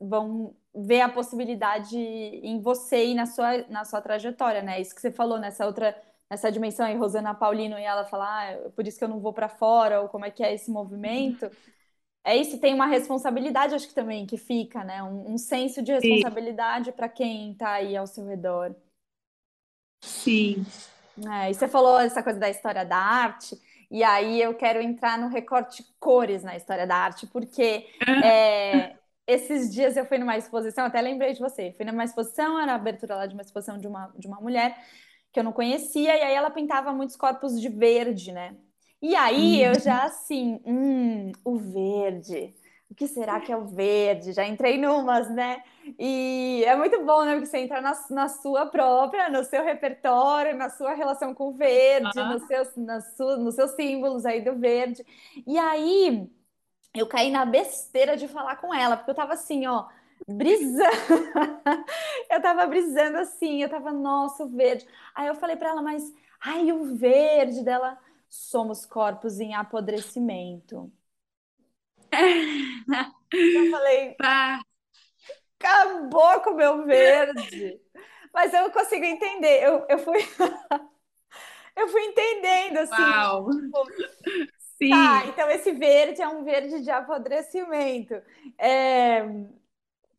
vão 0.00 0.56
ver 0.74 1.02
a 1.02 1.08
possibilidade 1.08 1.96
em 1.96 2.60
você 2.60 3.06
e 3.06 3.14
na 3.14 3.24
sua, 3.26 3.58
na 3.68 3.84
sua 3.84 4.00
trajetória, 4.00 4.60
né? 4.60 4.80
Isso 4.80 4.94
que 4.94 5.00
você 5.00 5.12
falou 5.12 5.38
nessa 5.38 5.64
outra 5.64 5.96
nessa 6.28 6.50
dimensão 6.50 6.86
aí, 6.86 6.96
Rosana 6.96 7.34
Paulino 7.34 7.78
e 7.78 7.82
ela 7.84 8.06
falar, 8.06 8.54
ah, 8.54 8.70
por 8.70 8.86
isso 8.86 8.96
que 8.98 9.04
eu 9.04 9.08
não 9.08 9.20
vou 9.20 9.34
para 9.34 9.50
fora, 9.50 10.00
ou 10.00 10.08
como 10.08 10.24
é 10.24 10.30
que 10.30 10.42
é 10.42 10.54
esse 10.54 10.70
movimento 10.70 11.50
é 12.24 12.36
isso, 12.36 12.60
tem 12.60 12.72
uma 12.72 12.86
responsabilidade, 12.86 13.74
acho 13.74 13.88
que 13.88 13.94
também, 13.94 14.26
que 14.26 14.36
fica, 14.36 14.84
né? 14.84 15.02
Um, 15.02 15.32
um 15.32 15.38
senso 15.38 15.82
de 15.82 15.92
responsabilidade 15.92 16.92
para 16.92 17.08
quem 17.08 17.52
está 17.52 17.72
aí 17.72 17.96
ao 17.96 18.06
seu 18.06 18.24
redor. 18.26 18.74
Sim. 20.00 20.64
É, 21.30 21.50
e 21.50 21.54
você 21.54 21.66
falou 21.68 21.98
essa 21.98 22.22
coisa 22.22 22.38
da 22.38 22.48
história 22.48 22.84
da 22.84 22.96
arte, 22.96 23.56
e 23.90 24.02
aí 24.02 24.40
eu 24.40 24.54
quero 24.54 24.80
entrar 24.80 25.18
no 25.18 25.28
recorte 25.28 25.84
cores 25.98 26.42
na 26.42 26.56
história 26.56 26.86
da 26.86 26.96
arte, 26.96 27.26
porque 27.26 27.86
é, 28.24 28.96
esses 29.26 29.72
dias 29.72 29.96
eu 29.96 30.06
fui 30.06 30.16
numa 30.16 30.36
exposição, 30.36 30.86
até 30.86 31.00
lembrei 31.00 31.32
de 31.32 31.40
você, 31.40 31.72
fui 31.72 31.84
numa 31.84 32.04
exposição, 32.04 32.58
era 32.58 32.72
a 32.72 32.76
abertura 32.76 33.16
lá 33.16 33.26
de 33.26 33.34
uma 33.34 33.42
exposição 33.42 33.78
de 33.78 33.86
uma, 33.86 34.12
de 34.16 34.26
uma 34.26 34.40
mulher 34.40 34.78
que 35.32 35.40
eu 35.40 35.44
não 35.44 35.52
conhecia, 35.52 36.16
e 36.16 36.22
aí 36.22 36.34
ela 36.34 36.50
pintava 36.50 36.92
muitos 36.92 37.16
corpos 37.16 37.60
de 37.60 37.68
verde, 37.68 38.32
né? 38.32 38.56
E 39.02 39.16
aí 39.16 39.60
eu 39.60 39.78
já 39.80 40.04
assim, 40.04 40.60
hum, 40.64 41.32
o 41.44 41.56
verde. 41.58 42.54
o 42.88 42.94
que 42.94 43.08
será 43.08 43.40
que 43.40 43.50
é 43.50 43.56
o 43.56 43.66
verde? 43.66 44.32
Já 44.32 44.46
entrei 44.46 44.78
numas, 44.78 45.28
né? 45.28 45.62
E 45.98 46.62
é 46.64 46.76
muito 46.76 47.04
bom, 47.04 47.24
né? 47.24 47.32
Porque 47.32 47.46
você 47.46 47.58
entra 47.58 47.80
na, 47.80 47.92
na 48.10 48.28
sua 48.28 48.66
própria, 48.66 49.28
no 49.28 49.42
seu 49.42 49.64
repertório, 49.64 50.56
na 50.56 50.70
sua 50.70 50.94
relação 50.94 51.34
com 51.34 51.48
o 51.48 51.52
verde, 51.52 52.20
ah. 52.20 52.32
nos, 52.32 52.46
seus, 52.46 52.76
na 52.76 53.00
sua, 53.00 53.36
nos 53.36 53.56
seus 53.56 53.72
símbolos 53.72 54.24
aí 54.24 54.40
do 54.40 54.54
verde. 54.54 55.04
E 55.46 55.58
aí 55.58 56.30
eu 56.94 57.06
caí 57.08 57.30
na 57.30 57.44
besteira 57.44 58.16
de 58.16 58.28
falar 58.28 58.56
com 58.56 58.72
ela, 58.72 58.96
porque 58.96 59.10
eu 59.10 59.14
tava 59.14 59.32
assim, 59.32 59.66
ó, 59.66 59.86
brisando. 60.28 60.92
eu 62.30 62.40
tava 62.40 62.66
brisando 62.66 63.18
assim, 63.18 63.62
eu 63.62 63.68
tava, 63.68 63.90
nossa, 63.90 64.44
o 64.44 64.48
verde. 64.48 64.86
Aí 65.14 65.26
eu 65.26 65.34
falei 65.34 65.56
para 65.56 65.70
ela, 65.70 65.82
mas 65.82 66.04
ai, 66.40 66.70
o 66.70 66.94
verde 66.94 67.64
dela, 67.64 67.98
somos 68.32 68.86
corpos 68.86 69.40
em 69.40 69.54
apodrecimento. 69.54 70.90
eu 73.30 73.70
falei, 73.70 74.16
acabou 75.60 76.40
com 76.40 76.50
o 76.50 76.56
meu 76.56 76.86
verde. 76.86 77.78
Mas 78.32 78.54
eu 78.54 78.70
consigo 78.70 79.04
entender. 79.04 79.62
Eu, 79.62 79.84
eu 79.86 79.98
fui. 79.98 80.16
eu 81.76 81.88
fui 81.88 82.02
entendendo, 82.04 82.78
assim. 82.78 83.02
Uau. 83.02 83.50
Tipo, 83.50 83.86
Sim. 84.78 84.90
Tá, 84.90 85.26
então 85.26 85.50
esse 85.50 85.70
verde 85.72 86.22
é 86.22 86.28
um 86.28 86.42
verde 86.42 86.80
de 86.80 86.90
apodrecimento. 86.90 88.14
É, 88.56 89.22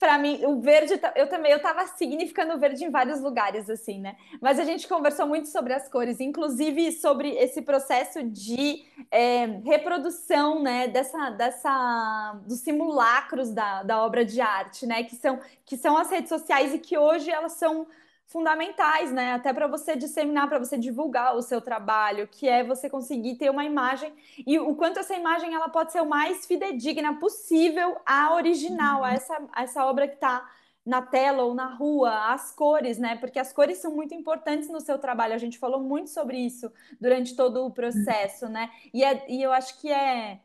para 0.03 0.17
mim, 0.17 0.45
o 0.45 0.59
verde, 0.59 0.97
tá, 0.97 1.13
eu 1.15 1.29
também, 1.29 1.49
eu 1.49 1.61
tava 1.61 1.87
significando 1.87 2.59
verde 2.59 2.83
em 2.83 2.89
vários 2.89 3.21
lugares, 3.21 3.69
assim, 3.69 4.01
né? 4.01 4.17
Mas 4.41 4.59
a 4.59 4.65
gente 4.65 4.85
conversou 4.85 5.25
muito 5.25 5.47
sobre 5.47 5.71
as 5.71 5.87
cores, 5.87 6.19
inclusive 6.19 6.91
sobre 6.91 7.29
esse 7.37 7.61
processo 7.61 8.21
de 8.21 8.83
é, 9.09 9.45
reprodução, 9.63 10.61
né, 10.61 10.89
dessa, 10.89 11.29
dessa, 11.29 12.37
dos 12.45 12.59
simulacros 12.59 13.51
da, 13.51 13.83
da 13.83 14.03
obra 14.03 14.25
de 14.25 14.41
arte, 14.41 14.85
né? 14.85 15.03
Que 15.05 15.15
são, 15.15 15.39
que 15.65 15.77
são 15.77 15.97
as 15.97 16.11
redes 16.11 16.27
sociais 16.27 16.73
e 16.73 16.79
que 16.79 16.97
hoje 16.97 17.31
elas 17.31 17.53
são 17.53 17.87
fundamentais, 18.27 19.11
né? 19.11 19.33
Até 19.33 19.53
para 19.53 19.67
você 19.67 19.95
disseminar, 19.95 20.47
para 20.47 20.59
você 20.59 20.77
divulgar 20.77 21.35
o 21.35 21.41
seu 21.41 21.61
trabalho, 21.61 22.27
que 22.27 22.47
é 22.47 22.63
você 22.63 22.89
conseguir 22.89 23.35
ter 23.35 23.49
uma 23.49 23.63
imagem 23.63 24.13
e 24.45 24.57
o 24.59 24.75
quanto 24.75 24.99
essa 24.99 25.15
imagem 25.15 25.53
ela 25.53 25.69
pode 25.69 25.91
ser 25.91 26.01
o 26.01 26.05
mais 26.05 26.45
fidedigna 26.45 27.19
possível 27.19 27.97
à 28.05 28.33
original, 28.33 28.99
uhum. 28.99 29.05
a, 29.05 29.13
essa, 29.13 29.49
a 29.51 29.63
essa 29.63 29.85
obra 29.85 30.07
que 30.07 30.15
está 30.15 30.49
na 30.85 31.01
tela 31.01 31.43
ou 31.43 31.53
na 31.53 31.67
rua, 31.67 32.33
as 32.33 32.51
cores, 32.51 32.97
né? 32.97 33.15
Porque 33.15 33.39
as 33.39 33.53
cores 33.53 33.77
são 33.77 33.95
muito 33.95 34.13
importantes 34.13 34.69
no 34.69 34.81
seu 34.81 34.99
trabalho. 34.99 35.33
A 35.33 35.37
gente 35.37 35.57
falou 35.57 35.79
muito 35.81 36.09
sobre 36.09 36.37
isso 36.37 36.71
durante 36.99 37.35
todo 37.35 37.65
o 37.65 37.71
processo, 37.71 38.49
né? 38.49 38.69
E, 38.93 39.03
é, 39.03 39.25
e 39.29 39.41
eu 39.41 39.53
acho 39.53 39.79
que 39.79 39.89
é, 39.89 40.41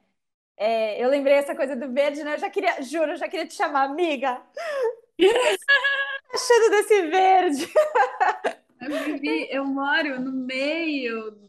é, 0.56 1.02
Eu 1.02 1.08
lembrei 1.08 1.34
essa 1.36 1.54
coisa 1.54 1.74
do 1.76 1.92
verde, 1.92 2.22
né? 2.22 2.34
Eu 2.34 2.38
já 2.38 2.50
queria, 2.50 2.82
juro, 2.82 3.12
eu 3.12 3.16
já 3.16 3.28
queria 3.28 3.46
te 3.46 3.54
chamar 3.54 3.84
amiga. 3.84 4.42
achando 6.32 6.70
desse 6.70 7.02
verde? 7.08 7.72
Eu, 8.80 9.04
vivi, 9.04 9.48
eu 9.50 9.64
moro 9.64 10.20
no 10.20 10.30
meio, 10.30 11.32
do, 11.32 11.48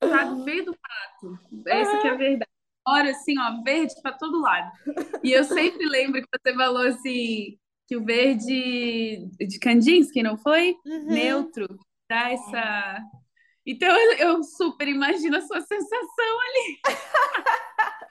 tá 0.00 0.24
no 0.24 0.44
meio 0.44 0.64
do 0.64 0.72
mato. 0.72 1.38
Essa 1.64 1.98
que 1.98 2.08
é 2.08 2.10
a 2.10 2.16
verdade. 2.16 2.50
Moro 2.86 3.08
assim, 3.08 3.38
ó, 3.38 3.62
verde 3.62 3.94
para 4.02 4.12
todo 4.12 4.40
lado. 4.40 4.72
E 5.22 5.30
eu 5.30 5.44
sempre 5.44 5.86
lembro 5.86 6.20
que 6.20 6.26
você 6.28 6.52
falou 6.52 6.82
assim 6.88 7.56
que 7.86 7.96
o 7.96 8.04
verde 8.04 9.28
de 9.38 9.58
Kandinsky, 9.60 10.22
não 10.22 10.36
foi? 10.36 10.74
Uhum. 10.84 11.06
Neutro, 11.06 11.68
dá 12.10 12.32
essa. 12.32 12.98
Então 13.64 13.94
eu 14.18 14.42
super 14.42 14.88
imagino 14.88 15.36
a 15.36 15.42
sua 15.42 15.60
sensação 15.60 16.40
ali. 16.40 16.80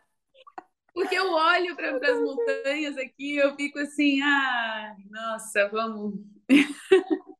Porque 0.94 1.16
eu 1.16 1.32
olho 1.32 1.76
para 1.76 1.96
as 1.96 2.22
montanhas 2.22 2.98
aqui, 2.98 3.38
eu 3.38 3.56
fico 3.56 3.80
assim, 3.80 4.22
ah, 4.22 4.96
nossa, 5.10 5.70
vamos 5.70 6.16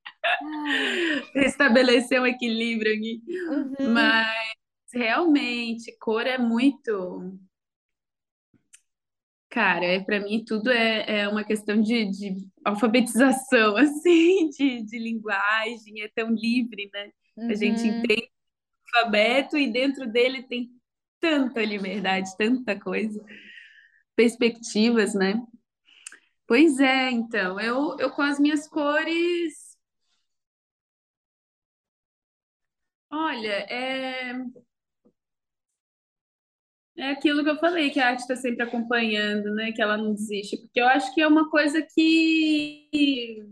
estabelecer 1.36 2.22
um 2.22 2.26
equilíbrio 2.26 2.94
aqui. 2.94 3.22
Uhum. 3.50 3.94
Mas 3.94 4.54
realmente, 4.94 5.96
cor 6.00 6.26
é 6.26 6.38
muito. 6.38 7.38
Cara, 9.50 9.86
é, 9.86 10.00
para 10.00 10.22
mim 10.22 10.46
tudo 10.46 10.72
é, 10.72 11.24
é 11.24 11.28
uma 11.28 11.44
questão 11.44 11.82
de, 11.82 12.10
de 12.10 12.36
alfabetização, 12.64 13.76
assim, 13.76 14.50
de, 14.50 14.82
de 14.84 14.98
linguagem, 14.98 16.02
é 16.02 16.10
tão 16.16 16.30
livre, 16.30 16.90
né? 16.94 17.12
Uhum. 17.36 17.50
A 17.50 17.54
gente 17.54 17.82
uhum. 17.82 17.98
entende 17.98 18.24
o 18.24 18.98
alfabeto 18.98 19.58
e 19.58 19.72
dentro 19.72 20.10
dele 20.10 20.44
tem 20.44 20.70
tanta 21.22 21.64
liberdade, 21.64 22.36
tanta 22.38 22.78
coisa, 22.80 23.24
perspectivas, 24.16 25.16
né? 25.16 25.42
Pois 26.48 26.80
é, 26.80 27.10
então, 27.12 27.60
eu, 27.60 27.98
eu 28.00 28.12
com 28.12 28.22
as 28.22 28.40
minhas 28.40 28.68
cores. 28.68 29.78
Olha, 33.10 33.66
é. 33.70 34.34
É 36.98 37.12
aquilo 37.12 37.44
que 37.44 37.50
eu 37.50 37.58
falei, 37.58 37.90
que 37.90 38.00
a 38.00 38.10
arte 38.10 38.20
está 38.22 38.36
sempre 38.36 38.64
acompanhando, 38.64 39.54
né? 39.56 39.72
Que 39.72 39.82
ela 39.82 39.98
não 39.98 40.14
desiste. 40.14 40.58
Porque 40.58 40.80
eu 40.80 40.88
acho 40.88 41.14
que 41.14 41.22
é 41.22 41.28
uma 41.28 41.50
coisa 41.50 41.82
que. 41.82 43.48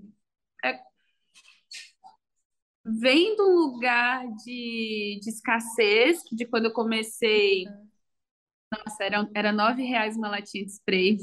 Vem 2.85 3.35
do 3.35 3.43
lugar 3.43 4.25
de, 4.43 5.19
de 5.21 5.29
escassez, 5.29 6.21
de 6.31 6.45
quando 6.45 6.65
eu 6.65 6.73
comecei 6.73 7.65
nossa, 8.71 9.03
era, 9.03 9.27
era 9.33 9.51
nove 9.51 9.83
reais 9.83 10.15
uma 10.15 10.29
latinha 10.29 10.63
de 10.63 10.71
spray. 10.71 11.17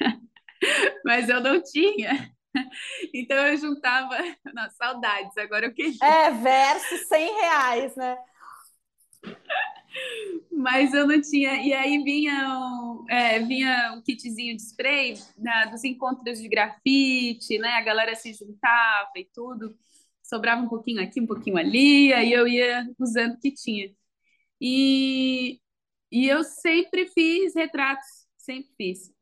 Mas 1.04 1.28
eu 1.28 1.40
não 1.40 1.62
tinha. 1.62 2.32
Então 3.14 3.36
eu 3.36 3.56
juntava. 3.56 4.16
Nossa, 4.54 4.74
saudades, 4.76 5.36
agora 5.36 5.66
eu 5.66 5.74
queria. 5.74 5.98
É, 6.02 6.30
versus 6.30 7.06
cem 7.08 7.32
reais, 7.34 7.94
né? 7.94 8.16
Mas 10.50 10.94
eu 10.94 11.06
não 11.06 11.20
tinha. 11.20 11.56
E 11.62 11.72
aí 11.72 12.02
vinha 12.02 12.48
um, 12.48 13.04
é, 13.08 13.38
vinha 13.40 13.92
um 13.94 14.02
kitzinho 14.02 14.56
de 14.56 14.62
spray 14.62 15.14
né, 15.36 15.66
dos 15.70 15.84
encontros 15.84 16.40
de 16.40 16.48
grafite, 16.48 17.58
né? 17.58 17.74
A 17.74 17.82
galera 17.82 18.14
se 18.14 18.32
juntava 18.32 19.10
e 19.16 19.28
tudo. 19.32 19.76
Sobrava 20.28 20.62
um 20.62 20.68
pouquinho 20.68 21.02
aqui, 21.02 21.20
um 21.20 21.26
pouquinho 21.26 21.56
ali, 21.56 22.12
aí 22.12 22.32
eu 22.32 22.46
ia 22.46 22.86
usando 22.98 23.34
o 23.34 23.40
que 23.40 23.52
tinha. 23.52 23.90
E 24.60 25.60
e 26.10 26.26
eu 26.26 26.42
sempre 26.42 27.06
fiz 27.06 27.54
retratos, 27.54 28.06
sempre 28.36 28.70
fiz. 28.76 29.12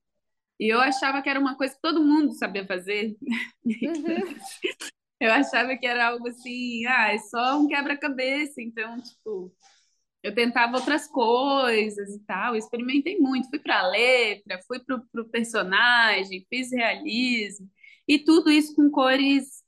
E 0.58 0.68
eu 0.72 0.80
achava 0.80 1.20
que 1.22 1.28
era 1.28 1.40
uma 1.40 1.56
coisa 1.56 1.74
que 1.74 1.80
todo 1.82 2.04
mundo 2.04 2.32
sabia 2.32 2.66
fazer. 2.66 3.16
Uhum. 3.64 3.82
eu 5.20 5.32
achava 5.32 5.76
que 5.76 5.86
era 5.86 6.08
algo 6.08 6.28
assim, 6.28 6.86
ah, 6.86 7.12
é 7.12 7.18
só 7.18 7.58
um 7.58 7.68
quebra-cabeça. 7.68 8.62
Então, 8.62 9.00
tipo, 9.02 9.52
eu 10.22 10.34
tentava 10.34 10.76
outras 10.76 11.06
coisas 11.08 12.14
e 12.14 12.20
tal. 12.24 12.56
experimentei 12.56 13.18
muito. 13.18 13.50
Fui 13.50 13.58
para 13.58 13.80
a 13.80 13.88
letra, 13.88 14.60
fui 14.66 14.80
para 14.80 14.96
o 14.96 15.28
personagem, 15.28 16.46
fiz 16.48 16.72
realismo. 16.72 17.68
E 18.08 18.18
tudo 18.20 18.50
isso 18.50 18.74
com 18.76 18.90
cores 18.90 19.62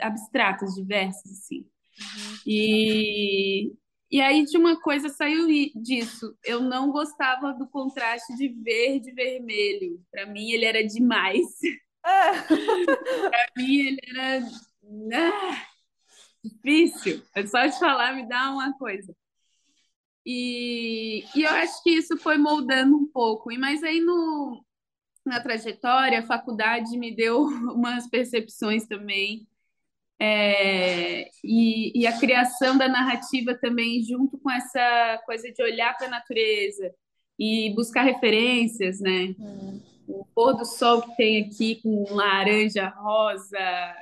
abstratas, 0.00 0.74
diversas, 0.74 1.30
assim. 1.30 1.66
Uhum. 1.98 2.36
E, 2.46 3.72
e 4.10 4.20
aí 4.20 4.44
de 4.44 4.56
uma 4.56 4.80
coisa 4.80 5.08
saiu 5.08 5.46
disso. 5.74 6.36
Eu 6.44 6.60
não 6.60 6.90
gostava 6.90 7.52
do 7.52 7.68
contraste 7.68 8.34
de 8.36 8.48
verde 8.48 9.10
e 9.10 9.14
vermelho. 9.14 10.04
Para 10.10 10.26
mim 10.26 10.50
ele 10.50 10.64
era 10.64 10.86
demais. 10.86 11.46
Ah. 12.04 12.32
Para 13.30 13.46
mim 13.56 13.78
ele 13.78 14.00
era 14.08 14.44
ah, 15.14 15.66
difícil. 16.42 17.22
É 17.32 17.46
só 17.46 17.64
de 17.64 17.78
falar 17.78 18.16
me 18.16 18.28
dá 18.28 18.50
uma 18.50 18.76
coisa. 18.76 19.14
E, 20.26 21.24
e 21.32 21.42
eu 21.44 21.50
acho 21.50 21.80
que 21.84 21.90
isso 21.90 22.16
foi 22.18 22.38
moldando 22.38 22.96
um 22.96 23.06
pouco. 23.06 23.52
E 23.52 23.56
mas 23.56 23.84
aí 23.84 24.00
no 24.00 24.64
na 25.24 25.40
trajetória, 25.40 26.18
a 26.18 26.26
faculdade 26.26 26.98
me 26.98 27.14
deu 27.14 27.44
umas 27.72 28.08
percepções 28.08 28.84
também 28.86 29.46
é, 30.24 31.28
e, 31.42 32.00
e, 32.00 32.06
a 32.06 32.16
criação 32.16 32.78
da 32.78 32.88
narrativa 32.88 33.56
também, 33.56 34.00
junto 34.04 34.38
com 34.38 34.48
essa 34.48 35.20
coisa 35.26 35.50
de 35.50 35.60
olhar 35.60 35.96
para 35.98 36.06
a 36.06 36.10
natureza 36.10 36.94
e 37.36 37.74
buscar 37.74 38.02
referências, 38.02 39.00
né? 39.00 39.34
Hum. 39.36 39.80
O 40.06 40.24
pôr 40.32 40.54
do 40.54 40.64
sol 40.64 41.02
que 41.02 41.16
tem 41.16 41.42
aqui 41.42 41.80
com 41.82 42.14
laranja, 42.14 42.88
rosa, 42.88 43.96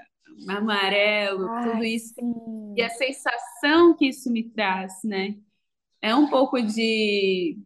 amarelo, 0.46 1.48
Ai, 1.48 1.70
tudo 1.70 1.84
isso. 1.84 2.14
Sim. 2.14 2.74
E 2.76 2.82
a 2.82 2.90
sensação 2.90 3.96
que 3.96 4.08
isso 4.08 4.30
me 4.30 4.44
traz, 4.50 4.92
né? 5.02 5.36
É 6.02 6.14
um 6.14 6.28
pouco 6.28 6.60
de 6.60 7.56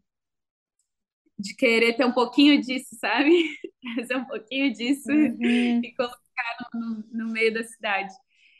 de 1.36 1.56
querer 1.56 1.94
ter 1.94 2.04
um 2.04 2.12
pouquinho 2.12 2.60
disso, 2.60 2.94
sabe? 3.00 3.32
Trazer 3.96 4.16
um 4.16 4.24
pouquinho 4.24 4.72
disso 4.72 5.10
uhum. 5.10 5.80
e 5.82 5.92
colocar 5.96 6.56
no, 6.72 7.04
no 7.12 7.32
meio 7.32 7.52
da 7.52 7.64
cidade. 7.64 8.14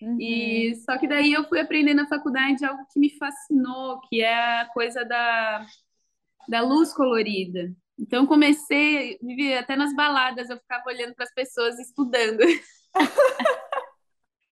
Uhum. 0.05 0.19
E 0.21 0.75
só 0.85 0.99
que 0.99 1.09
daí 1.09 1.33
eu 1.33 1.45
fui 1.49 1.59
aprender 1.61 1.95
na 1.95 2.07
faculdade 2.07 2.65
algo 2.65 2.87
que 2.93 3.01
me 3.01 3.11
fascinou, 3.17 4.01
que 4.09 4.21
é 4.21 4.61
a 4.61 4.69
coisa 4.73 5.05
da, 5.05 5.67
da 6.49 6.61
luz 6.61 6.93
colorida. 6.93 7.75
Então 7.99 8.27
comecei, 8.27 9.19
até 9.59 9.77
nas 9.77 9.95
baladas, 9.95 10.51
eu 10.51 10.59
ficava 10.59 10.85
olhando 10.89 11.15
para 11.15 11.25
as 11.25 11.33
pessoas 11.33 11.79
estudando. 11.79 12.41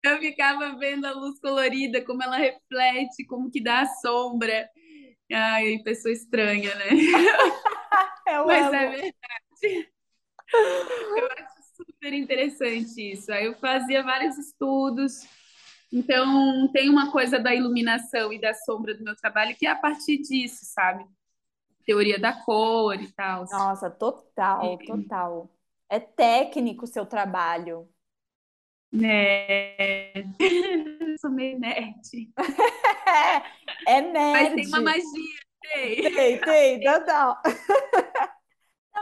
eu 0.03 0.19
ficava 0.19 0.75
vendo 0.77 1.05
a 1.05 1.11
luz 1.11 1.39
colorida, 1.39 2.03
como 2.03 2.23
ela 2.23 2.37
reflete, 2.37 3.25
como 3.27 3.51
que 3.51 3.61
dá 3.61 3.81
a 3.81 3.85
sombra. 3.85 4.67
Ai, 5.31 5.79
pessoa 5.83 6.13
estranha, 6.13 6.73
né? 6.75 6.85
Eu 8.27 8.45
Mas 8.47 8.65
amo. 8.65 8.75
é 8.75 8.87
verdade. 8.89 9.91
Eu 10.53 11.27
acho 11.37 11.54
super 11.75 12.13
interessante 12.13 13.11
isso. 13.11 13.31
Aí 13.31 13.45
eu 13.45 13.55
fazia 13.55 14.03
vários 14.03 14.37
estudos. 14.37 15.21
Então, 15.91 16.69
tem 16.73 16.89
uma 16.89 17.11
coisa 17.11 17.39
da 17.39 17.53
iluminação 17.53 18.33
e 18.33 18.39
da 18.39 18.53
sombra 18.53 18.93
do 18.95 19.03
meu 19.03 19.15
trabalho 19.15 19.55
que 19.55 19.65
é 19.65 19.69
a 19.69 19.75
partir 19.75 20.17
disso, 20.17 20.65
sabe? 20.65 21.05
Teoria 21.85 22.19
da 22.19 22.33
cor 22.43 22.99
e 22.99 23.11
tal. 23.11 23.45
Nossa, 23.51 23.89
total, 23.89 24.77
total. 24.79 25.49
É 25.89 25.99
técnico 25.99 26.85
o 26.85 26.87
seu 26.87 27.05
trabalho. 27.05 27.87
É... 29.03 30.23
Sou 31.19 31.31
meio 31.31 31.59
nerd. 31.59 32.31
É, 33.07 33.97
é 33.97 34.01
nerd. 34.01 34.33
Mas 34.33 34.55
tem 34.55 34.67
uma 34.67 34.81
magia, 34.81 35.39
tem. 35.61 36.13
Tem, 36.13 36.41
tem, 36.41 36.81
total. 36.81 37.39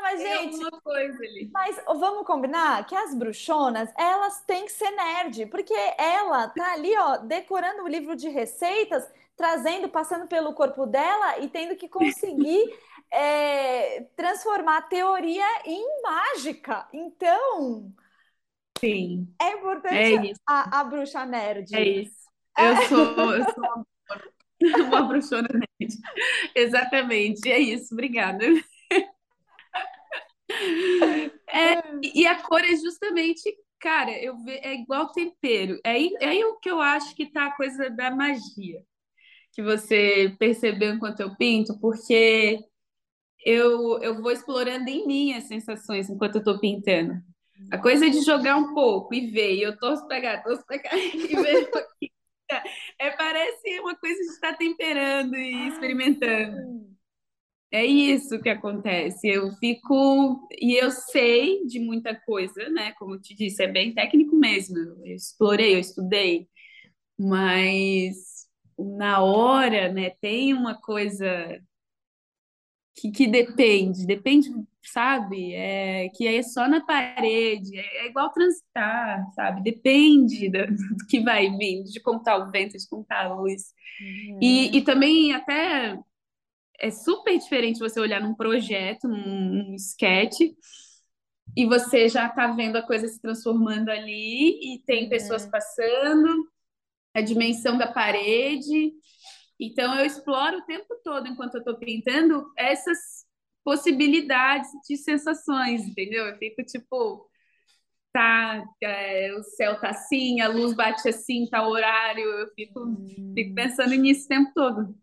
Mas, 0.04 0.22
gente, 0.22 0.58
coisa 0.84 1.18
ali. 1.24 1.50
mas 1.54 1.78
vamos 1.86 2.26
combinar 2.26 2.86
que 2.86 2.96
as 2.96 3.16
bruxonas, 3.16 3.90
elas 3.98 4.42
têm 4.42 4.66
que 4.66 4.72
ser 4.72 4.92
nerd, 4.92 5.46
porque 5.48 5.74
ela 5.98 6.50
tá 6.50 6.74
ali, 6.74 6.96
ó, 6.98 7.18
decorando 7.18 7.84
o 7.84 7.88
livro 7.88 8.16
de 8.16 8.28
receitas, 8.28 9.10
trazendo, 9.36 9.88
passando 9.90 10.28
pelo 10.28 10.54
corpo 10.54 10.86
dela 10.86 11.40
e 11.40 11.50
tendo 11.50 11.76
que 11.76 11.88
conseguir 11.88 12.64
é, 13.12 14.02
transformar 14.16 14.78
a 14.78 14.82
teoria 14.82 15.46
em 15.66 16.02
mágica. 16.02 16.88
Então, 16.92 17.94
Sim, 18.80 19.34
é 19.42 19.46
é 19.46 19.52
importante 19.54 20.32
isso. 20.32 20.42
a, 20.48 20.82
a 20.82 20.84
bruxa 20.84 21.26
nerd. 21.26 21.74
É 21.76 21.84
isso. 21.88 22.24
Eu 22.58 22.76
sou, 22.88 23.34
eu 23.34 23.44
sou 23.54 23.64
uma, 23.64 23.86
uma 24.88 25.02
bruxona 25.08 25.48
nerd. 25.50 25.94
Exatamente, 26.56 27.50
é 27.50 27.60
isso. 27.60 27.94
Obrigada. 27.94 28.46
É, 31.48 31.84
e 32.02 32.26
a 32.26 32.42
cor 32.42 32.62
é 32.62 32.76
justamente, 32.76 33.44
cara, 33.80 34.12
eu 34.12 34.38
ve, 34.44 34.54
é 34.54 34.74
igual 34.74 35.12
tempero. 35.12 35.80
É 35.84 35.92
aí, 35.92 36.12
é 36.20 36.30
aí 36.30 36.44
o 36.44 36.56
que 36.58 36.70
eu 36.70 36.82
acho 36.82 37.16
que 37.16 37.32
tá 37.32 37.48
a 37.48 37.56
coisa 37.56 37.90
da 37.90 38.10
magia, 38.10 38.82
que 39.52 39.62
você 39.62 40.36
percebeu 40.40 40.94
enquanto 40.94 41.20
eu 41.20 41.36
pinto, 41.36 41.80
porque 41.80 42.60
eu, 43.46 44.02
eu 44.02 44.22
vou 44.22 44.32
explorando 44.32 44.90
em 44.90 45.06
mim 45.06 45.34
as 45.34 45.44
sensações 45.44 46.10
enquanto 46.10 46.38
eu 46.38 46.44
tô 46.44 46.60
pintando. 46.60 47.14
A 47.72 47.78
coisa 47.78 48.10
de 48.10 48.22
jogar 48.22 48.56
um 48.58 48.74
pouco 48.74 49.14
e 49.14 49.28
ver, 49.28 49.56
e 49.56 49.62
eu 49.62 49.78
torço 49.78 50.08
pra 50.08 50.22
cá, 50.22 50.42
torço 50.42 50.66
pra 50.66 50.80
cá, 50.80 50.90
e 50.98 51.36
ver. 51.36 51.70
É, 53.00 53.10
parece 53.12 53.80
uma 53.80 53.96
coisa 53.96 54.20
de 54.20 54.30
estar 54.30 54.54
temperando 54.58 55.36
e 55.36 55.68
experimentando. 55.68 56.93
É 57.74 57.84
isso 57.84 58.40
que 58.40 58.50
acontece. 58.50 59.28
Eu 59.28 59.52
fico. 59.54 60.48
E 60.62 60.76
eu 60.76 60.92
sei 60.92 61.66
de 61.66 61.80
muita 61.80 62.14
coisa, 62.16 62.70
né? 62.70 62.92
Como 63.00 63.16
eu 63.16 63.22
te 63.22 63.36
disse, 63.36 63.64
é 63.64 63.68
bem 63.68 63.92
técnico 63.96 64.36
mesmo. 64.36 64.78
Eu 64.78 65.16
explorei, 65.16 65.74
eu 65.74 65.80
estudei. 65.80 66.48
Mas 67.20 68.48
na 68.78 69.24
hora, 69.24 69.92
né, 69.92 70.12
tem 70.22 70.54
uma 70.54 70.80
coisa 70.80 71.60
que, 72.96 73.12
que 73.12 73.28
depende, 73.28 74.06
depende, 74.06 74.50
sabe? 74.84 75.54
É, 75.56 76.10
que 76.10 76.28
é 76.28 76.44
só 76.44 76.68
na 76.68 76.86
parede, 76.86 77.76
é, 77.76 78.06
é 78.06 78.08
igual 78.08 78.32
transitar, 78.32 79.26
sabe? 79.34 79.64
Depende 79.64 80.48
do, 80.50 80.68
do 80.68 81.08
que 81.10 81.22
vai 81.22 81.50
vindo, 81.58 81.90
de 81.90 82.00
como 82.02 82.22
tá 82.22 82.38
o 82.38 82.52
vento, 82.52 82.78
de 82.78 82.88
como 82.88 83.04
tá 83.04 83.24
a 83.26 83.34
luz. 83.34 83.74
Uhum. 84.00 84.40
E, 84.42 84.78
e 84.78 84.82
também 84.84 85.34
até 85.34 85.98
é 86.84 86.92
super 86.92 87.38
diferente 87.38 87.80
você 87.80 88.00
olhar 88.00 88.22
num 88.22 88.36
projeto, 88.36 89.08
num, 89.08 89.18
num 89.70 89.76
sketch, 89.76 90.42
e 91.56 91.66
você 91.66 92.10
já 92.10 92.30
tá 92.30 92.48
vendo 92.48 92.78
a 92.78 92.82
coisa 92.82 93.08
se 93.08 93.22
transformando 93.22 93.90
ali, 93.90 94.76
e 94.76 94.80
tem 94.86 95.10
pessoas 95.10 95.44
Uhum. 95.46 95.52
passando, 95.52 96.50
a 97.14 97.22
dimensão 97.22 97.78
da 97.78 97.88
parede. 97.92 98.94
Então 99.60 99.96
eu 100.00 100.06
exploro 100.06 100.58
o 100.60 100.66
tempo 100.66 100.88
todo, 101.04 101.28
enquanto 101.28 101.56
eu 101.56 101.64
tô 101.64 101.78
pintando, 101.78 102.52
essas 102.58 102.98
possibilidades 103.64 104.70
de 104.88 104.98
sensações, 104.98 105.82
entendeu? 105.88 106.26
Eu 106.28 106.38
fico 106.38 106.64
tipo, 106.66 107.30
tá, 108.14 108.64
é, 108.82 109.34
o 109.36 109.44
céu 109.44 109.80
tá 109.80 109.90
assim, 109.92 110.42
a 110.42 110.48
luz 110.50 110.74
bate 110.76 111.08
assim, 111.10 111.48
tá 111.50 111.66
o 111.68 111.72
horário, 111.72 112.24
eu 112.24 112.48
fico, 112.56 112.82
fico 113.36 113.52
Hum. 113.52 113.56
pensando 113.56 113.96
nisso 113.96 114.26
o 114.26 114.30
tempo 114.30 114.52
todo. 114.56 115.03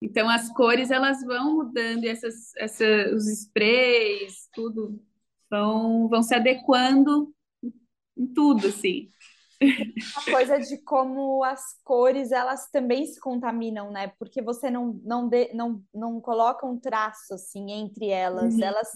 Então 0.00 0.28
as 0.28 0.48
cores 0.52 0.90
elas 0.90 1.22
vão 1.24 1.54
mudando, 1.56 2.04
e 2.04 2.08
essas, 2.08 2.54
essa, 2.56 2.84
os 3.14 3.26
sprays, 3.28 4.48
tudo 4.54 5.00
vão, 5.50 6.08
vão 6.08 6.22
se 6.22 6.34
adequando 6.34 7.34
em 8.16 8.26
tudo, 8.26 8.66
assim. 8.68 9.10
Uma 10.16 10.24
coisa 10.24 10.58
de 10.58 10.78
como 10.82 11.42
as 11.44 11.62
cores 11.84 12.32
elas 12.32 12.68
também 12.70 13.06
se 13.06 13.20
contaminam, 13.20 13.90
né? 13.90 14.08
Porque 14.18 14.42
você 14.42 14.70
não 14.70 15.00
não, 15.04 15.28
de, 15.28 15.52
não, 15.54 15.82
não 15.94 16.20
coloca 16.20 16.66
um 16.66 16.78
traço 16.78 17.34
assim 17.34 17.70
entre 17.70 18.08
elas, 18.08 18.54
Uhum. 18.54 18.64
elas 18.64 18.88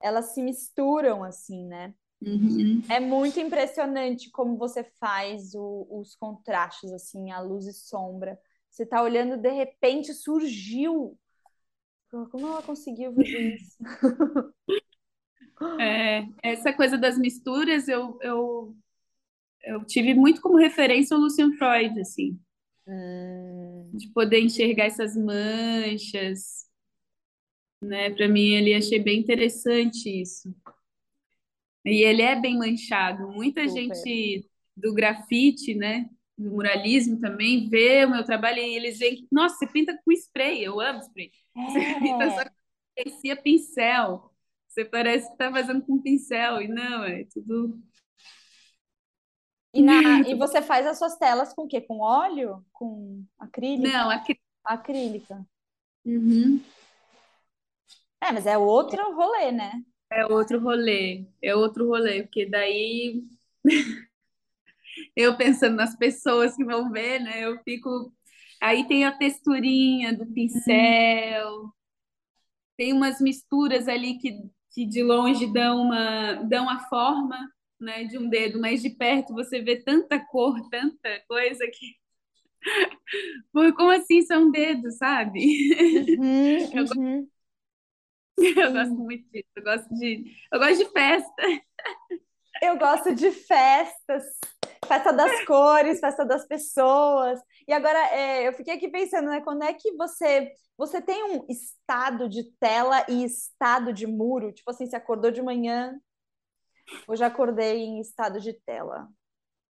elas 0.00 0.34
se 0.34 0.42
misturam 0.42 1.24
assim, 1.24 1.64
né? 1.66 1.94
Uhum. 2.20 2.82
É 2.90 3.00
muito 3.00 3.40
impressionante 3.40 4.30
como 4.30 4.56
você 4.58 4.84
faz 5.00 5.54
o- 5.54 5.86
os 5.90 6.14
contrastes 6.16 6.92
assim, 6.92 7.30
a 7.30 7.40
luz 7.40 7.66
e 7.66 7.72
sombra. 7.72 8.38
Você 8.74 8.84
tá 8.84 9.00
olhando, 9.00 9.36
de 9.36 9.50
repente 9.52 10.12
surgiu. 10.12 11.16
Como 12.10 12.44
ela 12.48 12.60
conseguiu 12.60 13.14
fazer 13.14 13.54
isso? 13.54 13.78
É, 15.80 16.26
essa 16.42 16.72
coisa 16.72 16.98
das 16.98 17.16
misturas 17.16 17.86
eu, 17.86 18.18
eu, 18.20 18.76
eu 19.62 19.84
tive 19.84 20.12
muito 20.12 20.40
como 20.40 20.56
referência 20.56 21.16
o 21.16 21.20
Lucian 21.20 21.52
Freud, 21.52 22.00
assim, 22.00 22.36
Hum, 22.86 23.90
de 23.94 24.08
poder 24.08 24.40
enxergar 24.40 24.86
essas 24.86 25.16
manchas, 25.16 26.68
né? 27.80 28.10
Para 28.10 28.26
mim, 28.28 28.54
ele 28.54 28.74
achei 28.74 28.98
bem 28.98 29.20
interessante 29.20 30.08
isso. 30.20 30.52
E 31.84 32.02
ele 32.02 32.22
é 32.22 32.34
bem 32.40 32.58
manchado. 32.58 33.28
Muita 33.28 33.68
super. 33.68 33.94
gente 33.94 34.48
do 34.76 34.92
grafite, 34.92 35.74
né? 35.74 36.10
Do 36.36 36.50
muralismo 36.50 37.20
também 37.20 37.68
vê 37.68 38.04
o 38.04 38.10
meu 38.10 38.24
trabalho 38.24 38.58
e 38.58 38.74
eles 38.76 38.98
veem 38.98 39.26
nossa, 39.30 39.56
você 39.56 39.66
pinta 39.68 39.96
com 40.04 40.12
spray, 40.12 40.64
eu 40.64 40.80
amo 40.80 41.00
spray. 41.00 41.30
Você 41.54 41.78
pinta 42.00 42.30
só 42.30 42.40
É. 42.40 42.44
com 42.48 42.54
parecia 42.96 43.36
pincel. 43.36 44.30
Você 44.68 44.84
parece 44.84 45.30
que 45.30 45.36
tá 45.36 45.50
fazendo 45.52 45.82
com 45.82 46.02
pincel, 46.02 46.60
e 46.60 46.68
não, 46.68 47.04
é 47.04 47.24
tudo. 47.32 47.80
E, 49.72 49.82
na, 49.82 50.20
e 50.20 50.34
você 50.34 50.62
faz 50.62 50.86
as 50.86 50.98
suas 50.98 51.16
telas 51.16 51.52
com 51.52 51.62
o 51.62 51.68
quê? 51.68 51.80
Com 51.80 51.98
óleo? 52.00 52.64
Com 52.72 53.24
acrílico? 53.38 53.88
Não, 53.88 54.10
aqui. 54.10 54.38
Acrílica. 54.64 55.44
Uhum. 56.04 56.60
É, 58.20 58.32
mas 58.32 58.46
é 58.46 58.56
outro 58.56 59.14
rolê, 59.14 59.52
né? 59.52 59.82
É 60.10 60.26
outro 60.26 60.60
rolê, 60.60 61.26
é 61.42 61.54
outro 61.54 61.88
rolê, 61.88 62.22
porque 62.22 62.46
daí 62.46 63.24
eu 65.16 65.36
pensando 65.36 65.76
nas 65.76 65.96
pessoas 65.96 66.56
que 66.56 66.64
vão 66.64 66.90
ver, 66.90 67.20
né? 67.20 67.44
Eu 67.44 67.58
fico. 67.62 68.12
Aí 68.60 68.86
tem 68.86 69.04
a 69.04 69.16
texturinha 69.16 70.16
do 70.16 70.26
pincel, 70.26 71.74
tem 72.76 72.92
umas 72.92 73.20
misturas 73.20 73.88
ali 73.88 74.18
que, 74.18 74.38
que 74.72 74.86
de 74.86 75.02
longe 75.02 75.46
dão 75.52 75.82
uma, 75.82 76.34
dão 76.44 76.68
a 76.68 76.80
forma, 76.88 77.38
né, 77.80 78.04
de 78.04 78.18
um 78.18 78.28
dedo, 78.28 78.60
mas 78.60 78.82
de 78.82 78.90
perto 78.90 79.34
você 79.34 79.60
vê 79.60 79.76
tanta 79.82 80.18
cor, 80.18 80.56
tanta 80.70 81.20
coisa 81.28 81.66
que. 81.66 81.94
Como 83.76 83.90
assim 83.90 84.22
são 84.22 84.50
dedos, 84.50 84.96
sabe? 84.96 85.40
Uhum, 86.18 86.58
uhum. 86.96 87.28
Eu 88.36 88.72
gosto 88.72 88.94
muito 88.94 89.30
disso, 89.30 89.48
eu 89.54 89.62
gosto 89.62 89.94
de, 89.94 90.24
eu 90.52 90.58
gosto 90.58 90.78
de 90.78 90.90
festa. 90.90 91.42
Eu 92.62 92.78
gosto 92.78 93.14
de 93.14 93.30
festas, 93.30 94.24
festa 94.86 95.12
das 95.12 95.44
cores, 95.44 96.00
festa 96.00 96.24
das 96.24 96.46
pessoas. 96.46 97.40
E 97.66 97.72
agora 97.72 97.98
é, 98.08 98.46
eu 98.48 98.52
fiquei 98.52 98.74
aqui 98.74 98.88
pensando, 98.88 99.30
né? 99.30 99.40
Quando 99.40 99.62
é 99.62 99.72
que 99.72 99.92
você 99.96 100.52
você 100.76 101.00
tem 101.00 101.22
um 101.22 101.46
estado 101.48 102.28
de 102.28 102.50
tela 102.58 103.04
e 103.08 103.24
estado 103.24 103.92
de 103.92 104.06
muro? 104.06 104.52
Tipo 104.52 104.70
assim, 104.70 104.86
você 104.86 104.96
acordou 104.96 105.30
de 105.30 105.40
manhã, 105.40 105.96
hoje 107.06 107.22
acordei 107.22 107.78
em 107.78 108.00
estado 108.00 108.40
de 108.40 108.52
tela. 108.52 109.08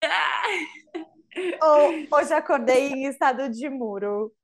Ou 1.63 2.19
hoje 2.19 2.33
acordei 2.33 2.89
em 2.89 3.07
estado 3.07 3.49
de 3.49 3.69
muro. 3.69 4.33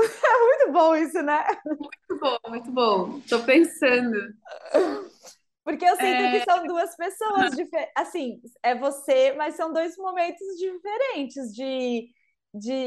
É 0.00 0.38
muito 0.38 0.72
bom 0.72 0.96
isso, 0.96 1.20
né? 1.22 1.44
Muito 1.66 2.18
bom, 2.18 2.38
muito 2.48 2.70
bom. 2.70 3.20
Tô 3.28 3.40
pensando. 3.40 4.16
Porque 5.64 5.84
eu 5.84 5.96
sinto 5.96 6.04
é... 6.04 6.38
que 6.38 6.44
são 6.44 6.66
duas 6.66 6.96
pessoas 6.96 7.56
diferentes. 7.56 7.92
Assim, 7.96 8.40
é 8.62 8.74
você, 8.74 9.32
mas 9.32 9.54
são 9.54 9.72
dois 9.72 9.96
momentos 9.96 10.46
diferentes 10.58 11.54
de. 11.54 12.10
de... 12.54 12.86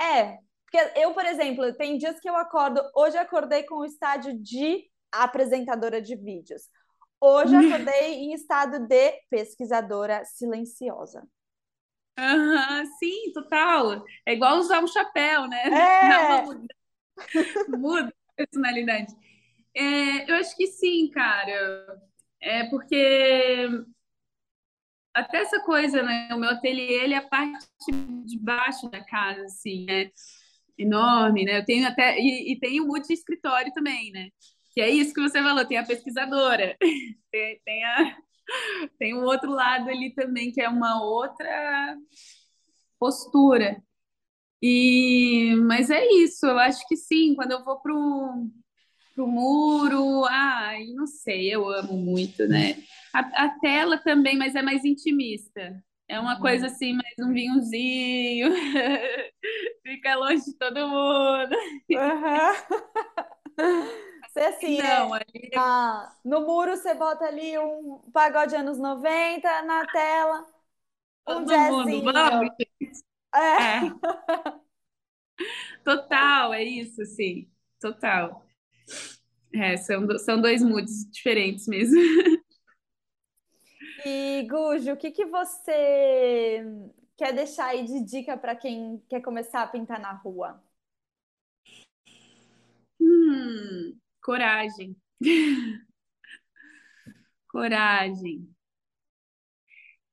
É. 0.00 0.38
Porque 0.64 1.00
eu, 1.00 1.12
por 1.14 1.24
exemplo, 1.24 1.72
tem 1.74 1.96
dias 1.96 2.18
que 2.20 2.28
eu 2.28 2.36
acordo. 2.36 2.80
Hoje 2.94 3.16
eu 3.16 3.22
acordei 3.22 3.62
com 3.64 3.76
o 3.76 3.84
estádio 3.84 4.36
de 4.40 4.84
apresentadora 5.12 6.00
de 6.00 6.16
vídeos. 6.16 6.62
Hoje 7.20 7.54
eu 7.54 7.60
acordei 7.66 8.14
em 8.14 8.34
estado 8.34 8.80
de 8.86 9.12
pesquisadora 9.30 10.24
silenciosa. 10.24 11.26
Uhum, 12.18 12.86
sim, 12.98 13.32
total. 13.32 14.04
É 14.24 14.32
igual 14.32 14.58
usar 14.58 14.82
um 14.82 14.86
chapéu, 14.86 15.46
né? 15.46 15.62
É. 15.64 16.08
Não, 16.08 16.44
muda. 16.44 16.66
muda 17.68 18.08
a 18.08 18.32
personalidade. 18.36 19.14
É, 19.76 20.30
eu 20.30 20.36
acho 20.36 20.56
que 20.56 20.66
sim, 20.68 21.10
cara. 21.10 22.00
É 22.40 22.64
porque 22.70 23.68
até 25.14 25.38
essa 25.38 25.60
coisa, 25.64 26.02
né? 26.02 26.28
O 26.32 26.38
meu 26.38 26.50
ateliê 26.50 27.02
ele 27.04 27.14
é 27.14 27.18
a 27.18 27.28
parte 27.28 27.66
de 28.26 28.38
baixo 28.38 28.88
da 28.90 29.02
casa, 29.04 29.42
assim, 29.44 29.84
né? 29.86 30.10
Enorme, 30.78 31.44
né? 31.44 31.58
Eu 31.58 31.64
tenho 31.64 31.86
até 31.88 32.18
e, 32.18 32.58
e 32.62 32.80
um 32.80 32.86
monte 32.88 33.08
de 33.08 33.14
escritório 33.14 33.72
também, 33.72 34.12
né? 34.12 34.28
Que 34.74 34.80
é 34.82 34.90
isso 34.90 35.14
que 35.14 35.22
você 35.22 35.42
falou, 35.42 35.66
tem 35.66 35.78
a 35.78 35.86
pesquisadora, 35.86 36.76
tem, 37.32 37.60
tem 37.64 37.84
a 37.84 38.16
tem 38.98 39.14
um 39.16 39.24
outro 39.24 39.50
lado 39.52 39.90
ali 39.90 40.14
também 40.14 40.52
que 40.52 40.60
é 40.62 40.68
uma 40.68 41.02
outra 41.02 41.96
postura. 42.98 43.82
E 44.62 45.54
mas 45.66 45.90
é 45.90 46.04
isso, 46.06 46.46
eu 46.46 46.58
acho 46.58 46.86
que 46.88 46.96
sim, 46.96 47.34
quando 47.34 47.52
eu 47.52 47.64
vou 47.64 47.80
pro 47.80 48.48
pro 49.16 49.26
muro, 49.26 50.26
ai, 50.26 50.88
não 50.92 51.06
sei, 51.06 51.52
eu 51.52 51.66
amo 51.70 51.96
muito, 51.96 52.46
né? 52.46 52.76
A, 53.14 53.46
a 53.46 53.48
tela 53.60 53.96
também, 53.96 54.36
mas 54.36 54.54
é 54.54 54.60
mais 54.60 54.84
intimista. 54.84 55.82
É 56.06 56.20
uma 56.20 56.38
coisa 56.38 56.66
assim, 56.66 56.92
mais 56.92 57.14
um 57.18 57.32
vinhozinho, 57.32 58.50
fica 59.82 60.14
longe 60.16 60.44
de 60.44 60.54
todo 60.54 60.86
mundo. 60.86 61.56
Uhum. 61.90 62.76
Você 64.28 64.40
assim, 64.46 64.78
não, 64.82 65.16
é, 65.16 65.24
ali... 65.34 65.50
ah, 65.56 66.14
no 66.24 66.42
muro 66.42 66.76
você 66.76 66.94
bota 66.94 67.24
ali 67.24 67.58
um 67.58 67.98
pagode 68.12 68.54
anos 68.54 68.78
90, 68.78 69.62
na 69.62 69.86
tela 69.86 70.46
um 71.28 71.44
todo 71.44 71.46
jazzinho. 71.46 72.04
Mundo, 72.04 72.12
vamos, 72.12 72.50
é. 73.34 73.38
é. 73.38 73.90
Total, 75.84 76.52
é 76.52 76.64
isso, 76.64 77.04
sim, 77.04 77.48
total. 77.80 78.45
É, 79.52 79.76
são, 79.76 80.06
são 80.18 80.40
dois 80.40 80.62
moods 80.62 81.10
diferentes 81.10 81.66
mesmo. 81.66 81.96
E, 84.04 84.46
Gujo, 84.48 84.92
o 84.92 84.96
que, 84.96 85.10
que 85.10 85.24
você 85.24 86.62
quer 87.16 87.32
deixar 87.32 87.66
aí 87.66 87.84
de 87.84 88.04
dica 88.04 88.36
para 88.36 88.54
quem 88.54 89.02
quer 89.08 89.20
começar 89.20 89.62
a 89.62 89.66
pintar 89.66 89.98
na 89.98 90.12
rua? 90.12 90.62
Hum, 93.00 93.98
coragem. 94.22 94.96
coragem. 97.48 98.48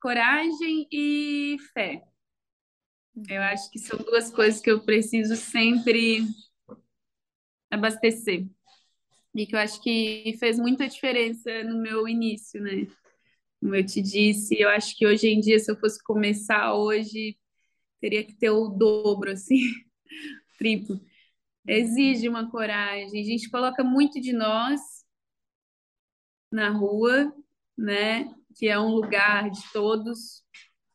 Coragem 0.01 0.87
e 0.91 1.57
fé. 1.73 2.03
Eu 3.29 3.41
uhum. 3.41 3.43
acho 3.43 3.69
que 3.69 3.77
são 3.77 3.99
duas 3.99 4.31
coisas 4.31 4.59
que 4.59 4.71
eu 4.71 4.83
preciso 4.83 5.35
sempre 5.35 6.21
abastecer 7.69 8.47
e 9.35 9.47
que 9.47 9.55
eu 9.55 9.59
acho 9.59 9.81
que 9.81 10.35
fez 10.39 10.59
muita 10.59 10.87
diferença 10.87 11.63
no 11.63 11.81
meu 11.81 12.07
início, 12.07 12.61
né? 12.61 12.87
Como 13.59 13.75
eu 13.75 13.85
te 13.85 14.01
disse, 14.01 14.59
eu 14.59 14.69
acho 14.69 14.95
que 14.95 15.07
hoje 15.07 15.27
em 15.27 15.39
dia, 15.39 15.57
se 15.57 15.71
eu 15.71 15.75
fosse 15.75 16.03
começar 16.03 16.75
hoje, 16.75 17.37
teria 17.99 18.23
que 18.23 18.33
ter 18.33 18.49
o 18.49 18.67
dobro, 18.67 19.31
assim, 19.31 19.57
triplo. 20.59 20.99
Exige 21.65 22.27
uma 22.27 22.51
coragem. 22.51 23.21
A 23.21 23.25
gente 23.25 23.49
coloca 23.49 23.83
muito 23.83 24.19
de 24.19 24.33
nós 24.33 24.81
na 26.51 26.69
rua, 26.69 27.33
né? 27.77 28.29
Que 28.55 28.67
é 28.67 28.77
um 28.77 28.89
lugar 28.89 29.49
de 29.49 29.61
todos. 29.71 30.43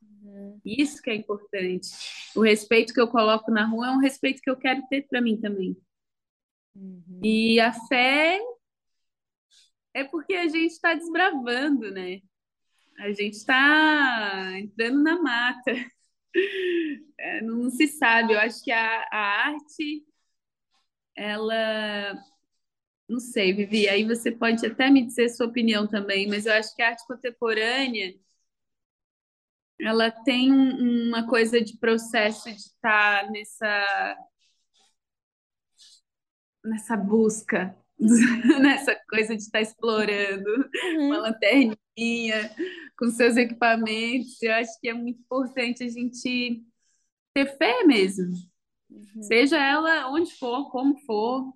Uhum. 0.03 0.61
Isso 0.64 1.01
que 1.03 1.11
é 1.11 1.14
importante. 1.14 1.89
O 2.36 2.43
respeito 2.43 2.93
que 2.93 3.01
eu 3.01 3.09
coloco 3.09 3.51
na 3.51 3.66
rua 3.66 3.89
é 3.89 3.91
um 3.91 4.01
respeito 4.01 4.43
que 4.43 4.51
eu 4.51 4.57
quero 4.57 4.86
ter 4.89 5.09
para 5.09 5.22
mim 5.22 5.41
também. 5.41 5.76
Uhum. 6.78 7.20
E 7.22 7.58
a 7.58 7.72
fé 7.72 8.38
é 9.92 10.04
porque 10.04 10.34
a 10.34 10.46
gente 10.46 10.72
está 10.72 10.94
desbravando, 10.94 11.90
né? 11.90 12.20
A 12.98 13.08
gente 13.12 13.34
está 13.34 14.52
entrando 14.58 15.02
na 15.02 15.20
mata. 15.20 15.72
É, 17.20 17.40
não 17.40 17.68
se 17.68 17.88
sabe. 17.88 18.34
Eu 18.34 18.38
acho 18.38 18.62
que 18.62 18.70
a, 18.70 19.08
a 19.10 19.18
arte, 19.48 20.04
ela. 21.16 22.14
Não 23.08 23.18
sei, 23.18 23.52
Vivi, 23.52 23.88
aí 23.88 24.04
você 24.04 24.30
pode 24.30 24.64
até 24.64 24.90
me 24.90 25.04
dizer 25.04 25.30
sua 25.30 25.46
opinião 25.46 25.88
também, 25.88 26.28
mas 26.28 26.46
eu 26.46 26.52
acho 26.52 26.76
que 26.76 26.82
a 26.82 26.90
arte 26.90 27.06
contemporânea 27.08 28.14
ela 29.80 30.10
tem 30.10 30.52
uma 30.52 31.26
coisa 31.26 31.60
de 31.60 31.76
processo 31.78 32.50
de 32.50 32.56
estar 32.56 33.24
tá 33.24 33.30
nessa 33.30 34.16
nessa 36.68 36.96
busca, 36.96 37.76
nessa 38.60 38.94
coisa 39.08 39.34
de 39.34 39.42
estar 39.42 39.60
explorando 39.60 40.50
uhum. 40.96 41.06
uma 41.06 41.18
lanterninha 41.18 42.54
com 42.96 43.10
seus 43.10 43.36
equipamentos. 43.36 44.40
Eu 44.42 44.54
acho 44.54 44.78
que 44.80 44.88
é 44.88 44.94
muito 44.94 45.20
importante 45.20 45.82
a 45.82 45.88
gente 45.88 46.64
ter 47.34 47.56
fé 47.56 47.84
mesmo, 47.84 48.32
uhum. 48.90 49.22
seja 49.22 49.58
ela 49.58 50.10
onde 50.10 50.32
for, 50.36 50.70
como 50.70 50.96
for, 51.04 51.52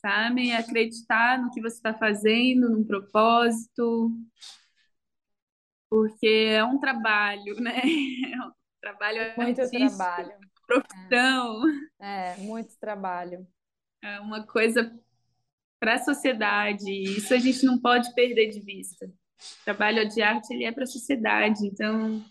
sabe? 0.00 0.52
Acreditar 0.52 1.40
no 1.40 1.50
que 1.50 1.60
você 1.60 1.76
está 1.76 1.94
fazendo, 1.94 2.70
num 2.70 2.84
propósito, 2.84 4.10
porque 5.88 6.48
é 6.50 6.64
um 6.64 6.78
trabalho, 6.78 7.60
né? 7.60 7.80
É 8.36 8.44
um 8.44 8.52
trabalho 8.92 9.34
muito 9.36 9.68
trabalho, 9.68 10.32
profissão. 10.66 11.62
É, 11.98 12.34
é 12.34 12.36
muito 12.38 12.78
trabalho 12.78 13.46
é 14.02 14.20
uma 14.20 14.46
coisa 14.46 14.92
para 15.80 15.94
a 15.94 16.04
sociedade. 16.04 16.90
Isso 16.90 17.32
a 17.34 17.38
gente 17.38 17.64
não 17.64 17.78
pode 17.78 18.14
perder 18.14 18.48
de 18.50 18.60
vista. 18.60 19.06
O 19.06 19.64
trabalho 19.64 20.08
de 20.08 20.22
arte 20.22 20.52
ele 20.52 20.64
é 20.64 20.72
para 20.72 20.84
a 20.84 20.86
sociedade, 20.86 21.66
então 21.66 22.24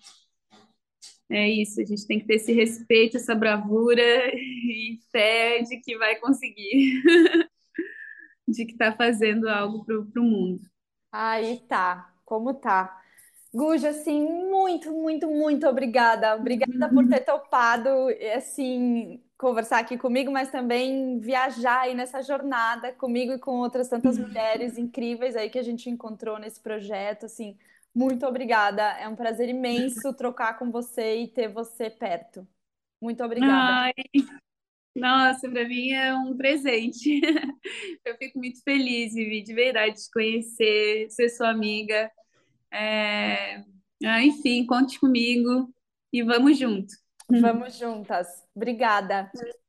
é 1.29 1.49
isso. 1.49 1.81
A 1.81 1.85
gente 1.85 2.05
tem 2.07 2.19
que 2.19 2.25
ter 2.25 2.35
esse 2.35 2.53
respeito, 2.53 3.17
essa 3.17 3.35
bravura 3.35 4.01
e 4.33 4.99
fé 5.11 5.61
de 5.61 5.79
que 5.79 5.97
vai 5.97 6.15
conseguir, 6.17 7.01
de 8.47 8.65
que 8.65 8.71
está 8.71 8.95
fazendo 8.95 9.47
algo 9.47 9.85
para 9.85 10.21
o 10.21 10.23
mundo. 10.23 10.61
Aí 11.11 11.59
tá, 11.67 12.13
como 12.25 12.53
tá. 12.53 13.01
Guja, 13.55 13.91
assim, 13.91 14.21
muito, 14.21 14.91
muito, 14.91 15.29
muito 15.29 15.65
obrigada. 15.65 16.35
Obrigada 16.35 16.89
por 16.89 17.07
ter 17.07 17.21
topado, 17.21 17.89
assim, 18.35 19.23
conversar 19.37 19.79
aqui 19.79 19.97
comigo, 19.97 20.29
mas 20.29 20.51
também 20.51 21.21
viajar 21.21 21.83
aí 21.83 21.95
nessa 21.95 22.21
jornada 22.21 22.91
comigo 22.91 23.31
e 23.31 23.39
com 23.39 23.51
outras 23.59 23.87
tantas 23.87 24.19
mulheres 24.19 24.77
incríveis 24.77 25.37
aí 25.37 25.49
que 25.49 25.57
a 25.57 25.63
gente 25.63 25.89
encontrou 25.89 26.37
nesse 26.37 26.59
projeto, 26.59 27.27
assim. 27.27 27.57
Muito 27.93 28.25
obrigada. 28.25 28.81
É 28.99 29.07
um 29.07 29.15
prazer 29.15 29.47
imenso 29.47 30.13
trocar 30.13 30.59
com 30.59 30.69
você 30.69 31.21
e 31.21 31.27
ter 31.29 31.47
você 31.47 31.89
perto. 31.89 32.45
Muito 33.01 33.23
obrigada. 33.23 33.85
Ai, 33.85 33.93
nossa, 34.93 35.49
para 35.49 35.65
mim 35.65 35.91
é 35.91 36.13
um 36.13 36.35
presente. 36.35 37.21
Eu 38.03 38.17
fico 38.17 38.37
muito 38.37 38.61
feliz, 38.63 39.13
Vivi, 39.13 39.41
de 39.41 39.53
verdade, 39.53 39.95
de 39.95 40.11
conhecer, 40.11 41.09
ser 41.09 41.29
sua 41.29 41.51
amiga. 41.51 42.11
É... 42.71 43.63
Ah, 44.03 44.23
enfim, 44.23 44.65
conte 44.65 44.99
comigo 44.99 45.73
e 46.11 46.23
vamos 46.23 46.57
junto. 46.57 46.93
Vamos 47.29 47.77
juntas. 47.77 48.27
Obrigada. 48.55 49.31